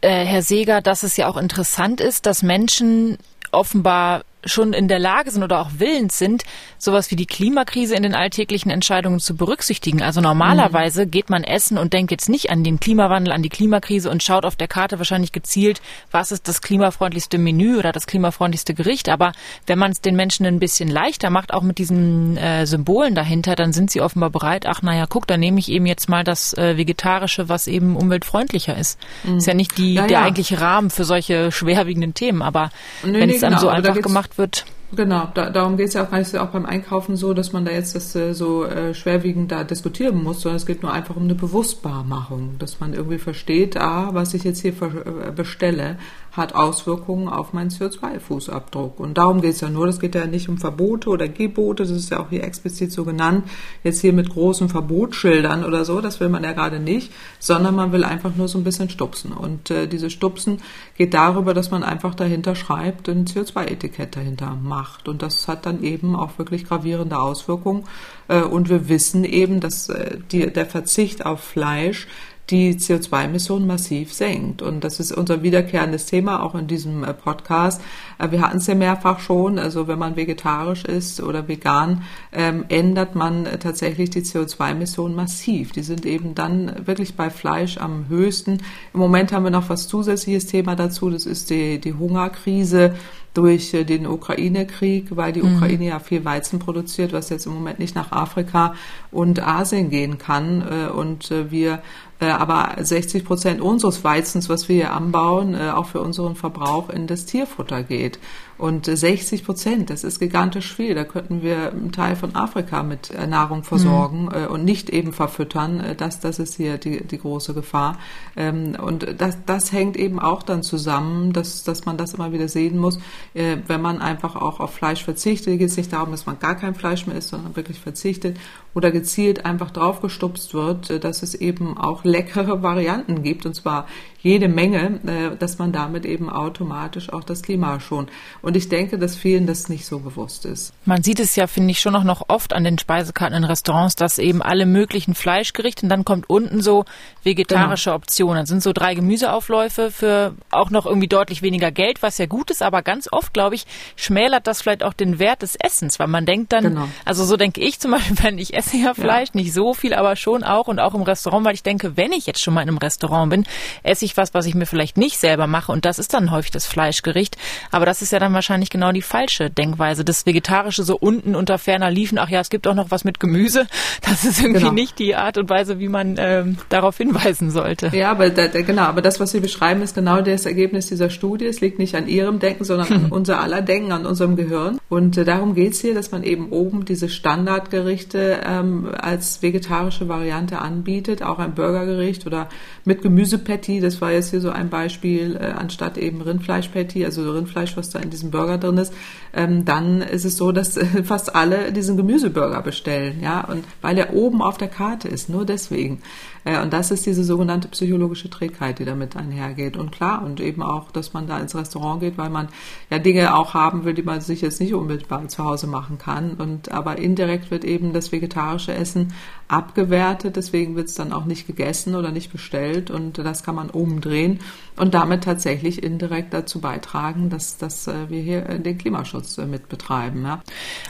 äh, 0.00 0.24
Herr 0.24 0.42
Seger, 0.42 0.80
dass 0.82 1.04
es 1.04 1.16
ja 1.16 1.28
auch 1.28 1.36
interessant 1.36 2.00
ist, 2.00 2.26
dass 2.26 2.42
Menschen 2.42 3.18
offenbar 3.52 4.24
schon 4.44 4.72
in 4.72 4.88
der 4.88 4.98
Lage 4.98 5.30
sind 5.30 5.42
oder 5.42 5.60
auch 5.60 5.70
willens 5.78 6.18
sind, 6.18 6.44
sowas 6.78 7.10
wie 7.10 7.16
die 7.16 7.26
Klimakrise 7.26 7.94
in 7.94 8.02
den 8.02 8.14
alltäglichen 8.14 8.70
Entscheidungen 8.70 9.20
zu 9.20 9.36
berücksichtigen. 9.36 10.02
Also 10.02 10.20
normalerweise 10.20 11.06
mhm. 11.06 11.10
geht 11.10 11.30
man 11.30 11.44
essen 11.44 11.78
und 11.78 11.92
denkt 11.92 12.10
jetzt 12.10 12.28
nicht 12.28 12.50
an 12.50 12.64
den 12.64 12.80
Klimawandel, 12.80 13.32
an 13.32 13.42
die 13.42 13.48
Klimakrise 13.48 14.10
und 14.10 14.22
schaut 14.22 14.44
auf 14.44 14.56
der 14.56 14.68
Karte 14.68 14.98
wahrscheinlich 14.98 15.32
gezielt, 15.32 15.80
was 16.10 16.32
ist 16.32 16.48
das 16.48 16.60
klimafreundlichste 16.62 17.38
Menü 17.38 17.78
oder 17.78 17.92
das 17.92 18.06
klimafreundlichste 18.06 18.74
Gericht. 18.74 19.08
Aber 19.08 19.32
wenn 19.66 19.78
man 19.78 19.92
es 19.92 20.00
den 20.00 20.16
Menschen 20.16 20.46
ein 20.46 20.58
bisschen 20.58 20.88
leichter 20.88 21.30
macht, 21.30 21.54
auch 21.54 21.62
mit 21.62 21.78
diesen 21.78 22.36
äh, 22.36 22.66
Symbolen 22.66 23.14
dahinter, 23.14 23.54
dann 23.54 23.72
sind 23.72 23.90
sie 23.90 24.00
offenbar 24.00 24.30
bereit, 24.30 24.66
ach 24.66 24.82
naja, 24.82 25.06
guck, 25.08 25.26
dann 25.26 25.40
nehme 25.40 25.58
ich 25.58 25.70
eben 25.70 25.86
jetzt 25.86 26.08
mal 26.08 26.24
das 26.24 26.52
äh, 26.54 26.76
Vegetarische, 26.76 27.48
was 27.48 27.66
eben 27.66 27.96
umweltfreundlicher 27.96 28.76
ist. 28.76 28.98
Mhm. 29.22 29.38
Ist 29.38 29.46
ja 29.46 29.54
nicht 29.54 29.78
die, 29.78 29.94
ja, 29.94 30.06
der 30.06 30.18
ja. 30.18 30.24
eigentliche 30.24 30.60
Rahmen 30.60 30.90
für 30.90 31.04
solche 31.04 31.52
schwerwiegenden 31.52 32.14
Themen, 32.14 32.42
aber 32.42 32.70
nee, 33.04 33.20
wenn 33.20 33.30
es 33.30 33.42
einem 33.42 33.56
genau, 33.56 33.62
so 33.62 33.68
einfach 33.68 34.00
gemacht 34.00 34.31
gemacht 34.32 34.38
wird. 34.38 34.64
Genau, 34.94 35.28
da, 35.32 35.48
darum 35.48 35.78
geht 35.78 35.88
es 35.88 35.94
ja 35.94 36.04
auch 36.04 36.10
nicht 36.10 36.36
auch 36.36 36.48
beim 36.48 36.66
Einkaufen 36.66 37.16
so, 37.16 37.32
dass 37.32 37.54
man 37.54 37.64
da 37.64 37.72
jetzt 37.72 37.94
das 37.94 38.14
äh, 38.14 38.34
so 38.34 38.66
äh, 38.66 38.92
schwerwiegend 38.92 39.50
da 39.50 39.64
diskutieren 39.64 40.22
muss, 40.22 40.42
sondern 40.42 40.56
es 40.56 40.66
geht 40.66 40.82
nur 40.82 40.92
einfach 40.92 41.16
um 41.16 41.22
eine 41.22 41.34
Bewusstbarmachung, 41.34 42.56
dass 42.58 42.78
man 42.78 42.92
irgendwie 42.92 43.16
versteht, 43.16 43.78
ah, 43.78 44.10
was 44.12 44.34
ich 44.34 44.44
jetzt 44.44 44.60
hier 44.60 44.74
äh, 44.82 45.30
bestelle, 45.34 45.96
hat 46.32 46.54
Auswirkungen 46.54 47.28
auf 47.28 47.52
meinen 47.52 47.70
CO2-Fußabdruck. 47.70 48.96
Und 48.96 49.18
darum 49.18 49.42
geht 49.42 49.52
es 49.54 49.60
ja 49.60 49.68
nur. 49.68 49.86
Das 49.86 50.00
geht 50.00 50.14
ja 50.14 50.26
nicht 50.26 50.48
um 50.48 50.56
Verbote 50.56 51.10
oder 51.10 51.28
Gebote, 51.28 51.82
das 51.82 51.92
ist 51.92 52.10
ja 52.10 52.20
auch 52.20 52.30
hier 52.30 52.42
explizit 52.42 52.90
so 52.90 53.04
genannt, 53.04 53.44
jetzt 53.84 54.00
hier 54.00 54.14
mit 54.14 54.30
großen 54.30 54.68
Verbotsschildern 54.68 55.64
oder 55.64 55.84
so, 55.84 56.00
das 56.00 56.20
will 56.20 56.30
man 56.30 56.42
ja 56.42 56.52
gerade 56.52 56.80
nicht, 56.80 57.12
sondern 57.38 57.74
man 57.74 57.92
will 57.92 58.04
einfach 58.04 58.34
nur 58.34 58.48
so 58.48 58.58
ein 58.58 58.64
bisschen 58.64 58.88
stupsen. 58.88 59.32
Und 59.32 59.70
äh, 59.70 59.86
diese 59.86 60.08
Stupsen 60.08 60.58
geht 60.96 61.12
darüber, 61.12 61.52
dass 61.52 61.70
man 61.70 61.82
einfach 61.82 62.14
dahinter 62.14 62.54
schreibt, 62.54 63.08
ein 63.08 63.26
CO2-Etikett 63.26 64.16
dahinter 64.16 64.56
macht. 64.62 65.08
Und 65.08 65.22
das 65.22 65.48
hat 65.48 65.66
dann 65.66 65.82
eben 65.82 66.16
auch 66.16 66.38
wirklich 66.38 66.64
gravierende 66.64 67.18
Auswirkungen. 67.18 67.84
Äh, 68.28 68.42
und 68.42 68.70
wir 68.70 68.88
wissen 68.88 69.24
eben, 69.24 69.60
dass 69.60 69.90
äh, 69.90 70.18
die, 70.30 70.50
der 70.50 70.66
Verzicht 70.66 71.26
auf 71.26 71.40
Fleisch 71.40 72.06
die 72.52 72.74
CO2-Emissionen 72.74 73.66
massiv 73.66 74.12
senkt. 74.12 74.60
Und 74.60 74.84
das 74.84 75.00
ist 75.00 75.10
unser 75.10 75.42
wiederkehrendes 75.42 76.04
Thema 76.04 76.42
auch 76.42 76.54
in 76.54 76.66
diesem 76.66 77.02
äh, 77.02 77.14
Podcast. 77.14 77.80
Äh, 78.18 78.30
wir 78.30 78.42
hatten 78.42 78.58
es 78.58 78.66
ja 78.66 78.74
mehrfach 78.74 79.20
schon. 79.20 79.58
Also 79.58 79.88
wenn 79.88 79.98
man 79.98 80.16
vegetarisch 80.16 80.84
ist 80.84 81.22
oder 81.22 81.48
vegan, 81.48 82.04
ähm, 82.30 82.66
ändert 82.68 83.14
man 83.14 83.48
tatsächlich 83.58 84.10
die 84.10 84.20
CO2-Emissionen 84.20 85.14
massiv. 85.14 85.72
Die 85.72 85.82
sind 85.82 86.04
eben 86.04 86.34
dann 86.34 86.86
wirklich 86.86 87.16
bei 87.16 87.30
Fleisch 87.30 87.78
am 87.78 88.08
höchsten. 88.08 88.58
Im 88.92 89.00
Moment 89.00 89.32
haben 89.32 89.44
wir 89.44 89.50
noch 89.50 89.70
was 89.70 89.88
zusätzliches 89.88 90.46
Thema 90.46 90.76
dazu. 90.76 91.08
Das 91.08 91.24
ist 91.24 91.48
die, 91.48 91.80
die 91.80 91.94
Hungerkrise 91.94 92.94
durch 93.34 93.74
äh, 93.74 93.84
den 93.84 94.06
Ukraine-Krieg, 94.06 95.16
weil 95.16 95.32
die 95.32 95.42
mhm. 95.42 95.56
Ukraine 95.56 95.86
ja 95.86 95.98
viel 95.98 96.24
Weizen 96.24 96.58
produziert, 96.58 97.12
was 97.12 97.28
jetzt 97.30 97.46
im 97.46 97.54
Moment 97.54 97.78
nicht 97.78 97.94
nach 97.94 98.12
Afrika 98.12 98.74
und 99.10 99.42
Asien 99.42 99.90
gehen 99.90 100.18
kann. 100.18 100.62
Und 100.92 101.30
wir 101.50 101.82
äh, 102.22 102.30
aber 102.30 102.76
60 102.80 103.24
Prozent 103.24 103.60
unseres 103.60 104.04
Weizens, 104.04 104.48
was 104.48 104.68
wir 104.68 104.76
hier 104.76 104.92
anbauen, 104.92 105.54
äh, 105.54 105.70
auch 105.70 105.86
für 105.86 106.00
unseren 106.00 106.36
Verbrauch 106.36 106.88
in 106.88 107.08
das 107.08 107.26
Tierfutter 107.26 107.82
geht. 107.82 108.20
Und 108.62 108.86
60 108.86 109.44
Prozent, 109.44 109.90
das 109.90 110.04
ist 110.04 110.20
gigantisch 110.20 110.72
viel. 110.72 110.94
Da 110.94 111.02
könnten 111.02 111.42
wir 111.42 111.72
einen 111.72 111.90
Teil 111.90 112.14
von 112.14 112.36
Afrika 112.36 112.84
mit 112.84 113.10
äh, 113.10 113.26
Nahrung 113.26 113.64
versorgen 113.64 114.26
mhm. 114.26 114.52
und 114.52 114.64
nicht 114.64 114.88
eben 114.88 115.12
verfüttern. 115.12 115.82
Das, 115.96 116.20
das 116.20 116.38
ist 116.38 116.54
hier 116.54 116.78
die, 116.78 117.02
die 117.02 117.18
große 117.18 117.54
Gefahr. 117.54 117.98
Ähm, 118.36 118.76
und 118.80 119.20
das, 119.20 119.38
das 119.46 119.72
hängt 119.72 119.96
eben 119.96 120.20
auch 120.20 120.44
dann 120.44 120.62
zusammen, 120.62 121.32
dass, 121.32 121.64
dass 121.64 121.86
man 121.86 121.96
das 121.96 122.14
immer 122.14 122.30
wieder 122.30 122.46
sehen 122.46 122.78
muss, 122.78 123.00
wenn 123.34 123.80
man 123.80 124.00
einfach 124.00 124.36
auch 124.36 124.60
auf 124.60 124.72
Fleisch 124.72 125.02
verzichtet. 125.02 125.48
Hier 125.48 125.58
geht 125.58 125.70
es 125.70 125.76
nicht 125.76 125.92
darum, 125.92 126.12
dass 126.12 126.26
man 126.26 126.38
gar 126.38 126.54
kein 126.54 126.76
Fleisch 126.76 127.08
mehr 127.08 127.16
isst, 127.16 127.30
sondern 127.30 127.56
wirklich 127.56 127.80
verzichtet 127.80 128.38
oder 128.74 128.90
gezielt 128.90 129.44
einfach 129.44 129.70
draufgestupst 129.70 130.54
wird, 130.54 131.04
dass 131.04 131.22
es 131.22 131.34
eben 131.34 131.76
auch 131.76 132.04
leckere 132.04 132.62
Varianten 132.62 133.22
gibt, 133.22 133.44
und 133.44 133.54
zwar 133.54 133.86
jede 134.22 134.48
Menge, 134.48 135.00
äh, 135.06 135.36
dass 135.36 135.58
man 135.58 135.72
damit 135.72 136.06
eben 136.06 136.30
automatisch 136.30 137.12
auch 137.12 137.24
das 137.24 137.42
Klima 137.42 137.80
schont. 137.80 138.10
Und 138.40 138.51
ich 138.56 138.68
denke, 138.68 138.98
dass 138.98 139.16
vielen 139.16 139.46
das 139.46 139.68
nicht 139.68 139.86
so 139.86 140.00
bewusst 140.00 140.44
ist. 140.44 140.72
Man 140.84 141.02
sieht 141.02 141.20
es 141.20 141.36
ja, 141.36 141.46
finde 141.46 141.70
ich, 141.70 141.80
schon 141.80 141.94
auch 141.94 142.04
noch 142.04 142.28
oft 142.28 142.52
an 142.52 142.64
den 142.64 142.78
Speisekarten 142.78 143.36
in 143.36 143.44
Restaurants, 143.44 143.96
dass 143.96 144.18
eben 144.18 144.42
alle 144.42 144.66
möglichen 144.66 145.14
Fleischgerichte 145.14 145.84
und 145.84 145.88
dann 145.88 146.04
kommt 146.04 146.28
unten 146.28 146.62
so 146.62 146.84
vegetarische 147.22 147.90
genau. 147.90 147.96
Optionen. 147.96 148.36
Dann 148.36 148.46
sind 148.46 148.62
so 148.62 148.72
drei 148.72 148.94
Gemüseaufläufe 148.94 149.90
für 149.90 150.34
auch 150.50 150.70
noch 150.70 150.86
irgendwie 150.86 151.08
deutlich 151.08 151.42
weniger 151.42 151.70
Geld, 151.70 152.02
was 152.02 152.18
ja 152.18 152.26
gut 152.26 152.50
ist, 152.50 152.62
aber 152.62 152.82
ganz 152.82 153.08
oft, 153.10 153.32
glaube 153.32 153.54
ich, 153.54 153.66
schmälert 153.96 154.46
das 154.46 154.62
vielleicht 154.62 154.82
auch 154.82 154.92
den 154.92 155.18
Wert 155.18 155.42
des 155.42 155.56
Essens, 155.56 155.98
weil 155.98 156.08
man 156.08 156.26
denkt 156.26 156.52
dann, 156.52 156.64
genau. 156.64 156.88
also 157.04 157.24
so 157.24 157.36
denke 157.36 157.60
ich 157.60 157.78
zum 157.80 157.92
Beispiel, 157.92 158.16
wenn 158.22 158.38
ich 158.38 158.54
esse 158.54 158.76
ja 158.76 158.94
Fleisch, 158.94 159.30
ja. 159.34 159.40
nicht 159.40 159.52
so 159.52 159.74
viel, 159.74 159.94
aber 159.94 160.16
schon 160.16 160.42
auch 160.44 160.68
und 160.68 160.78
auch 160.78 160.94
im 160.94 161.02
Restaurant, 161.02 161.44
weil 161.44 161.54
ich 161.54 161.62
denke, 161.62 161.96
wenn 161.96 162.12
ich 162.12 162.26
jetzt 162.26 162.42
schon 162.42 162.54
mal 162.54 162.62
in 162.62 162.68
einem 162.68 162.78
Restaurant 162.78 163.30
bin, 163.30 163.46
esse 163.82 164.04
ich 164.04 164.16
was, 164.16 164.34
was 164.34 164.46
ich 164.46 164.54
mir 164.54 164.66
vielleicht 164.66 164.96
nicht 164.96 165.18
selber 165.18 165.46
mache 165.46 165.72
und 165.72 165.84
das 165.84 165.98
ist 165.98 166.14
dann 166.14 166.30
häufig 166.30 166.50
das 166.50 166.66
Fleischgericht. 166.66 167.36
Aber 167.70 167.86
das 167.86 168.02
ist 168.02 168.12
ja 168.12 168.18
dann 168.18 168.31
wahrscheinlich 168.34 168.70
genau 168.70 168.92
die 168.92 169.02
falsche 169.02 169.50
Denkweise. 169.50 170.04
Das 170.04 170.26
Vegetarische 170.26 170.82
so 170.82 170.96
unten 170.96 171.34
unter 171.34 171.58
ferner 171.58 171.90
liefen, 171.90 172.18
ach 172.18 172.28
ja, 172.28 172.40
es 172.40 172.50
gibt 172.50 172.66
auch 172.66 172.74
noch 172.74 172.90
was 172.90 173.04
mit 173.04 173.20
Gemüse. 173.20 173.66
Das 174.02 174.24
ist 174.24 174.40
irgendwie 174.40 174.60
genau. 174.60 174.72
nicht 174.72 174.98
die 174.98 175.14
Art 175.14 175.38
und 175.38 175.48
Weise, 175.48 175.78
wie 175.78 175.88
man 175.88 176.16
ähm, 176.18 176.58
darauf 176.68 176.96
hinweisen 176.96 177.50
sollte. 177.50 177.90
Ja, 177.94 178.10
aber 178.10 178.30
da, 178.30 178.48
da, 178.48 178.62
genau, 178.62 178.82
aber 178.82 179.02
das, 179.02 179.20
was 179.20 179.30
Sie 179.30 179.40
beschreiben, 179.40 179.82
ist 179.82 179.94
genau 179.94 180.20
das 180.20 180.46
Ergebnis 180.46 180.86
dieser 180.86 181.10
Studie. 181.10 181.46
Es 181.46 181.60
liegt 181.60 181.78
nicht 181.78 181.94
an 181.94 182.08
Ihrem 182.08 182.38
Denken, 182.38 182.64
sondern 182.64 182.92
an 182.92 183.06
unser 183.10 183.40
aller 183.40 183.62
Denken, 183.62 183.92
an 183.92 184.06
unserem 184.06 184.36
Gehirn. 184.36 184.78
Und 184.92 185.16
äh, 185.16 185.24
darum 185.24 185.54
geht 185.54 185.72
es 185.72 185.80
hier, 185.80 185.94
dass 185.94 186.10
man 186.10 186.22
eben 186.22 186.50
oben 186.50 186.84
diese 186.84 187.08
Standardgerichte 187.08 188.42
ähm, 188.44 188.90
als 188.94 189.40
vegetarische 189.40 190.06
Variante 190.06 190.58
anbietet, 190.58 191.22
auch 191.22 191.38
ein 191.38 191.54
Burgergericht 191.54 192.26
oder 192.26 192.50
mit 192.84 193.00
Gemüsepatty. 193.00 193.80
Das 193.80 194.02
war 194.02 194.12
jetzt 194.12 194.32
hier 194.32 194.42
so 194.42 194.50
ein 194.50 194.68
Beispiel, 194.68 195.36
äh, 195.36 195.46
anstatt 195.52 195.96
eben 195.96 196.20
Rindfleischpatty, 196.20 197.06
also 197.06 197.32
Rindfleisch, 197.32 197.74
was 197.74 197.88
da 197.88 198.00
in 198.00 198.10
diesem 198.10 198.30
Burger 198.30 198.58
drin 198.58 198.76
ist. 198.76 198.92
Ähm, 199.32 199.64
dann 199.64 200.02
ist 200.02 200.26
es 200.26 200.36
so, 200.36 200.52
dass 200.52 200.76
äh, 200.76 200.84
fast 201.04 201.34
alle 201.34 201.72
diesen 201.72 201.96
Gemüseburger 201.96 202.60
bestellen, 202.60 203.22
ja, 203.22 203.48
und 203.48 203.64
weil 203.80 203.96
er 203.96 204.12
oben 204.12 204.42
auf 204.42 204.58
der 204.58 204.68
Karte 204.68 205.08
ist, 205.08 205.30
nur 205.30 205.46
deswegen. 205.46 206.02
Und 206.44 206.72
das 206.72 206.90
ist 206.90 207.06
diese 207.06 207.22
sogenannte 207.22 207.68
psychologische 207.68 208.28
Trägheit, 208.28 208.80
die 208.80 208.84
damit 208.84 209.16
einhergeht. 209.16 209.76
Und 209.76 209.92
klar, 209.92 210.24
und 210.24 210.40
eben 210.40 210.62
auch, 210.62 210.90
dass 210.90 211.12
man 211.12 211.28
da 211.28 211.38
ins 211.38 211.54
Restaurant 211.54 212.00
geht, 212.00 212.18
weil 212.18 212.30
man 212.30 212.48
ja 212.90 212.98
Dinge 212.98 213.36
auch 213.36 213.54
haben 213.54 213.84
will, 213.84 213.94
die 213.94 214.02
man 214.02 214.20
sich 214.20 214.40
jetzt 214.40 214.60
nicht 214.60 214.74
unmittelbar 214.74 215.28
zu 215.28 215.44
Hause 215.44 215.68
machen 215.68 215.98
kann. 215.98 216.32
Und 216.34 216.72
aber 216.72 216.98
indirekt 216.98 217.50
wird 217.50 217.64
eben 217.64 217.92
das 217.92 218.10
vegetarische 218.10 218.74
Essen 218.74 219.14
abgewertet, 219.52 220.36
deswegen 220.36 220.76
wird 220.76 220.88
es 220.88 220.94
dann 220.94 221.12
auch 221.12 221.26
nicht 221.26 221.46
gegessen 221.46 221.94
oder 221.94 222.10
nicht 222.10 222.32
bestellt 222.32 222.90
und 222.90 223.18
das 223.18 223.42
kann 223.42 223.54
man 223.54 223.70
umdrehen 223.70 224.40
und 224.76 224.94
damit 224.94 225.24
tatsächlich 225.24 225.82
indirekt 225.82 226.32
dazu 226.32 226.60
beitragen, 226.60 227.28
dass, 227.28 227.58
dass 227.58 227.86
äh, 227.86 228.08
wir 228.08 228.22
hier 228.22 228.48
äh, 228.48 228.58
den 228.58 228.78
Klimaschutz 228.78 229.36
mit 229.36 229.68
betreiben. 229.68 230.24
Ja. 230.24 230.42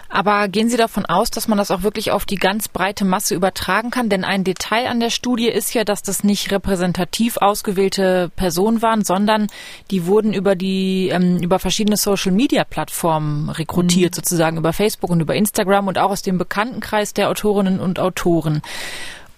Aber 0.08 0.46
gehen 0.48 0.68
Sie 0.68 0.76
davon 0.76 1.04
aus, 1.04 1.30
dass 1.30 1.48
man 1.48 1.58
das 1.58 1.70
auch 1.70 1.82
wirklich 1.82 2.12
auf 2.12 2.24
die 2.24 2.36
ganz 2.36 2.68
breite 2.68 3.04
Masse 3.04 3.34
übertragen 3.34 3.90
kann? 3.90 4.08
Denn 4.08 4.24
ein 4.24 4.44
Detail 4.44 4.88
an 4.88 5.00
der 5.00 5.10
Studie 5.10 5.32
Studie 5.32 5.48
ist 5.48 5.72
ja, 5.72 5.84
dass 5.84 6.02
das 6.02 6.24
nicht 6.24 6.52
repräsentativ 6.52 7.38
ausgewählte 7.38 8.30
Personen 8.36 8.82
waren, 8.82 9.02
sondern 9.02 9.46
die 9.90 10.04
wurden 10.04 10.34
über 10.34 10.54
die 10.54 11.08
ähm, 11.08 11.38
über 11.38 11.58
verschiedene 11.58 11.96
Social 11.96 12.32
Media 12.32 12.64
Plattformen 12.64 13.48
rekrutiert, 13.48 14.12
mhm. 14.12 14.16
sozusagen 14.16 14.58
über 14.58 14.74
Facebook 14.74 15.08
und 15.08 15.20
über 15.20 15.34
Instagram 15.34 15.88
und 15.88 15.96
auch 15.96 16.10
aus 16.10 16.20
dem 16.20 16.36
Bekanntenkreis 16.36 17.14
der 17.14 17.30
Autorinnen 17.30 17.80
und 17.80 17.98
Autoren. 17.98 18.51
Um. 18.52 18.62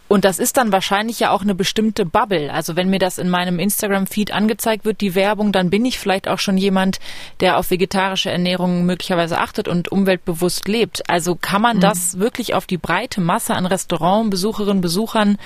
Und 0.06 0.24
das 0.26 0.38
ist 0.38 0.58
dann 0.58 0.70
wahrscheinlich 0.70 1.18
ja 1.20 1.30
auch 1.30 1.42
eine 1.42 1.54
bestimmte 1.54 2.04
Bubble. 2.04 2.52
Also 2.52 2.76
wenn 2.76 2.90
mir 2.90 2.98
das 2.98 3.16
in 3.16 3.30
meinem 3.30 3.58
Instagram-Feed 3.58 4.32
angezeigt 4.32 4.84
wird, 4.84 5.00
die 5.00 5.14
Werbung, 5.14 5.50
dann 5.50 5.70
bin 5.70 5.84
ich 5.86 5.98
vielleicht 5.98 6.28
auch 6.28 6.38
schon 6.38 6.58
jemand, 6.58 7.00
der 7.40 7.56
auf 7.58 7.70
vegetarische 7.70 8.30
Ernährung 8.30 8.84
möglicherweise 8.84 9.38
achtet 9.38 9.66
und 9.66 9.90
umweltbewusst 9.90 10.68
lebt. 10.68 11.08
Also 11.08 11.36
kann 11.40 11.62
man 11.62 11.78
mhm. 11.78 11.80
das 11.80 12.18
wirklich 12.18 12.54
auf 12.54 12.66
die 12.66 12.76
breite 12.76 13.22
Masse 13.22 13.54
an 13.54 13.64
Restaurantbesucherinnen, 13.64 14.82
Besuchern 14.82 15.38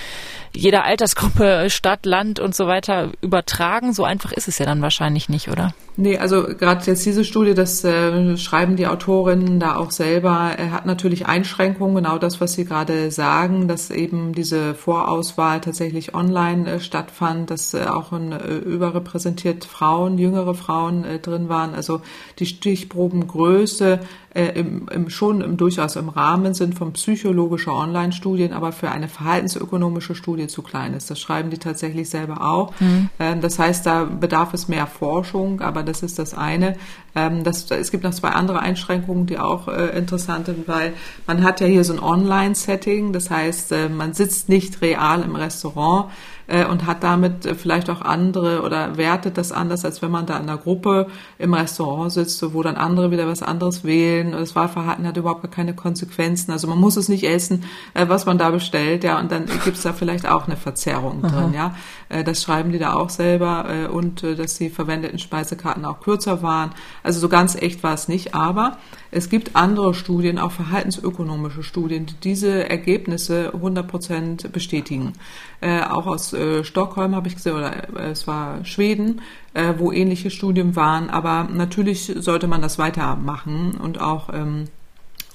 jeder 0.53 0.85
Altersgruppe, 0.85 1.71
Stadt, 1.71 2.05
Land 2.05 2.41
und 2.41 2.55
so 2.55 2.67
weiter 2.67 3.13
übertragen? 3.21 3.93
So 3.93 4.03
einfach 4.03 4.33
ist 4.33 4.49
es 4.49 4.59
ja 4.59 4.67
dann 4.67 4.83
wahrscheinlich 4.83 5.29
nicht, 5.29 5.49
oder? 5.49 5.73
Nee, 5.97 6.19
also 6.19 6.45
gerade 6.45 6.85
jetzt 6.85 7.05
diese 7.07 7.25
Studie, 7.25 7.55
das 7.55 7.83
äh, 7.85 8.37
schreiben 8.37 8.77
die 8.77 8.87
Autorinnen 8.87 9.59
da 9.61 9.77
auch 9.77 9.91
selber, 9.91 10.53
er 10.57 10.73
hat 10.73 10.87
natürlich 10.87 11.27
Einschränkungen, 11.27 11.97
genau 11.97 12.19
das, 12.19 12.41
was 12.41 12.53
Sie 12.53 12.65
gerade 12.65 13.11
sagen, 13.11 13.67
dass 13.67 13.91
eben 13.91 14.33
diese 14.33 14.48
Vorauswahl 14.57 15.61
tatsächlich 15.61 16.15
online 16.15 16.71
äh, 16.71 16.81
stattfand, 16.81 17.51
dass 17.51 17.75
äh, 17.75 17.85
auch 17.85 18.13
ein, 18.13 18.33
äh, 18.33 18.57
überrepräsentiert 18.57 19.65
Frauen, 19.65 20.19
jüngere 20.19 20.55
Frauen 20.55 21.05
drin 21.23 21.49
waren. 21.49 21.75
Also 21.75 22.01
die 22.39 22.47
Stichprobengröße 22.47 24.01
äh, 24.39 24.53
im, 24.59 24.89
im, 24.89 25.11
schon 25.11 25.41
im, 25.41 25.57
durchaus 25.57 25.97
im 25.97 26.09
Rahmen 26.09 26.55
sind 26.55 26.77
von 26.77 26.93
psychologischer 26.93 27.75
Online-Studien, 27.75 28.53
aber 28.53 28.71
für 28.71 28.91
eine 28.91 29.09
verhaltensökonomische 29.09 30.15
Studie 30.15 30.47
zu 30.47 30.63
klein 30.63 30.95
ist. 30.95 31.11
Das 31.11 31.19
schreiben 31.19 31.51
die 31.51 31.59
tatsächlich 31.59 32.09
selber 32.09 32.43
auch. 32.43 32.73
Mhm. 32.79 33.11
Ähm, 33.19 33.41
das 33.41 33.59
heißt, 33.59 33.85
da 33.85 34.05
bedarf 34.05 34.55
es 34.55 34.69
mehr 34.69 34.87
Forschung, 34.87 35.61
aber 35.61 35.83
das 35.83 36.05
ist 36.05 36.21
das 36.21 36.35
eine. 36.35 36.77
Ähm, 37.17 37.43
das, 37.43 37.69
es 37.73 37.91
gibt 37.91 38.05
noch 38.05 38.15
zwei 38.15 38.29
andere 38.29 38.61
Einschränkungen, 38.61 39.27
die 39.27 39.41
auch 39.41 39.67
äh, 39.67 39.99
interessant 39.99 40.47
sind, 40.47 40.69
weil 40.69 40.93
man 41.27 41.43
hat 41.43 41.61
ja 41.61 41.67
hier 41.67 41.83
so 41.83 41.95
ein 41.95 42.01
Online-Setting, 42.01 43.13
das 43.13 43.31
heißt, 43.31 43.73
äh, 43.73 43.89
man 43.89 44.15
sitzt 44.15 44.49
nicht 44.49 44.81
real 44.83 45.23
im 45.23 45.35
Restaurant, 45.35 46.13
äh, 46.49 46.65
und 46.65 46.87
hat 46.87 47.05
damit 47.05 47.47
äh, 47.47 47.55
vielleicht 47.55 47.89
auch 47.91 48.01
andere 48.01 48.63
oder 48.63 48.97
wertet 48.97 49.39
das 49.39 49.53
anders, 49.53 49.85
als 49.85 50.03
wenn 50.03 50.11
man 50.11 50.27
da 50.27 50.37
in 50.37 50.49
einer 50.49 50.59
Gruppe 50.59 51.07
im 51.39 51.55
Restaurant 51.55 52.11
sitzt, 52.11 52.43
wo 52.53 52.63
dann 52.63 52.77
andere 52.77 53.11
wieder 53.11 53.29
was 53.29 53.43
anderes 53.43 53.85
wählen. 53.85 54.33
Das 54.33 54.57
Wahlverhalten 54.57 55.07
hat 55.07 55.17
überhaupt 55.17 55.49
keine 55.53 55.75
Konsequenzen. 55.75 56.51
Also 56.51 56.67
man 56.67 56.79
muss 56.79 56.97
es 56.97 57.09
nicht 57.09 57.25
essen, 57.25 57.65
äh, 57.95 58.09
was 58.09 58.27
man 58.27 58.39
da 58.39 58.51
bestellt, 58.51 59.05
ja, 59.05 59.21
und 59.21 59.31
dann 59.31 59.45
gibt's 59.65 59.83
da 59.83 59.93
vielleicht 59.93 60.27
auch 60.27 60.47
eine 60.47 60.57
Verzerrung 60.57 61.25
Aha. 61.25 61.41
drin, 61.41 61.55
ja. 61.55 61.75
Äh, 62.09 62.25
das 62.25 62.43
schreiben 62.43 62.73
die 62.73 62.79
da 62.79 62.95
auch 62.95 63.11
selber 63.11 63.67
äh, 63.69 63.87
und 63.87 64.23
äh, 64.23 64.35
dass 64.35 64.57
die 64.57 64.71
verwendeten 64.71 65.19
Speisekarten 65.19 65.85
auch 65.85 66.01
kürzer 66.01 66.43
waren. 66.43 66.71
Also 67.03 67.21
so 67.21 67.29
ganz 67.29 67.55
echt 67.55 67.83
war 67.83 67.95
es 67.95 68.09
nicht, 68.09 68.35
aber 68.35 68.79
es 69.11 69.31
gibt 69.31 69.57
andere 69.57 69.95
Studien, 69.95 70.39
auch 70.39 70.53
verhaltensökonomische 70.53 71.63
Studien, 71.63 72.07
die 72.07 72.15
diese 72.15 72.69
Ergebnisse 72.69 73.53
100 73.55 73.87
Prozent 73.89 74.53
bestätigen. 74.53 75.15
Äh, 75.61 75.83
auch 75.83 76.07
aus 76.07 76.33
äh, 76.33 76.63
Stockholm 76.65 77.15
habe 77.15 77.29
ich 77.29 77.37
gesehen, 77.37 77.55
oder 77.55 77.99
äh, 77.99 78.11
es 78.11 78.27
war 78.27 78.65
Schweden, 78.65 79.23
äh, 79.55 79.75
wo 79.79 79.93
ähnliche 79.93 80.31
Studien 80.31 80.77
waren. 80.77 81.11
Aber 81.11 81.49
natürlich 81.53 82.13
sollte 82.17 82.49
man 82.49 82.63
das 82.63 82.79
weitermachen 82.79 83.79
und 83.83 84.01
auch 84.01 84.29
ähm, 84.33 84.67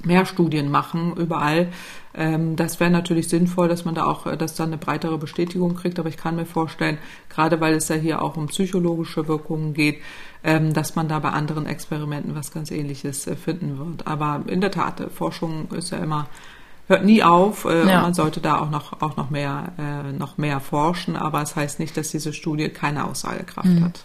mehr 0.06 0.26
Studien 0.26 0.70
machen 0.70 1.16
überall. 1.16 1.70
Ähm, 2.14 2.56
das 2.56 2.80
wäre 2.80 2.92
natürlich 2.92 3.28
sinnvoll, 3.28 3.68
dass 3.68 3.86
man 3.86 3.96
da 3.96 4.06
auch, 4.06 4.28
äh, 4.28 4.38
dass 4.38 4.56
dann 4.56 4.70
eine 4.70 4.78
breitere 4.78 5.18
Bestätigung 5.18 5.76
kriegt. 5.76 6.00
Aber 6.00 6.10
ich 6.10 6.18
kann 6.18 6.36
mir 6.36 6.46
vorstellen, 6.46 6.98
gerade 7.30 7.60
weil 7.60 7.74
es 7.74 7.88
ja 7.88 7.96
hier 7.96 8.22
auch 8.22 8.38
um 8.38 8.48
psychologische 8.48 9.28
Wirkungen 9.28 9.74
geht, 9.74 9.98
ähm, 10.44 10.74
dass 10.74 10.96
man 10.96 11.08
da 11.08 11.20
bei 11.20 11.30
anderen 11.30 11.66
Experimenten 11.66 12.36
was 12.36 12.52
ganz 12.52 12.72
Ähnliches 12.72 13.28
äh, 13.28 13.36
finden 13.36 13.78
wird. 13.78 14.08
Aber 14.08 14.44
in 14.48 14.62
der 14.62 14.72
Tat, 14.72 15.02
Forschung 15.14 15.72
ist 15.72 15.92
ja 15.92 15.98
immer 15.98 16.28
hört 16.88 17.06
nie 17.06 17.24
auf. 17.24 17.66
Äh, 17.66 17.88
ja. 17.88 18.02
Man 18.02 18.14
sollte 18.14 18.42
da 18.42 18.60
auch 18.60 18.70
noch 18.70 19.02
auch 19.02 19.16
noch 19.16 19.30
mehr 19.30 19.74
äh, 19.78 20.12
noch 20.12 20.38
mehr 20.38 20.60
forschen. 20.60 21.16
Aber 21.16 21.42
es 21.42 21.50
das 21.50 21.56
heißt 21.56 21.80
nicht, 21.80 21.98
dass 21.98 22.12
diese 22.12 22.34
Studie 22.34 22.70
keine 22.70 23.06
Aussagekraft 23.06 23.68
mhm. 23.68 23.86
hat. 23.86 24.04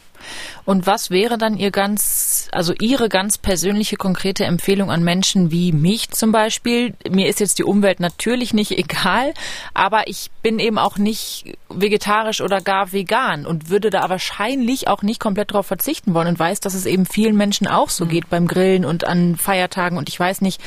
Und 0.64 0.86
was 0.86 1.10
wäre 1.10 1.38
dann 1.38 1.56
Ihr 1.56 1.70
ganz, 1.70 2.48
also 2.52 2.74
Ihre 2.78 3.08
ganz 3.08 3.38
persönliche 3.38 3.96
konkrete 3.96 4.44
Empfehlung 4.44 4.90
an 4.90 5.02
Menschen 5.02 5.50
wie 5.50 5.72
mich 5.72 6.10
zum 6.10 6.32
Beispiel? 6.32 6.94
Mir 7.08 7.28
ist 7.28 7.40
jetzt 7.40 7.58
die 7.58 7.64
Umwelt 7.64 8.00
natürlich 8.00 8.52
nicht 8.52 8.72
egal, 8.72 9.32
aber 9.74 10.08
ich 10.08 10.30
bin 10.42 10.58
eben 10.58 10.78
auch 10.78 10.98
nicht 10.98 11.56
vegetarisch 11.68 12.40
oder 12.40 12.60
gar 12.60 12.92
vegan 12.92 13.46
und 13.46 13.70
würde 13.70 13.90
da 13.90 14.08
wahrscheinlich 14.08 14.88
auch 14.88 15.02
nicht 15.02 15.20
komplett 15.20 15.50
darauf 15.50 15.66
verzichten 15.66 16.14
wollen 16.14 16.28
und 16.28 16.38
weiß, 16.38 16.60
dass 16.60 16.74
es 16.74 16.86
eben 16.86 17.06
vielen 17.06 17.36
Menschen 17.36 17.66
auch 17.66 17.90
so 17.90 18.04
mhm. 18.04 18.08
geht 18.10 18.30
beim 18.30 18.46
Grillen 18.46 18.84
und 18.84 19.04
an 19.04 19.36
Feiertagen 19.36 19.98
und 19.98 20.08
ich 20.08 20.18
weiß 20.18 20.40
nicht, 20.40 20.60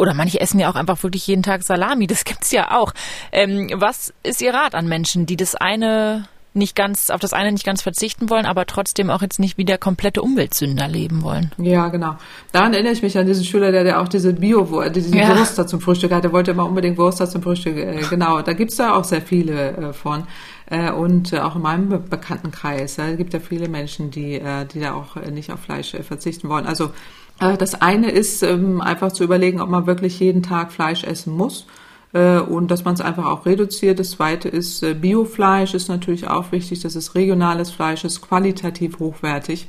oder 0.00 0.14
manche 0.14 0.40
essen 0.40 0.58
ja 0.58 0.70
auch 0.70 0.76
einfach 0.76 1.02
wirklich 1.02 1.26
jeden 1.26 1.42
Tag 1.42 1.62
Salami, 1.62 2.06
das 2.06 2.24
gibt's 2.24 2.50
ja 2.50 2.76
auch. 2.76 2.92
Ähm, 3.32 3.70
was 3.74 4.12
ist 4.22 4.40
Ihr 4.40 4.54
Rat 4.54 4.74
an 4.74 4.88
Menschen, 4.88 5.26
die 5.26 5.36
das 5.36 5.54
eine 5.54 6.26
nicht 6.52 6.74
ganz, 6.74 7.10
auf 7.10 7.20
das 7.20 7.32
eine 7.32 7.52
nicht 7.52 7.64
ganz 7.64 7.82
verzichten 7.82 8.28
wollen, 8.28 8.44
aber 8.44 8.66
trotzdem 8.66 9.10
auch 9.10 9.22
jetzt 9.22 9.38
nicht 9.38 9.56
wie 9.56 9.64
der 9.64 9.78
komplette 9.78 10.22
Umweltsünder 10.22 10.88
leben 10.88 11.22
wollen. 11.22 11.52
Ja, 11.58 11.88
genau. 11.88 12.16
Daran 12.52 12.74
erinnere 12.74 12.92
ich 12.92 13.02
mich 13.02 13.16
an 13.16 13.26
diesen 13.26 13.44
Schüler, 13.44 13.70
der, 13.70 13.84
der 13.84 14.00
auch 14.00 14.08
diese 14.08 14.32
Bio, 14.32 14.66
diese 14.90 15.16
ja. 15.16 15.36
Wurst 15.36 15.58
da 15.58 15.66
zum 15.66 15.80
Frühstück 15.80 16.12
hatte, 16.12 16.32
wollte 16.32 16.50
immer 16.50 16.66
unbedingt 16.66 16.98
Wurst 16.98 17.20
da 17.20 17.28
zum 17.28 17.42
Frühstück. 17.42 17.76
Äh, 17.76 18.02
genau, 18.10 18.42
da 18.42 18.52
gibt's 18.52 18.76
da 18.76 18.94
auch 18.94 19.04
sehr 19.04 19.22
viele 19.22 19.76
äh, 19.76 19.92
von. 19.92 20.24
Äh, 20.66 20.90
und 20.90 21.34
auch 21.38 21.54
in 21.54 21.62
meinem 21.62 22.08
Bekanntenkreis, 22.08 22.96
ja, 22.96 23.12
gibt 23.14 23.32
ja 23.32 23.40
viele 23.40 23.68
Menschen, 23.68 24.10
die, 24.10 24.40
die 24.72 24.80
da 24.80 24.94
auch 24.94 25.16
nicht 25.30 25.52
auf 25.52 25.60
Fleisch 25.60 25.96
verzichten 26.02 26.48
wollen. 26.48 26.66
Also 26.66 26.90
das 27.38 27.80
eine 27.80 28.10
ist 28.10 28.42
ähm, 28.42 28.80
einfach 28.80 29.12
zu 29.12 29.24
überlegen, 29.24 29.60
ob 29.60 29.70
man 29.70 29.86
wirklich 29.86 30.20
jeden 30.20 30.42
Tag 30.42 30.72
Fleisch 30.72 31.04
essen 31.04 31.34
muss 31.34 31.62
äh, 31.62 31.80
und 32.18 32.70
dass 32.70 32.84
man 32.84 32.94
es 32.94 33.00
einfach 33.00 33.26
auch 33.26 33.46
reduziert. 33.46 34.00
Das 34.00 34.10
zweite 34.10 34.48
ist 34.48 34.82
äh, 34.82 34.94
Biofleisch 34.94 35.74
ist 35.74 35.88
natürlich 35.88 36.28
auch 36.28 36.50
wichtig, 36.52 36.80
dass 36.80 36.96
es 36.96 37.14
regionales 37.14 37.70
Fleisch 37.70 38.04
ist, 38.04 38.20
qualitativ 38.20 38.98
hochwertig. 38.98 39.68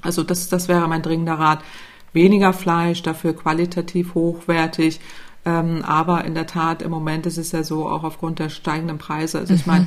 Also 0.00 0.22
das, 0.22 0.48
das 0.48 0.68
wäre 0.68 0.86
mein 0.88 1.02
dringender 1.02 1.34
Rat. 1.34 1.64
Weniger 2.12 2.52
Fleisch, 2.52 3.02
dafür 3.02 3.34
qualitativ 3.34 4.14
hochwertig. 4.14 5.00
Ähm, 5.44 5.82
aber 5.84 6.24
in 6.24 6.34
der 6.34 6.46
Tat, 6.46 6.82
im 6.82 6.90
Moment 6.90 7.26
ist 7.26 7.38
es 7.38 7.52
ja 7.52 7.62
so, 7.62 7.88
auch 7.88 8.04
aufgrund 8.04 8.38
der 8.38 8.48
steigenden 8.48 8.98
Preise. 8.98 9.38
Also 9.38 9.54
ich 9.54 9.66
mhm. 9.66 9.72
meine, 9.72 9.86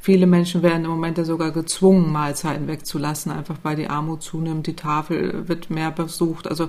viele 0.00 0.26
Menschen 0.26 0.62
werden 0.62 0.84
im 0.84 0.90
Moment 0.90 1.18
ja 1.18 1.24
sogar 1.24 1.52
gezwungen, 1.52 2.12
Mahlzeiten 2.12 2.66
wegzulassen, 2.66 3.30
einfach 3.30 3.56
weil 3.62 3.76
die 3.76 3.88
Armut 3.88 4.22
zunimmt, 4.22 4.66
die 4.66 4.76
Tafel 4.76 5.48
wird 5.48 5.70
mehr 5.70 5.92
besucht. 5.92 6.48
Also 6.48 6.68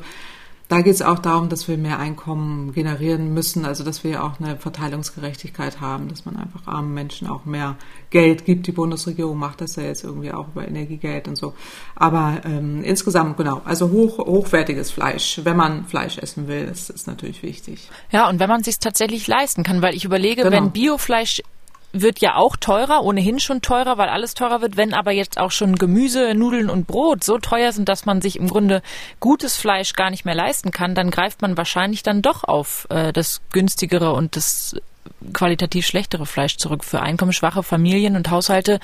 da 0.72 0.80
geht 0.80 0.94
es 0.94 1.02
auch 1.02 1.20
darum, 1.20 1.50
dass 1.50 1.68
wir 1.68 1.78
mehr 1.78 2.00
Einkommen 2.00 2.72
generieren 2.72 3.34
müssen, 3.34 3.66
also 3.66 3.84
dass 3.84 4.06
wir 4.06 4.24
auch 4.24 4.40
eine 4.40 4.56
Verteilungsgerechtigkeit 4.56 5.82
haben, 5.82 6.08
dass 6.08 6.24
man 6.24 6.38
einfach 6.38 6.66
armen 6.66 6.94
Menschen 6.94 7.28
auch 7.28 7.44
mehr 7.44 7.76
Geld 8.10 8.46
gibt. 8.46 8.68
Die 8.68 8.72
Bundesregierung 8.72 9.38
macht 9.38 9.60
das 9.60 9.76
ja 9.76 9.84
jetzt 9.84 10.06
irgendwie 10.06 10.32
auch 10.32 10.48
über 10.48 10.66
Energiegeld 10.66 11.28
und 11.28 11.36
so. 11.36 11.54
Aber 11.94 12.40
ähm, 12.46 12.86
insgesamt, 12.86 13.36
genau, 13.36 13.62
also 13.66 13.92
hoch, 13.92 14.20
hochwertiges 14.20 14.92
Fleisch, 14.92 15.42
wenn 15.44 15.58
man 15.58 15.88
Fleisch 15.88 16.18
essen 16.18 16.48
will, 16.48 16.68
das 16.68 16.90
ist 16.90 17.06
natürlich 17.06 17.44
wichtig. 17.44 17.90
Ja, 18.10 18.30
und 18.30 18.40
wenn 18.40 18.48
man 18.48 18.64
sich 18.64 18.80
tatsächlich 18.80 19.28
leisten 19.28 19.64
kann, 19.64 19.82
weil 19.82 19.94
ich 19.94 20.06
überlege, 20.06 20.44
genau. 20.44 20.56
wenn 20.56 20.72
Biofleisch 20.72 21.42
wird 21.94 22.20
ja 22.20 22.36
auch 22.36 22.56
teurer, 22.56 23.04
ohnehin 23.04 23.40
schon 23.40 23.62
teurer, 23.62 23.98
weil 23.98 24.10
alles 24.10 24.34
teurer 24.34 24.62
wird. 24.62 24.78
Wenn 24.78 24.94
aber 24.94 25.12
jetzt 25.12 25.38
auch 25.38 25.52
schon 25.52 25.76
Gemüse, 25.76 26.34
Nudeln 26.34 26.70
und 26.70 26.88
Brot 26.88 27.24
so 27.24 27.38
teuer 27.38 27.72
sind, 27.72 27.90
dass 27.90 28.06
man 28.06 28.22
sich 28.22 28.38
im 28.38 28.48
Grunde 28.48 28.82
gutes 29.20 29.58
Fleisch 29.58 29.94
gar 29.94 30.10
nicht 30.10 30.26
mehr 30.26 30.36
leisten 30.36 30.72
kann, 30.72 30.96
dann 30.96 31.12
greift 31.12 31.42
man 31.42 31.58
wahrscheinlich 31.58 32.04
dann 32.04 32.22
doch 32.22 32.44
auf 32.44 32.88
äh, 32.90 33.12
das 33.12 33.42
günstigere 33.52 34.14
und 34.14 34.36
das 34.36 34.76
qualitativ 35.34 35.86
schlechtere 35.86 36.26
Fleisch 36.26 36.58
zurück. 36.58 36.84
Für 36.84 37.02
einkommensschwache 37.02 37.64
Familien 37.64 38.16
und 38.16 38.30
Haushalte 38.30 38.80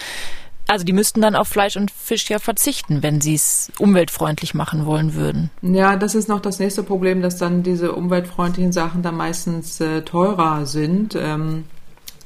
also 0.67 0.84
die 0.84 0.93
müssten 0.93 1.22
dann 1.22 1.36
auf 1.36 1.48
Fleisch 1.48 1.78
und 1.78 1.91
Fisch 1.91 2.30
ja 2.30 2.39
verzichten, 2.39 3.02
wenn 3.02 3.22
sie 3.22 3.36
es 3.36 3.72
umweltfreundlich 3.80 4.54
machen 4.54 4.86
wollen 4.86 5.15
würden. 5.15 5.50
Ja, 5.62 5.96
das 5.96 6.13
ist 6.13 6.28
noch 6.28 6.41
das 6.41 6.60
nächste 6.60 6.84
Problem, 6.84 7.22
dass 7.22 7.38
dann 7.38 7.63
diese 7.63 7.93
umweltfreundlichen 7.93 8.74
Sachen 8.74 9.02
dann 9.02 9.15
meistens 9.15 9.80
äh, 9.80 10.02
teurer 10.02 10.65
sind. 10.65 11.15
Ähm, 11.15 11.63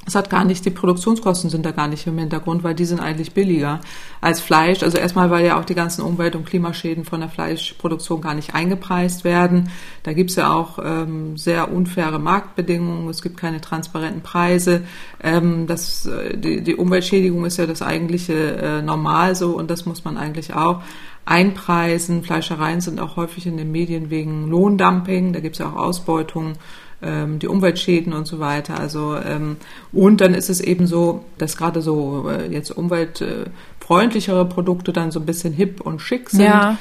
es 0.07 0.15
hat 0.15 0.31
gar 0.31 0.45
nicht, 0.45 0.65
die 0.65 0.71
Produktionskosten 0.71 1.51
sind 1.51 1.63
da 1.63 1.71
gar 1.71 1.87
nicht 1.87 2.07
im 2.07 2.17
Hintergrund, 2.17 2.63
weil 2.63 2.73
die 2.73 2.85
sind 2.85 2.99
eigentlich 2.99 3.33
billiger 3.33 3.81
als 4.19 4.41
Fleisch. 4.41 4.81
Also 4.81 4.97
erstmal, 4.97 5.29
weil 5.29 5.45
ja 5.45 5.59
auch 5.59 5.65
die 5.65 5.75
ganzen 5.75 6.01
Umwelt- 6.01 6.35
und 6.35 6.45
Klimaschäden 6.45 7.05
von 7.05 7.19
der 7.19 7.29
Fleischproduktion 7.29 8.19
gar 8.19 8.33
nicht 8.33 8.55
eingepreist 8.55 9.23
werden. 9.23 9.69
Da 10.01 10.13
gibt's 10.13 10.35
ja 10.35 10.51
auch 10.53 10.79
ähm, 10.83 11.37
sehr 11.37 11.71
unfaire 11.71 12.17
Marktbedingungen, 12.17 13.09
es 13.09 13.21
gibt 13.21 13.37
keine 13.37 13.61
transparenten 13.61 14.23
Preise. 14.23 14.81
Ähm, 15.21 15.67
das, 15.67 16.07
äh, 16.07 16.35
die, 16.35 16.61
die 16.61 16.75
Umweltschädigung 16.75 17.45
ist 17.45 17.57
ja 17.57 17.67
das 17.67 17.83
eigentliche 17.83 18.33
äh, 18.33 18.81
Normal 18.81 19.35
so 19.35 19.55
und 19.55 19.69
das 19.69 19.85
muss 19.85 20.03
man 20.03 20.17
eigentlich 20.17 20.55
auch 20.55 20.81
einpreisen. 21.25 22.23
Fleischereien 22.23 22.81
sind 22.81 22.99
auch 22.99 23.17
häufig 23.17 23.45
in 23.45 23.57
den 23.57 23.71
Medien 23.71 24.09
wegen 24.09 24.47
Lohndumping, 24.49 25.31
da 25.33 25.41
gibt's 25.41 25.59
ja 25.59 25.69
auch 25.69 25.75
Ausbeutung 25.75 26.53
ähm, 27.01 27.39
die 27.39 27.47
Umweltschäden 27.47 28.13
und 28.13 28.27
so 28.27 28.39
weiter. 28.39 28.79
Also 28.79 29.15
ähm, 29.15 29.57
und 29.91 30.21
dann 30.21 30.33
ist 30.33 30.49
es 30.49 30.61
eben 30.61 30.87
so, 30.87 31.25
dass 31.37 31.57
gerade 31.57 31.81
so 31.81 32.29
äh, 32.29 32.47
jetzt 32.51 32.71
umweltfreundlichere 32.71 34.45
Produkte 34.45 34.93
dann 34.93 35.11
so 35.11 35.19
ein 35.19 35.25
bisschen 35.25 35.53
hip 35.53 35.81
und 35.81 36.01
schick 36.01 36.29
sind. 36.29 36.41
Ja. 36.41 36.77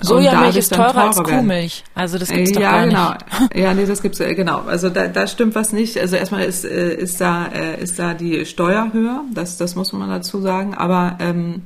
Sojamilch 0.00 0.56
ist 0.56 0.72
teurer, 0.72 0.92
teurer 0.92 1.06
als 1.08 1.22
Kuhmilch. 1.22 1.84
Also 1.94 2.18
das 2.18 2.30
gibt's 2.30 2.50
äh, 2.52 2.54
doch 2.54 2.60
ja, 2.62 2.70
gar 2.70 2.86
genau. 2.86 3.10
nicht. 3.10 3.54
Ja, 3.54 3.74
nee, 3.74 3.84
das 3.84 4.00
gibt's 4.00 4.20
äh, 4.20 4.34
genau. 4.34 4.62
Also 4.62 4.88
da, 4.88 5.06
da 5.08 5.26
stimmt 5.26 5.54
was 5.54 5.72
nicht. 5.72 5.98
Also 5.98 6.16
erstmal 6.16 6.44
ist 6.44 6.64
äh, 6.64 6.94
ist 6.94 7.20
da 7.20 7.46
ist 7.46 7.98
da 7.98 8.14
die 8.14 8.46
Steuer 8.46 8.90
höher. 8.92 9.22
Das 9.34 9.58
das 9.58 9.74
muss 9.74 9.92
man 9.92 10.08
dazu 10.08 10.40
sagen. 10.40 10.74
Aber 10.74 11.18
ähm, 11.20 11.62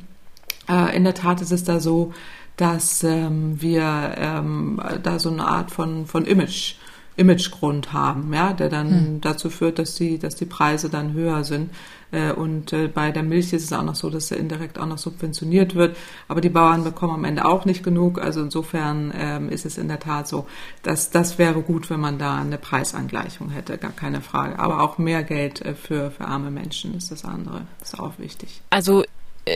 äh, 0.69 0.97
in 0.97 1.05
der 1.05 1.15
Tat 1.15 1.41
ist 1.41 1.53
es 1.53 1.63
da 1.63 1.79
so, 1.79 2.13
dass 2.57 3.05
ähm, 3.05 3.61
wir 3.61 4.15
ähm, 4.17 4.81
da 5.03 5.19
so 5.19 5.31
eine 5.31 5.47
Art 5.47 5.71
von 5.71 6.07
von 6.07 6.25
Image 6.25 6.75
Imagegrund 7.17 7.93
haben, 7.93 8.33
ja, 8.33 8.53
der 8.53 8.69
dann 8.69 8.91
hm. 8.91 9.21
dazu 9.21 9.51
führt, 9.51 9.79
dass 9.79 9.95
die, 9.95 10.19
dass 10.19 10.37
die 10.37 10.45
Preise 10.45 10.91
dann 10.91 11.13
höher 11.13 11.45
sind. 11.45 11.71
Äh, 12.13 12.33
und 12.33 12.73
äh, 12.73 12.89
bei 12.89 13.11
der 13.11 13.23
Milch 13.23 13.53
ist 13.53 13.65
es 13.65 13.73
auch 13.73 13.83
noch 13.83 13.95
so, 13.95 14.11
dass 14.11 14.31
er 14.31 14.39
indirekt 14.39 14.79
auch 14.79 14.87
noch 14.87 14.99
subventioniert 14.99 15.75
wird. 15.75 15.97
Aber 16.29 16.41
die 16.41 16.49
Bauern 16.49 16.85
bekommen 16.85 17.15
am 17.15 17.25
Ende 17.25 17.45
auch 17.45 17.65
nicht 17.65 17.83
genug. 17.83 18.21
Also 18.21 18.43
insofern 18.43 19.13
ähm, 19.17 19.49
ist 19.49 19.67
es 19.67 19.79
in 19.79 19.89
der 19.89 19.99
Tat 19.99 20.29
so, 20.29 20.47
dass 20.83 21.11
das 21.11 21.39
wäre 21.39 21.63
gut, 21.63 21.91
wenn 21.91 22.01
man 22.01 22.19
da 22.19 22.37
eine 22.37 22.59
Preisangleichung 22.59 23.51
hätte, 23.51 23.79
gar 23.79 23.93
keine 23.93 24.21
Frage. 24.21 24.59
Aber 24.59 24.83
auch 24.83 24.99
mehr 24.99 25.23
Geld 25.23 25.63
äh, 25.63 25.75
für, 25.75 26.11
für 26.11 26.27
arme 26.27 26.51
Menschen 26.51 26.95
ist 26.95 27.11
das 27.11 27.25
andere. 27.25 27.63
Das 27.81 27.95
ist 27.95 28.01
auch 28.01 28.19
wichtig. 28.19 28.63
Also 28.71 29.05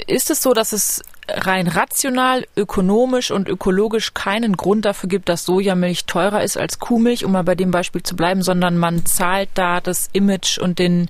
ist 0.06 0.30
es 0.30 0.42
so, 0.42 0.52
dass 0.52 0.72
es 0.72 1.02
rein 1.28 1.68
rational, 1.68 2.46
ökonomisch 2.56 3.30
und 3.30 3.48
ökologisch 3.48 4.14
keinen 4.14 4.56
Grund 4.56 4.84
dafür 4.84 5.08
gibt, 5.08 5.28
dass 5.28 5.44
Sojamilch 5.44 6.06
teurer 6.06 6.42
ist 6.42 6.56
als 6.56 6.78
Kuhmilch, 6.78 7.24
um 7.24 7.32
mal 7.32 7.44
bei 7.44 7.54
dem 7.54 7.70
Beispiel 7.70 8.02
zu 8.02 8.16
bleiben, 8.16 8.42
sondern 8.42 8.78
man 8.78 9.04
zahlt 9.06 9.50
da 9.54 9.80
das 9.80 10.08
Image 10.12 10.58
und 10.58 10.78
den, 10.78 11.08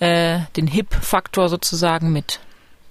äh, 0.00 0.40
den 0.56 0.66
Hip-Faktor 0.66 1.48
sozusagen 1.48 2.12
mit? 2.12 2.40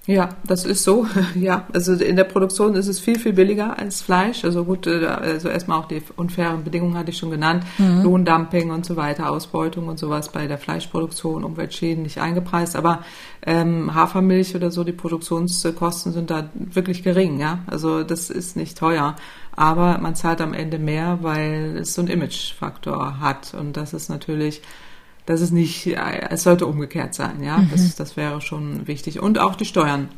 Ja, 0.09 0.29
das 0.43 0.65
ist 0.65 0.83
so. 0.83 1.05
Ja, 1.35 1.67
also 1.71 1.93
in 1.93 2.15
der 2.15 2.23
Produktion 2.23 2.73
ist 2.73 2.87
es 2.87 2.99
viel, 2.99 3.19
viel 3.19 3.33
billiger 3.33 3.77
als 3.77 4.01
Fleisch. 4.01 4.43
Also 4.43 4.65
gut, 4.65 4.87
äh, 4.87 5.05
also 5.05 5.49
erstmal 5.49 5.77
auch 5.79 5.87
die 5.87 6.01
unfairen 6.15 6.63
Bedingungen 6.63 6.97
hatte 6.97 7.11
ich 7.11 7.17
schon 7.19 7.29
genannt. 7.29 7.63
Mhm. 7.77 8.01
Lohndumping 8.01 8.71
und 8.71 8.87
so 8.87 8.95
weiter, 8.95 9.29
Ausbeutung 9.29 9.87
und 9.87 9.99
sowas 9.99 10.31
bei 10.31 10.47
der 10.47 10.57
Fleischproduktion, 10.57 11.43
Umweltschäden 11.43 12.01
nicht 12.01 12.19
eingepreist. 12.19 12.75
Aber 12.75 13.03
ähm, 13.45 13.93
Hafermilch 13.93 14.55
oder 14.55 14.71
so, 14.71 14.83
die 14.83 14.93
Produktionskosten 14.93 16.11
sind 16.11 16.31
da 16.31 16.49
wirklich 16.55 17.03
gering. 17.03 17.39
Ja, 17.39 17.59
also 17.67 18.01
das 18.01 18.31
ist 18.31 18.55
nicht 18.55 18.79
teuer. 18.79 19.15
Aber 19.55 19.99
man 19.99 20.15
zahlt 20.15 20.41
am 20.41 20.55
Ende 20.55 20.79
mehr, 20.79 21.19
weil 21.21 21.77
es 21.81 21.93
so 21.93 22.01
einen 22.01 22.09
Imagefaktor 22.09 23.19
hat. 23.19 23.53
Und 23.53 23.77
das 23.77 23.93
ist 23.93 24.09
natürlich 24.09 24.63
das 25.29 25.41
ist 25.41 25.51
nicht, 25.51 25.85
es 25.85 26.41
sollte 26.41 26.65
umgekehrt 26.65 27.13
sein, 27.13 27.43
ja. 27.43 27.59
Mhm. 27.59 27.69
Das, 27.69 27.95
das 27.95 28.17
wäre 28.17 28.41
schon 28.41 28.87
wichtig. 28.87 29.19
Und 29.19 29.37
auch 29.37 29.53
die 29.53 29.65
Steuern. 29.65 30.09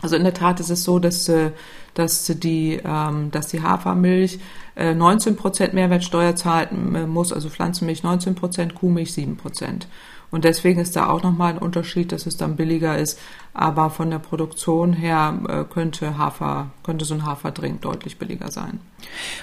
Also 0.00 0.16
in 0.16 0.24
der 0.24 0.32
Tat 0.32 0.58
ist 0.58 0.70
es 0.70 0.84
so, 0.84 0.98
dass, 0.98 1.28
äh, 1.28 1.50
dass 1.92 2.24
die, 2.24 2.80
ähm, 2.82 3.30
dass 3.30 3.48
die 3.48 3.62
Hafermilch 3.62 4.38
19 4.74 5.34
äh, 5.34 5.36
Prozent 5.36 5.74
Mehrwertsteuer 5.74 6.34
zahlen 6.34 6.94
äh, 6.94 7.06
muss, 7.06 7.30
also 7.30 7.50
Pflanzenmilch 7.50 8.02
19 8.02 8.36
Prozent, 8.36 8.74
Kuhmilch 8.74 9.12
7 9.12 9.36
Prozent. 9.36 9.86
Und 10.30 10.44
deswegen 10.44 10.80
ist 10.80 10.94
da 10.94 11.08
auch 11.08 11.22
nochmal 11.22 11.54
ein 11.54 11.58
Unterschied, 11.58 12.12
dass 12.12 12.26
es 12.26 12.36
dann 12.36 12.56
billiger 12.56 12.98
ist. 12.98 13.18
Aber 13.54 13.90
von 13.90 14.10
der 14.10 14.18
Produktion 14.18 14.92
her 14.92 15.38
äh, 15.48 15.64
könnte 15.64 16.18
Hafer, 16.18 16.70
könnte 16.82 17.04
so 17.04 17.14
ein 17.14 17.24
Haferdrink 17.24 17.80
deutlich 17.80 18.18
billiger 18.18 18.50
sein. 18.50 18.80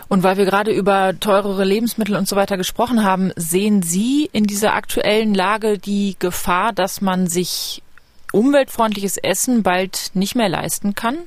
Und 0.07 0.23
weil 0.23 0.37
wir 0.37 0.45
gerade 0.45 0.71
über 0.71 1.19
teurere 1.19 1.65
Lebensmittel 1.65 2.15
und 2.15 2.27
so 2.27 2.35
weiter 2.35 2.57
gesprochen 2.57 3.03
haben, 3.03 3.31
sehen 3.35 3.81
Sie 3.81 4.29
in 4.31 4.45
dieser 4.45 4.73
aktuellen 4.73 5.33
Lage 5.33 5.79
die 5.79 6.15
Gefahr, 6.19 6.71
dass 6.71 7.01
man 7.01 7.27
sich 7.27 7.81
umweltfreundliches 8.31 9.17
Essen 9.17 9.63
bald 9.63 10.11
nicht 10.13 10.35
mehr 10.35 10.49
leisten 10.49 10.93
kann? 10.93 11.17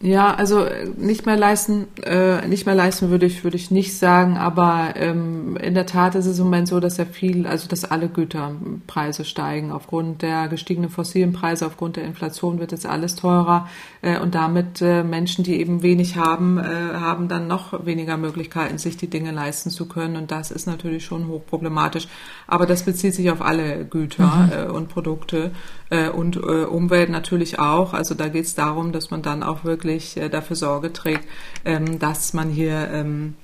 Ja, 0.00 0.32
also 0.32 0.62
äh, 0.62 0.86
nicht 0.96 1.26
mehr 1.26 1.36
leisten, 1.36 1.88
äh, 2.04 2.46
nicht 2.46 2.66
mehr 2.66 2.76
leisten 2.76 3.10
würde 3.10 3.26
ich 3.26 3.42
würde 3.42 3.56
ich 3.56 3.72
nicht 3.72 3.98
sagen, 3.98 4.36
aber 4.36 4.94
ähm, 4.94 5.56
in 5.56 5.74
der 5.74 5.86
Tat 5.86 6.14
ist 6.14 6.26
es 6.26 6.38
im 6.38 6.44
Moment 6.44 6.68
so, 6.68 6.78
dass 6.78 6.98
ja 6.98 7.04
viel, 7.04 7.48
also 7.48 7.66
dass 7.66 7.84
alle 7.84 8.08
Güterpreise 8.08 9.24
steigen 9.24 9.72
aufgrund 9.72 10.22
der 10.22 10.46
gestiegenen 10.46 10.88
fossilen 10.88 11.32
Preise, 11.32 11.66
aufgrund 11.66 11.96
der 11.96 12.04
Inflation 12.04 12.60
wird 12.60 12.70
jetzt 12.70 12.86
alles 12.86 13.16
teurer 13.16 13.68
äh, 14.00 14.20
und 14.20 14.36
damit 14.36 14.80
äh, 14.82 15.02
Menschen, 15.02 15.42
die 15.42 15.58
eben 15.58 15.82
wenig 15.82 16.16
haben, 16.16 16.58
äh, 16.58 16.62
haben 16.94 17.26
dann 17.26 17.48
noch 17.48 17.84
weniger 17.84 18.16
Möglichkeiten, 18.18 18.78
sich 18.78 18.96
die 18.98 19.10
Dinge 19.10 19.32
leisten 19.32 19.70
zu 19.70 19.88
können 19.88 20.14
und 20.14 20.30
das 20.30 20.52
ist 20.52 20.66
natürlich 20.66 21.04
schon 21.04 21.26
hochproblematisch. 21.26 22.06
Aber 22.46 22.66
das 22.66 22.84
bezieht 22.84 23.14
sich 23.14 23.32
auf 23.32 23.42
alle 23.42 23.84
Güter 23.84 24.26
mhm. 24.26 24.52
äh, 24.52 24.70
und 24.70 24.90
Produkte 24.90 25.50
äh, 25.90 26.08
und 26.08 26.36
äh, 26.36 26.66
Umwelt 26.66 27.10
natürlich 27.10 27.58
auch. 27.58 27.94
Also 27.94 28.14
da 28.14 28.28
geht 28.28 28.44
es 28.44 28.54
darum, 28.54 28.92
dass 28.92 29.10
man 29.10 29.22
dann 29.22 29.42
auch 29.42 29.64
wirklich 29.64 29.87
äh, 30.16 30.28
dafür 30.28 30.56
Sorge 30.56 30.92
trägt, 30.92 31.24
ähm, 31.64 31.98
dass 31.98 32.32
man 32.32 32.50
hier 32.50 32.88
ähm, 32.92 33.34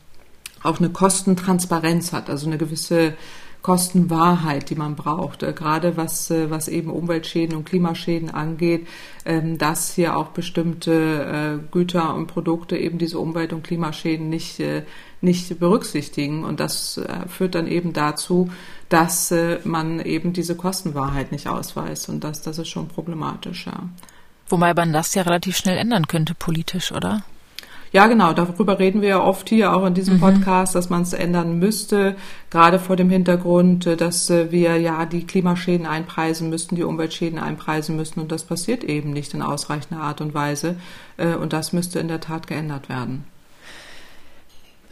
auch 0.63 0.79
eine 0.79 0.91
Kostentransparenz 0.91 2.13
hat, 2.13 2.31
also 2.31 2.47
eine 2.47 2.59
gewisse 2.59 3.15
Kostenwahrheit, 3.65 4.69
die 4.69 4.75
man 4.75 4.95
braucht, 4.95 5.43
äh, 5.43 5.55
gerade 5.55 5.97
was, 5.97 6.31
äh, 6.31 6.51
was 6.51 6.69
eben 6.69 6.91
Umweltschäden 6.91 7.57
und 7.57 7.65
Klimaschäden 7.65 8.29
angeht, 8.29 8.87
ähm, 9.25 9.57
dass 9.57 9.95
hier 9.95 10.19
auch 10.19 10.29
bestimmte 10.29 11.65
Güter 11.71 12.15
und 12.15 12.27
Produkte 12.27 12.77
eben 12.77 12.99
diese 12.99 13.19
Umwelt- 13.19 13.55
und 13.55 13.63
Klimaschäden 13.63 14.29
nicht, 14.29 14.63
nicht 15.23 15.59
berücksichtigen. 15.59 16.45
Und 16.45 16.61
das 16.61 17.01
führt 17.29 17.55
dann 17.55 17.67
eben 17.67 17.93
dazu, 17.93 18.51
dass 18.89 19.33
man 19.65 20.01
eben 20.01 20.33
diese 20.33 20.57
Kostenwahrheit 20.57 21.33
nicht 21.33 21.49
ausweist. 21.49 22.09
Und 22.09 22.23
das, 22.23 22.43
das 22.43 22.59
ist 22.59 22.69
schon 22.69 22.89
problematisch, 22.89 23.67
ja. 23.67 23.89
Wobei 24.49 24.75
man 24.75 24.93
das 24.93 25.15
ja 25.15 25.23
relativ 25.23 25.57
schnell 25.57 25.79
ändern 25.79 26.07
könnte 26.07 26.35
politisch, 26.35 26.93
oder? 26.93 27.23
Ja, 27.95 28.09
genau, 28.09 28.33
darüber 28.33 28.81
reden 28.81 29.03
wir 29.03 29.09
ja 29.09 29.23
oft 29.23 29.49
hier 29.49 29.73
auch 29.73 29.87
in 29.87 29.95
diesem 29.95 30.17
mhm. 30.17 30.21
Podcast, 30.21 30.75
dass 30.75 30.91
man 30.91 31.03
es 31.03 31.13
ändern 31.13 31.61
müsste, 31.61 32.17
gerade 32.51 32.81
vor 32.81 32.97
dem 32.97 33.09
Hintergrund, 33.09 33.87
äh, 33.87 33.97
dass 33.97 34.29
äh, 34.31 34.51
wir 34.51 34.79
ja 34.79 35.07
die 35.07 35.25
Klimaschäden 35.25 35.87
einpreisen 35.87 36.51
müssten, 36.51 36.75
die 36.75 36.83
Umweltschäden 36.83 37.39
einpreisen 37.39 37.95
müssten 37.95 38.19
und 38.19 38.33
das 38.33 38.43
passiert 38.43 38.83
eben 38.83 39.13
nicht 39.13 39.33
in 39.33 39.43
ausreichender 39.43 40.03
Art 40.03 40.21
und 40.21 40.35
Weise 40.35 40.75
äh, 41.19 41.35
und 41.35 41.53
das 41.53 41.73
müsste 41.73 42.01
in 42.01 42.09
der 42.09 42.21
Tat 42.21 42.49
geändert 42.49 42.89
werden. 42.89 43.27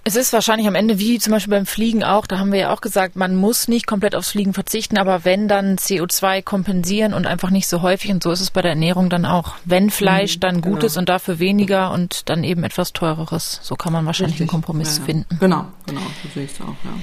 Es 0.05 0.17
ist 0.17 0.33
wahrscheinlich 0.33 0.67
am 0.67 0.75
Ende 0.75 0.99
wie 0.99 1.19
zum 1.21 1.33
Beispiel 1.33 1.53
beim 1.53 1.67
Fliegen 1.67 2.03
auch, 2.03 2.27
da 2.27 2.39
haben 2.39 2.51
wir 2.51 2.59
ja 2.59 2.73
auch 2.73 2.81
gesagt, 2.81 3.15
man 3.15 3.37
muss 3.37 3.69
nicht 3.69 3.87
komplett 3.87 4.17
aufs 4.17 4.31
Fliegen 4.31 4.53
verzichten, 4.53 4.99
aber 4.99 5.25
wenn 5.25 5.47
dann 5.47 5.77
CO2 5.77 6.43
kompensieren 6.43 7.15
und 7.15 7.27
einfach 7.27 7.51
nicht 7.51 7.69
so 7.69 7.83
häufig 7.83 8.11
und 8.11 8.23
so 8.23 8.33
ist 8.33 8.41
es 8.41 8.51
bei 8.51 8.63
der 8.63 8.73
Ernährung 8.73 9.11
dann 9.11 9.25
auch. 9.25 9.55
Wenn 9.65 9.91
Fleisch, 9.91 10.37
mhm, 10.37 10.41
dann 10.41 10.61
genau. 10.61 10.75
Gutes 10.75 10.97
und 10.97 11.09
dafür 11.09 11.39
weniger 11.39 11.93
und 11.93 12.29
dann 12.29 12.43
eben 12.43 12.65
etwas 12.65 12.93
teureres. 12.93 13.61
So 13.63 13.77
kann 13.77 13.93
man 13.93 14.05
wahrscheinlich 14.05 14.41
Richtig. 14.41 14.53
einen 14.53 14.63
Kompromiss 14.63 14.97
ja, 14.97 15.03
ja. 15.03 15.07
finden. 15.07 15.39
Genau, 15.39 15.67
genau, 15.87 16.01
so 16.23 16.29
sehe 16.35 16.45
ich 16.45 16.53
es 16.53 16.61
auch, 16.61 16.67
ja. 16.85 16.95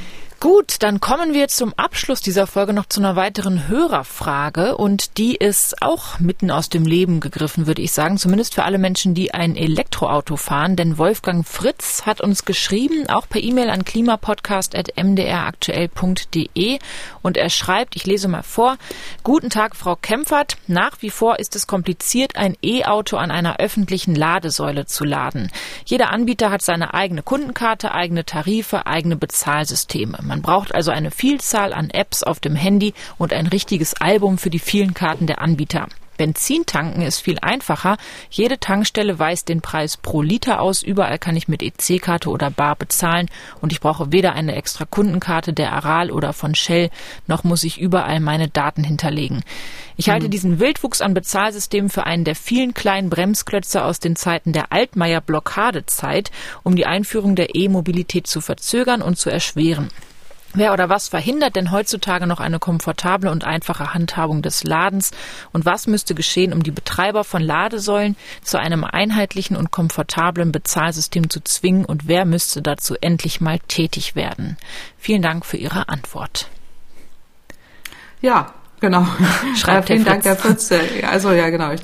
Gut, 0.41 0.75
dann 0.79 1.01
kommen 1.01 1.33
wir 1.33 1.49
zum 1.49 1.73
Abschluss 1.75 2.21
dieser 2.21 2.47
Folge 2.47 2.71
noch 2.71 2.85
zu 2.85 3.01
einer 3.01 3.17
weiteren 3.17 3.67
Hörerfrage 3.67 4.77
und 4.77 5.17
die 5.17 5.35
ist 5.35 5.81
auch 5.81 6.17
mitten 6.19 6.49
aus 6.49 6.69
dem 6.69 6.85
Leben 6.85 7.19
gegriffen, 7.19 7.67
würde 7.67 7.81
ich 7.81 7.91
sagen, 7.91 8.17
zumindest 8.17 8.55
für 8.55 8.63
alle 8.63 8.77
Menschen, 8.77 9.13
die 9.13 9.33
ein 9.33 9.57
Elektroauto 9.57 10.37
fahren, 10.37 10.77
denn 10.77 10.97
Wolfgang 10.97 11.45
Fritz 11.45 12.03
hat 12.05 12.21
uns 12.21 12.45
geschrieben, 12.45 13.09
auch 13.09 13.27
per 13.27 13.43
E-Mail 13.43 13.69
an 13.69 13.83
klimapodcast.mdraktuell.de 13.83 16.79
und 17.21 17.35
er 17.35 17.49
schreibt, 17.49 17.97
ich 17.97 18.05
lese 18.05 18.29
mal 18.29 18.43
vor, 18.43 18.77
Guten 19.23 19.49
Tag, 19.49 19.75
Frau 19.75 19.97
Kempfert, 19.97 20.55
nach 20.67 21.01
wie 21.01 21.09
vor 21.09 21.39
ist 21.39 21.57
es 21.57 21.67
kompliziert, 21.67 22.37
ein 22.37 22.55
E-Auto 22.63 23.17
an 23.17 23.31
einer 23.31 23.59
öffentlichen 23.59 24.15
Ladesäule 24.15 24.85
zu 24.85 25.03
laden. 25.03 25.51
Jeder 25.83 26.13
Anbieter 26.13 26.49
hat 26.49 26.61
seine 26.61 26.93
eigene 26.93 27.23
Kundenkarte, 27.23 27.93
eigene 27.93 28.23
Tarife, 28.23 28.85
eigene 28.85 29.17
Bezahlsysteme. 29.17 30.28
Man 30.29 30.43
braucht 30.43 30.75
also 30.75 30.91
eine 30.91 31.09
Vielzahl 31.09 31.73
an 31.73 31.89
Apps 31.89 32.21
auf 32.21 32.39
dem 32.39 32.55
Handy 32.55 32.93
und 33.17 33.33
ein 33.33 33.47
richtiges 33.47 33.95
Album 33.95 34.37
für 34.37 34.51
die 34.51 34.59
vielen 34.59 34.93
Karten 34.93 35.25
der 35.25 35.41
Anbieter. 35.41 35.87
Benzintanken 36.19 37.01
ist 37.01 37.21
viel 37.21 37.39
einfacher. 37.41 37.97
Jede 38.29 38.59
Tankstelle 38.59 39.17
weist 39.17 39.47
den 39.47 39.61
Preis 39.61 39.95
pro 39.95 40.21
Liter 40.21 40.59
aus. 40.59 40.83
Überall 40.83 41.17
kann 41.17 41.35
ich 41.35 41.47
mit 41.47 41.63
EC-Karte 41.63 42.29
oder 42.29 42.51
Bar 42.51 42.75
bezahlen 42.75 43.29
und 43.61 43.71
ich 43.71 43.79
brauche 43.79 44.11
weder 44.11 44.33
eine 44.33 44.53
extra 44.53 44.85
Kundenkarte 44.85 45.53
der 45.53 45.71
Aral 45.71 46.11
oder 46.11 46.33
von 46.33 46.53
Shell, 46.53 46.89
noch 47.25 47.43
muss 47.43 47.63
ich 47.63 47.79
überall 47.79 48.19
meine 48.19 48.49
Daten 48.49 48.83
hinterlegen. 48.83 49.43
Ich 49.95 50.09
halte 50.09 50.27
mhm. 50.27 50.31
diesen 50.31 50.59
Wildwuchs 50.59 51.01
an 51.01 51.13
Bezahlsystemen 51.13 51.89
für 51.89 52.05
einen 52.05 52.25
der 52.25 52.35
vielen 52.35 52.73
kleinen 52.75 53.09
Bremsklötze 53.09 53.83
aus 53.83 53.99
den 53.99 54.15
Zeiten 54.15 54.51
der 54.51 54.73
Altmaier-Blockadezeit, 54.73 56.29
um 56.63 56.75
die 56.75 56.85
Einführung 56.85 57.35
der 57.35 57.55
E-Mobilität 57.55 58.27
zu 58.27 58.41
verzögern 58.41 59.01
und 59.01 59.17
zu 59.17 59.31
erschweren. 59.31 59.89
Wer 60.53 60.73
oder 60.73 60.89
was 60.89 61.09
verhindert 61.09 61.55
denn 61.55 61.71
heutzutage 61.71 62.25
noch 62.25 62.39
eine 62.39 62.57
komfortable 62.57 63.29
und 63.29 63.43
einfache 63.43 63.93
Handhabung 63.93 64.41
des 64.41 64.63
Ladens? 64.63 65.11
Und 65.53 65.65
was 65.65 65.85
müsste 65.85 66.15
geschehen, 66.15 66.53
um 66.53 66.63
die 66.63 66.71
Betreiber 66.71 67.23
von 67.23 67.41
Ladesäulen 67.41 68.15
zu 68.41 68.59
einem 68.59 68.83
einheitlichen 68.83 69.55
und 69.55 69.71
komfortablen 69.71 70.51
Bezahlsystem 70.51 71.29
zu 71.29 71.41
zwingen? 71.41 71.85
Und 71.85 72.07
wer 72.07 72.25
müsste 72.25 72.61
dazu 72.61 72.95
endlich 72.99 73.41
mal 73.41 73.59
tätig 73.67 74.15
werden? 74.15 74.57
Vielen 74.97 75.21
Dank 75.21 75.45
für 75.45 75.57
Ihre 75.57 75.87
Antwort. 75.89 76.49
Ja, 78.21 78.53
Genau. 78.81 79.05
Schreibt 79.55 79.83
äh, 79.89 79.93
vielen 79.93 80.05
Dank, 80.05 80.23
Herr 80.25 80.35
Fritz. 80.35 80.71
Also 81.03 81.31
ja, 81.31 81.49
genau. 81.49 81.71
Ich, 81.71 81.81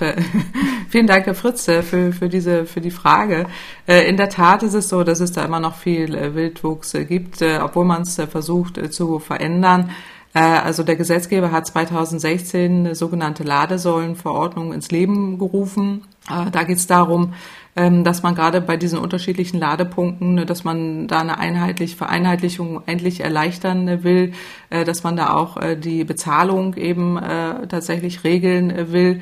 Vielen 0.95 1.07
Dank, 1.07 1.25
Herr 1.25 1.35
Fritz, 1.35 1.67
äh, 1.67 1.83
für, 1.83 2.13
für, 2.13 2.29
diese, 2.29 2.65
für 2.65 2.79
die 2.79 2.89
Frage. 2.89 3.47
Äh, 3.85 4.07
in 4.07 4.15
der 4.15 4.29
Tat 4.29 4.63
ist 4.63 4.75
es 4.75 4.87
so, 4.87 5.03
dass 5.03 5.19
es 5.19 5.33
da 5.33 5.43
immer 5.43 5.59
noch 5.59 5.75
viel 5.75 6.15
äh, 6.15 6.35
Wildwuchs 6.35 6.93
gibt, 7.09 7.41
obwohl 7.41 7.83
man 7.83 8.03
es 8.03 8.15
versucht 8.15 8.93
zu 8.93 9.19
verändern. 9.19 9.91
Also 10.31 10.83
der 10.83 10.95
Gesetzgeber 10.95 11.51
hat 11.51 11.67
2016 11.67 12.71
eine 12.71 12.95
sogenannte 12.95 13.43
Ladesäulenverordnung 13.43 14.71
ins 14.71 14.89
Leben 14.89 15.37
gerufen. 15.37 16.03
Da 16.29 16.63
geht 16.63 16.77
es 16.77 16.87
darum, 16.87 17.33
dass 17.75 18.23
man 18.23 18.35
gerade 18.35 18.61
bei 18.61 18.77
diesen 18.77 18.97
unterschiedlichen 18.97 19.59
Ladepunkten, 19.59 20.35
ne, 20.35 20.45
dass 20.45 20.63
man 20.63 21.09
da 21.09 21.19
eine 21.19 21.37
einheitliche 21.39 21.97
Vereinheitlichung 21.97 22.81
endlich 22.85 23.19
erleichtern 23.19 24.01
will, 24.03 24.31
äh, 24.69 24.85
dass 24.85 25.03
man 25.03 25.17
da 25.17 25.33
auch 25.33 25.57
äh, 25.57 25.75
die 25.75 26.05
Bezahlung 26.05 26.75
eben 26.75 27.17
äh, 27.17 27.67
tatsächlich 27.67 28.23
regeln 28.23 28.91
will 28.91 29.21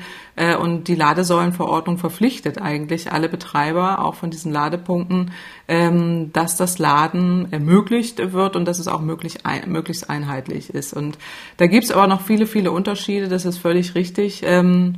und 0.60 0.88
die 0.88 0.96
Ladesäulenverordnung 0.96 1.96
verpflichtet 1.96 2.60
eigentlich 2.60 3.12
alle 3.12 3.28
Betreiber 3.28 4.04
auch 4.04 4.16
von 4.16 4.30
diesen 4.30 4.52
Ladepunkten, 4.52 5.30
ähm, 5.68 6.32
dass 6.32 6.56
das 6.56 6.80
Laden 6.80 7.52
ermöglicht 7.52 8.32
wird 8.32 8.56
und 8.56 8.64
dass 8.64 8.80
es 8.80 8.88
auch 8.88 9.00
möglich, 9.00 9.38
möglichst 9.68 10.10
einheitlich 10.10 10.74
ist. 10.74 10.92
Und 10.92 11.18
da 11.58 11.68
gibt 11.68 11.84
es 11.84 11.92
aber 11.92 12.08
noch 12.08 12.20
viele, 12.20 12.48
viele 12.48 12.72
Unterschiede, 12.72 13.28
das 13.28 13.44
ist 13.44 13.58
völlig 13.58 13.94
richtig. 13.94 14.42
Ähm, 14.44 14.94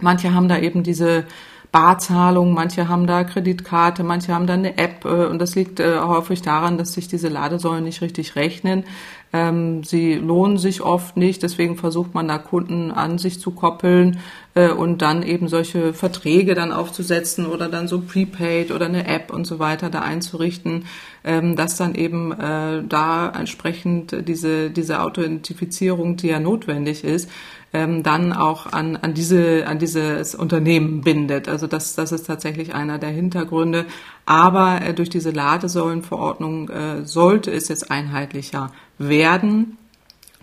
manche 0.00 0.32
haben 0.32 0.48
da 0.48 0.58
eben 0.58 0.82
diese 0.82 1.26
Barzahlung, 1.72 2.52
manche 2.52 2.86
haben 2.86 3.06
da 3.06 3.24
Kreditkarte, 3.24 4.04
manche 4.04 4.34
haben 4.34 4.46
da 4.46 4.52
eine 4.52 4.76
App 4.76 5.06
äh, 5.06 5.24
und 5.24 5.38
das 5.38 5.54
liegt 5.54 5.80
äh, 5.80 6.00
häufig 6.00 6.42
daran, 6.42 6.76
dass 6.76 6.92
sich 6.92 7.08
diese 7.08 7.28
Ladesäulen 7.28 7.82
nicht 7.82 8.02
richtig 8.02 8.36
rechnen. 8.36 8.84
Ähm, 9.32 9.82
sie 9.82 10.12
lohnen 10.12 10.58
sich 10.58 10.82
oft 10.82 11.16
nicht, 11.16 11.42
deswegen 11.42 11.78
versucht 11.78 12.12
man 12.12 12.28
da 12.28 12.36
Kunden 12.36 12.90
an 12.90 13.16
sich 13.16 13.40
zu 13.40 13.52
koppeln 13.52 14.18
äh, 14.54 14.68
und 14.68 15.00
dann 15.00 15.22
eben 15.22 15.48
solche 15.48 15.94
Verträge 15.94 16.54
dann 16.54 16.72
aufzusetzen 16.72 17.46
oder 17.46 17.70
dann 17.70 17.88
so 17.88 18.02
Prepaid 18.02 18.70
oder 18.70 18.84
eine 18.84 19.06
App 19.06 19.32
und 19.32 19.46
so 19.46 19.58
weiter 19.58 19.88
da 19.88 20.00
einzurichten, 20.00 20.84
ähm, 21.24 21.56
dass 21.56 21.78
dann 21.78 21.94
eben 21.94 22.34
da 22.88 23.30
entsprechend 23.30 24.28
diese, 24.28 24.70
diese 24.70 25.00
Authentifizierung, 25.00 26.16
die 26.16 26.28
ja 26.28 26.38
notwendig 26.38 27.04
ist, 27.04 27.30
ähm, 27.72 28.02
dann 28.02 28.32
auch 28.32 28.72
an, 28.72 28.96
an, 28.96 29.14
diese, 29.14 29.66
an 29.66 29.78
dieses 29.78 30.34
Unternehmen 30.34 31.00
bindet. 31.00 31.48
Also 31.48 31.66
das, 31.66 31.94
das 31.94 32.12
ist 32.12 32.26
tatsächlich 32.26 32.74
einer 32.74 32.98
der 32.98 33.10
Hintergründe. 33.10 33.86
Aber 34.26 34.82
äh, 34.82 34.94
durch 34.94 35.10
diese 35.10 35.30
Ladesäulenverordnung 35.30 36.68
äh, 36.68 37.04
sollte 37.04 37.50
es 37.50 37.68
jetzt 37.68 37.90
einheitlicher 37.90 38.72
werden. 38.98 39.78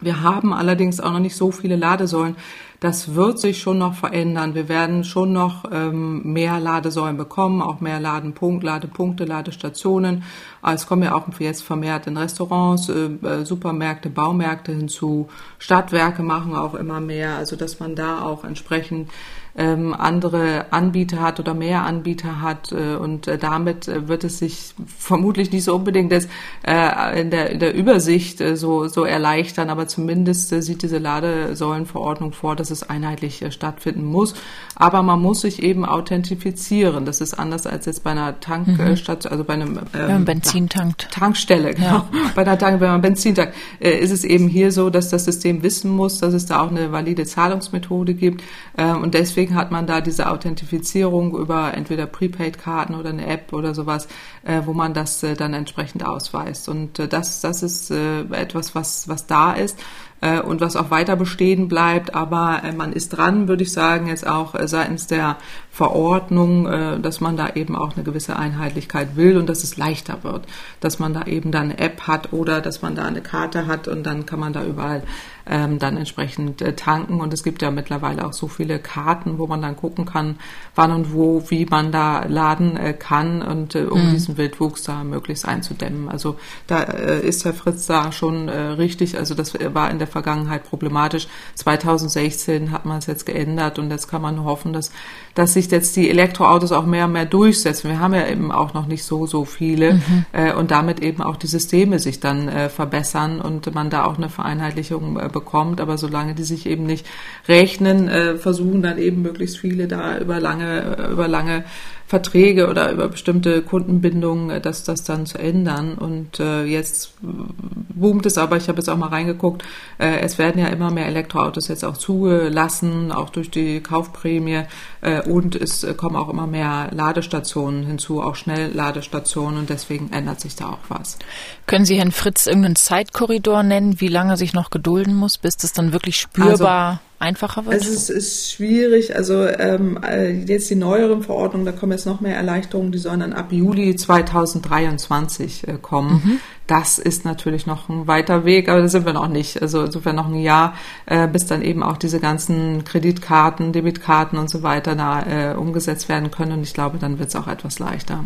Wir 0.01 0.21
haben 0.21 0.53
allerdings 0.53 0.99
auch 0.99 1.11
noch 1.11 1.19
nicht 1.19 1.35
so 1.35 1.51
viele 1.51 1.75
Ladesäulen. 1.75 2.35
Das 2.79 3.13
wird 3.13 3.39
sich 3.39 3.61
schon 3.61 3.77
noch 3.77 3.93
verändern. 3.93 4.55
Wir 4.55 4.69
werden 4.69 5.03
schon 5.03 5.33
noch 5.33 5.65
ähm, 5.69 6.21
mehr 6.31 6.61
Ladesäulen 6.61 7.17
bekommen, 7.17 7.61
auch 7.61 7.81
mehr 7.81 7.99
Ladenpunkt, 7.99 8.63
Ladepunkte, 8.63 9.25
Ladestationen. 9.25 10.23
Es 10.61 10.87
kommen 10.87 11.03
ja 11.03 11.13
auch 11.13 11.27
jetzt 11.39 11.63
vermehrt 11.63 12.07
in 12.07 12.15
Restaurants, 12.15 12.87
äh, 12.87 13.07
äh, 13.21 13.45
Supermärkte, 13.45 14.09
Baumärkte 14.09 14.71
hinzu. 14.71 15.27
Stadtwerke 15.57 16.23
machen 16.23 16.55
auch 16.55 16.73
immer 16.73 17.01
mehr. 17.01 17.35
Also 17.35 17.57
dass 17.57 17.81
man 17.81 17.95
da 17.95 18.21
auch 18.21 18.45
entsprechend 18.45 19.09
ähm, 19.57 19.93
andere 19.93 20.71
Anbieter 20.71 21.21
hat 21.21 21.39
oder 21.39 21.53
mehr 21.53 21.83
Anbieter 21.83 22.41
hat 22.41 22.71
äh, 22.71 22.95
und 22.95 23.27
äh, 23.27 23.37
damit 23.37 23.87
äh, 23.87 24.07
wird 24.07 24.23
es 24.23 24.39
sich 24.39 24.73
vermutlich 24.97 25.51
nicht 25.51 25.63
so 25.63 25.75
unbedingt 25.75 26.11
das, 26.11 26.27
äh, 26.65 27.21
in, 27.21 27.29
der, 27.29 27.49
in 27.49 27.59
der 27.59 27.73
Übersicht 27.73 28.41
äh, 28.41 28.55
so, 28.55 28.87
so 28.87 29.03
erleichtern, 29.03 29.69
aber 29.69 29.87
zumindest 29.87 30.53
äh, 30.53 30.61
sieht 30.61 30.83
diese 30.83 30.97
Ladesäulenverordnung 30.97 32.31
vor, 32.31 32.55
dass 32.55 32.71
es 32.71 32.89
einheitlich 32.89 33.41
äh, 33.41 33.51
stattfinden 33.51 34.05
muss. 34.05 34.33
Aber 34.75 35.01
man 35.03 35.21
muss 35.21 35.41
sich 35.41 35.61
eben 35.61 35.83
authentifizieren. 35.83 37.05
Das 37.05 37.19
ist 37.19 37.33
anders 37.33 37.67
als 37.67 37.85
jetzt 37.85 38.03
bei 38.03 38.11
einer 38.11 38.39
Tankstation, 38.39 39.31
mhm. 39.31 39.31
also 39.31 39.43
bei 39.43 39.53
einem 39.53 39.77
ähm, 39.77 39.85
wenn 39.93 40.07
man 40.07 40.25
Benzin 40.25 40.69
tankt. 40.69 41.09
Tankstelle, 41.11 41.73
genau. 41.73 41.87
Ja. 41.87 42.09
Bei 42.35 42.43
einer 42.43 42.57
Tank, 42.57 42.79
wenn 42.79 42.89
man 42.89 43.01
Benzin 43.01 43.35
tankt, 43.35 43.55
äh, 43.79 43.91
ist 43.91 44.11
es 44.11 44.23
eben 44.23 44.47
hier 44.47 44.71
so, 44.71 44.89
dass 44.89 45.09
das 45.09 45.25
System 45.25 45.63
wissen 45.63 45.91
muss, 45.91 46.19
dass 46.19 46.33
es 46.33 46.45
da 46.45 46.61
auch 46.61 46.69
eine 46.69 46.91
valide 46.91 47.25
Zahlungsmethode 47.25 48.13
gibt 48.13 48.43
äh, 48.77 48.91
und 48.91 49.13
deswegen 49.13 49.38
deswegen 49.39 49.55
hat 49.55 49.71
man 49.71 49.87
da 49.87 50.01
diese 50.01 50.29
Authentifizierung 50.29 51.33
über 51.33 51.73
entweder 51.73 52.07
Prepaid-Karten 52.07 52.93
oder 52.93 53.11
eine 53.11 53.25
App 53.25 53.53
oder 53.53 53.73
sowas, 53.73 54.09
äh, 54.43 54.63
wo 54.65 54.73
man 54.73 54.93
das 54.93 55.23
äh, 55.23 55.33
dann 55.33 55.53
entsprechend 55.53 56.05
ausweist. 56.05 56.67
Und 56.67 56.99
äh, 56.99 57.07
das, 57.07 57.39
das 57.39 57.63
ist 57.63 57.89
äh, 57.89 58.23
etwas, 58.31 58.75
was, 58.75 59.07
was 59.07 59.27
da 59.27 59.53
ist 59.53 59.79
äh, 60.19 60.41
und 60.41 60.59
was 60.59 60.75
auch 60.75 60.91
weiter 60.91 61.15
bestehen 61.15 61.69
bleibt. 61.69 62.15
Aber 62.15 62.63
äh, 62.65 62.73
man 62.73 62.91
ist 62.91 63.09
dran, 63.09 63.47
würde 63.47 63.63
ich 63.63 63.71
sagen, 63.71 64.07
jetzt 64.07 64.27
auch 64.27 64.55
äh, 64.55 64.67
seitens 64.67 65.07
der 65.07 65.37
Verordnung, 65.71 66.67
äh, 66.67 66.99
dass 66.99 67.21
man 67.21 67.37
da 67.37 67.51
eben 67.55 67.77
auch 67.77 67.95
eine 67.95 68.03
gewisse 68.03 68.35
Einheitlichkeit 68.35 69.15
will 69.15 69.37
und 69.37 69.47
dass 69.47 69.63
es 69.63 69.77
leichter 69.77 70.23
wird, 70.23 70.47
dass 70.81 70.99
man 70.99 71.13
da 71.13 71.23
eben 71.27 71.51
dann 71.51 71.71
eine 71.71 71.79
App 71.79 72.07
hat 72.07 72.33
oder 72.33 72.59
dass 72.59 72.81
man 72.81 72.95
da 72.95 73.05
eine 73.05 73.21
Karte 73.21 73.67
hat 73.67 73.87
und 73.87 74.03
dann 74.03 74.25
kann 74.25 74.39
man 74.39 74.51
da 74.51 74.65
überall 74.65 75.03
ähm, 75.49 75.79
dann 75.79 75.97
entsprechend 75.97 76.61
äh, 76.61 76.73
tanken. 76.73 77.21
Und 77.21 77.33
es 77.33 77.43
gibt 77.43 77.61
ja 77.61 77.71
mittlerweile 77.71 78.25
auch 78.25 78.33
so 78.33 78.47
viele 78.47 78.79
Karten, 78.79 79.37
wo 79.37 79.47
man 79.47 79.61
dann 79.61 79.75
gucken 79.75 80.05
kann, 80.05 80.37
wann 80.75 80.91
und 80.91 81.13
wo, 81.13 81.43
wie 81.49 81.65
man 81.65 81.91
da 81.91 82.25
laden 82.25 82.77
äh, 82.77 82.93
kann 82.93 83.41
und 83.41 83.75
äh, 83.75 83.83
um 83.83 84.07
mhm. 84.07 84.11
diesen 84.11 84.37
Wildwuchs 84.37 84.83
da 84.83 85.03
möglichst 85.03 85.47
einzudämmen. 85.47 86.09
Also 86.09 86.37
da 86.67 86.83
äh, 86.83 87.27
ist 87.27 87.45
Herr 87.45 87.53
Fritz 87.53 87.85
da 87.87 88.11
schon 88.11 88.47
äh, 88.47 88.57
richtig. 88.57 89.17
Also 89.17 89.35
das 89.35 89.53
war 89.73 89.89
in 89.91 89.99
der 89.99 90.07
Vergangenheit 90.07 90.63
problematisch. 90.63 91.27
2016 91.55 92.71
hat 92.71 92.85
man 92.85 92.99
es 92.99 93.07
jetzt 93.07 93.25
geändert 93.25 93.79
und 93.79 93.89
jetzt 93.91 94.07
kann 94.07 94.21
man 94.21 94.43
hoffen, 94.43 94.73
dass, 94.73 94.91
dass 95.35 95.53
sich 95.53 95.69
jetzt 95.71 95.95
die 95.95 96.09
Elektroautos 96.09 96.71
auch 96.71 96.85
mehr 96.85 97.05
und 97.05 97.13
mehr 97.13 97.25
durchsetzen. 97.25 97.89
Wir 97.89 97.99
haben 97.99 98.13
ja 98.13 98.27
eben 98.27 98.51
auch 98.51 98.73
noch 98.73 98.85
nicht 98.85 99.03
so, 99.03 99.25
so 99.25 99.45
viele 99.45 99.93
mhm. 99.93 100.25
äh, 100.31 100.53
und 100.53 100.71
damit 100.71 100.99
eben 101.01 101.21
auch 101.21 101.35
die 101.35 101.47
Systeme 101.47 101.99
sich 101.99 102.19
dann 102.19 102.47
äh, 102.47 102.69
verbessern 102.69 103.41
und 103.41 103.73
man 103.73 103.89
da 103.89 104.05
auch 104.05 104.17
eine 104.17 104.29
Vereinheitlichung 104.29 105.19
äh, 105.19 105.29
bekommt. 105.39 105.81
Aber 105.81 105.97
solange 105.97 106.35
die 106.35 106.43
sich 106.43 106.65
eben 106.65 106.85
nicht 106.85 107.05
rechnen, 107.47 108.07
äh, 108.07 108.35
versuchen 108.35 108.81
dann 108.81 108.97
eben 108.97 109.21
möglichst 109.21 109.57
viele 109.57 109.87
da 109.87 110.17
über 110.17 110.39
lange, 110.39 110.97
äh, 110.97 111.11
über 111.11 111.27
lange 111.27 111.63
Verträge 112.09 112.67
oder 112.67 112.91
über 112.91 113.07
bestimmte 113.07 113.61
Kundenbindungen, 113.61 114.49
äh, 114.49 114.59
das, 114.59 114.83
das 114.83 115.03
dann 115.03 115.27
zu 115.27 115.37
ändern. 115.37 115.93
Und 115.93 116.39
äh, 116.39 116.63
jetzt 116.63 117.13
boomt 117.21 118.25
es 118.25 118.39
aber, 118.39 118.57
ich 118.57 118.67
habe 118.67 118.79
jetzt 118.79 118.89
auch 118.89 118.97
mal 118.97 119.09
reingeguckt, 119.09 119.63
äh, 119.99 120.19
es 120.21 120.39
werden 120.39 120.59
ja 120.59 120.69
immer 120.69 120.89
mehr 120.89 121.05
Elektroautos 121.05 121.67
jetzt 121.67 121.85
auch 121.85 121.97
zugelassen, 121.97 123.11
auch 123.11 123.29
durch 123.29 123.51
die 123.51 123.81
Kaufprämie 123.81 124.63
äh, 125.01 125.21
und 125.21 125.55
es 125.55 125.85
kommen 125.97 126.15
auch 126.15 126.29
immer 126.29 126.47
mehr 126.47 126.89
Ladestationen 126.91 127.85
hinzu, 127.85 128.23
auch 128.23 128.35
Schnellladestationen 128.35 129.59
und 129.59 129.69
deswegen 129.69 130.11
ändert 130.11 130.41
sich 130.41 130.55
da 130.55 130.69
auch 130.69 130.89
was. 130.89 131.19
Können 131.67 131.85
Sie 131.85 131.97
Herrn 131.97 132.11
Fritz 132.11 132.47
irgendeinen 132.47 132.75
Zeitkorridor 132.75 133.61
nennen, 133.61 134.01
wie 134.01 134.07
lange 134.07 134.33
er 134.33 134.37
sich 134.37 134.53
noch 134.53 134.71
gedulden 134.71 135.13
muss, 135.13 135.37
bis 135.37 135.57
das 135.57 135.73
dann 135.73 135.93
wirklich 135.93 136.17
spürbar 136.17 136.89
also, 136.89 136.99
einfacher 137.19 137.65
wird? 137.65 137.75
Also 137.75 137.91
es 137.91 138.09
ist 138.09 138.51
schwierig. 138.51 139.15
Also 139.15 139.45
ähm, 139.45 139.99
äh, 140.03 140.31
jetzt 140.31 140.69
die 140.69 140.75
neueren 140.75 141.21
Verordnungen, 141.21 141.65
da 141.65 141.71
kommen 141.73 141.91
jetzt 141.91 142.05
noch 142.05 142.21
mehr 142.21 142.35
Erleichterungen, 142.35 142.91
die 142.91 142.97
sollen 142.97 143.19
dann 143.19 143.33
ab 143.33 143.51
Juli 143.51 143.95
2023 143.95 145.67
äh, 145.67 145.77
kommen. 145.81 146.21
Mhm. 146.23 146.39
Das 146.65 146.97
ist 146.97 147.25
natürlich 147.25 147.65
noch 147.65 147.89
ein 147.89 148.07
weiter 148.07 148.45
Weg, 148.45 148.69
aber 148.69 148.81
da 148.81 148.87
sind 148.87 149.05
wir 149.05 149.13
noch 149.13 149.27
nicht. 149.27 149.61
Also 149.61 149.83
insofern 149.83 150.15
noch 150.15 150.27
ein 150.27 150.39
Jahr, 150.39 150.75
äh, 151.05 151.27
bis 151.27 151.45
dann 151.45 151.61
eben 151.61 151.83
auch 151.83 151.97
diese 151.97 152.19
ganzen 152.19 152.83
Kreditkarten, 152.83 153.73
Debitkarten 153.73 154.37
und 154.39 154.49
so 154.49 154.63
weiter 154.63 154.95
da 154.95 155.51
äh, 155.51 155.55
umgesetzt 155.55 156.09
werden 156.09 156.31
können. 156.31 156.53
Und 156.53 156.63
ich 156.63 156.73
glaube, 156.73 156.97
dann 156.99 157.19
wird 157.19 157.29
es 157.29 157.35
auch 157.35 157.47
etwas 157.47 157.79
leichter. 157.79 158.23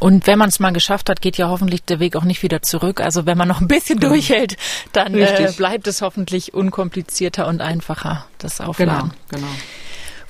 Und 0.00 0.26
wenn 0.26 0.38
man 0.38 0.48
es 0.48 0.58
mal 0.58 0.72
geschafft 0.72 1.10
hat, 1.10 1.20
geht 1.20 1.36
ja 1.36 1.48
hoffentlich 1.48 1.84
der 1.84 2.00
Weg 2.00 2.16
auch 2.16 2.24
nicht 2.24 2.42
wieder 2.42 2.62
zurück. 2.62 3.00
Also 3.00 3.26
wenn 3.26 3.38
man 3.38 3.46
noch 3.46 3.60
ein 3.60 3.68
bisschen 3.68 4.00
genau. 4.00 4.14
durchhält, 4.14 4.56
dann 4.92 5.14
äh, 5.14 5.52
bleibt 5.56 5.86
es 5.86 6.00
hoffentlich 6.02 6.54
unkomplizierter 6.54 7.46
und 7.46 7.60
einfacher, 7.60 8.26
das 8.38 8.60
Aufladen. 8.60 9.12
Genau, 9.28 9.46
genau. 9.46 9.52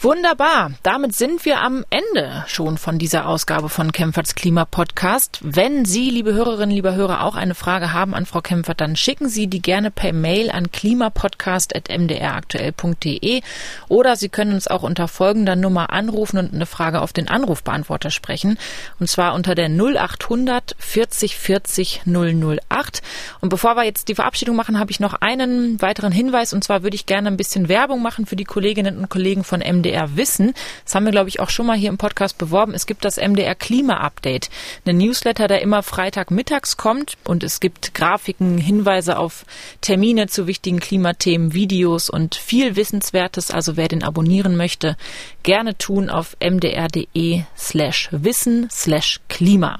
Wunderbar. 0.03 0.73
Damit 0.83 1.15
sind 1.15 1.45
wir 1.45 1.61
am 1.61 1.85
Ende 1.91 2.43
schon 2.47 2.79
von 2.79 2.99
dieser 2.99 3.29
Ausgabe 3.29 3.69
von 3.69 3.93
Kempferts 3.93 4.35
Klima 4.35 4.65
Podcast. 4.65 5.41
Wenn 5.43 5.85
Sie, 5.85 6.09
liebe 6.09 6.33
Hörerinnen, 6.33 6.75
liebe 6.75 6.95
Hörer, 6.95 7.23
auch 7.23 7.37
eine 7.37 7.55
Frage 7.55 7.93
haben 7.93 8.15
an 8.15 8.25
Frau 8.25 8.41
Kempfert, 8.41 8.81
dann 8.81 8.97
schicken 8.97 9.29
Sie 9.29 9.47
die 9.47 9.61
gerne 9.61 9.91
per 9.91 10.15
Mail 10.15 10.51
an 10.51 10.73
klimapodcast.mdraktuell.de 10.73 13.43
oder 13.89 14.17
Sie 14.17 14.31
können 14.31 14.55
uns 14.55 14.69
auch 14.69 14.85
unter 14.85 15.07
folgender 15.07 15.55
Nummer 15.55 15.91
anrufen 15.91 16.39
und 16.39 16.55
eine 16.55 16.65
Frage 16.65 17.03
auf 17.03 17.13
den 17.13 17.29
Anrufbeantworter 17.29 18.11
sprechen. 18.11 18.59
Und 19.01 19.11
zwar 19.11 19.35
unter 19.35 19.55
der 19.55 19.69
0800 19.69 20.77
40 20.79 21.37
40 21.37 22.05
008. 22.07 23.03
Und 23.43 23.51
bevor 23.51 23.77
wir 23.77 23.85
jetzt 23.85 24.09
die 24.09 24.15
Verabschiedung 24.15 24.57
machen, 24.57 24.79
habe 24.79 24.93
ich 24.93 25.01
noch 25.01 25.13
einen 25.13 25.83
weiteren 25.83 26.13
Hinweis. 26.13 26.55
Und 26.55 26.65
zwar 26.65 26.85
würde 26.85 26.95
ich 26.95 27.05
gerne 27.05 27.29
ein 27.29 27.37
bisschen 27.37 27.69
Werbung 27.69 28.01
machen 28.01 28.25
für 28.25 28.37
die 28.37 28.45
Kolleginnen 28.45 28.97
und 28.97 29.11
Kollegen 29.11 29.45
von 29.45 29.61
MDR 29.61 29.90
MDR 29.91 30.17
Wissen. 30.17 30.55
Das 30.85 30.95
haben 30.95 31.05
wir, 31.05 31.13
glaube 31.13 31.29
ich, 31.29 31.41
auch 31.41 31.51
schon 31.51 31.67
mal 31.67 31.77
hier 31.77 31.89
im 31.89 31.99
Podcast 31.99 32.39
beworben. 32.39 32.75
Es 32.75 32.87
gibt 32.87 33.05
das 33.05 33.17
MDR 33.17 33.55
Klima 33.55 33.99
Update, 33.99 34.51
ein 34.87 34.99
Newsletter, 34.99 35.49
der 35.49 35.63
immer 35.63 35.83
Freitagmittags 35.83 36.77
kommt 36.77 37.17
und 37.25 37.43
es 37.43 37.61
gibt 37.61 37.95
Grafiken, 37.95 38.59
Hinweise 38.59 39.19
auf 39.19 39.45
Termine 39.81 40.29
zu 40.29 40.47
wichtigen 40.47 40.81
Klimathemen, 40.81 41.53
Videos 41.55 42.09
und 42.09 42.37
viel 42.37 42.77
Wissenswertes. 42.77 43.51
Also 43.51 43.77
wer 43.77 43.89
den 43.89 44.05
abonnieren 44.05 44.57
möchte, 44.57 44.97
gerne 45.43 45.77
tun 45.77 46.09
auf 46.09 46.37
mdr.de 46.41 47.43
slash 47.57 48.09
wissen 48.13 48.69
slash 48.71 49.21
klima. 49.29 49.79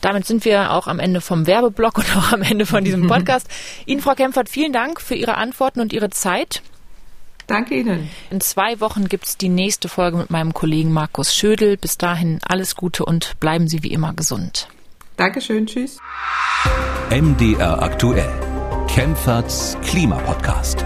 Damit 0.00 0.26
sind 0.26 0.44
wir 0.44 0.72
auch 0.72 0.86
am 0.86 1.00
Ende 1.00 1.20
vom 1.20 1.46
Werbeblock 1.46 1.98
und 1.98 2.16
auch 2.16 2.32
am 2.32 2.42
Ende 2.42 2.66
von 2.66 2.84
diesem 2.84 3.06
Podcast. 3.08 3.48
Ihnen, 3.86 4.00
Frau 4.00 4.14
Kempfert, 4.14 4.48
vielen 4.48 4.72
Dank 4.72 5.00
für 5.00 5.14
Ihre 5.14 5.36
Antworten 5.36 5.80
und 5.80 5.92
Ihre 5.92 6.10
Zeit. 6.10 6.62
Danke 7.48 7.74
Ihnen. 7.76 8.08
In 8.30 8.40
zwei 8.40 8.78
Wochen 8.78 9.08
gibt 9.08 9.26
es 9.26 9.36
die 9.38 9.48
nächste 9.48 9.88
Folge 9.88 10.18
mit 10.18 10.30
meinem 10.30 10.52
Kollegen 10.52 10.92
Markus 10.92 11.34
Schödel. 11.34 11.76
Bis 11.76 11.98
dahin 11.98 12.38
alles 12.46 12.76
Gute 12.76 13.04
und 13.04 13.40
bleiben 13.40 13.68
Sie 13.68 13.82
wie 13.82 13.90
immer 13.90 14.12
gesund. 14.12 14.68
Dankeschön, 15.16 15.66
tschüss. 15.66 15.98
MDR 17.10 17.82
aktuell. 17.82 18.30
Kempferts 18.86 19.76
Klimapodcast. 19.82 20.84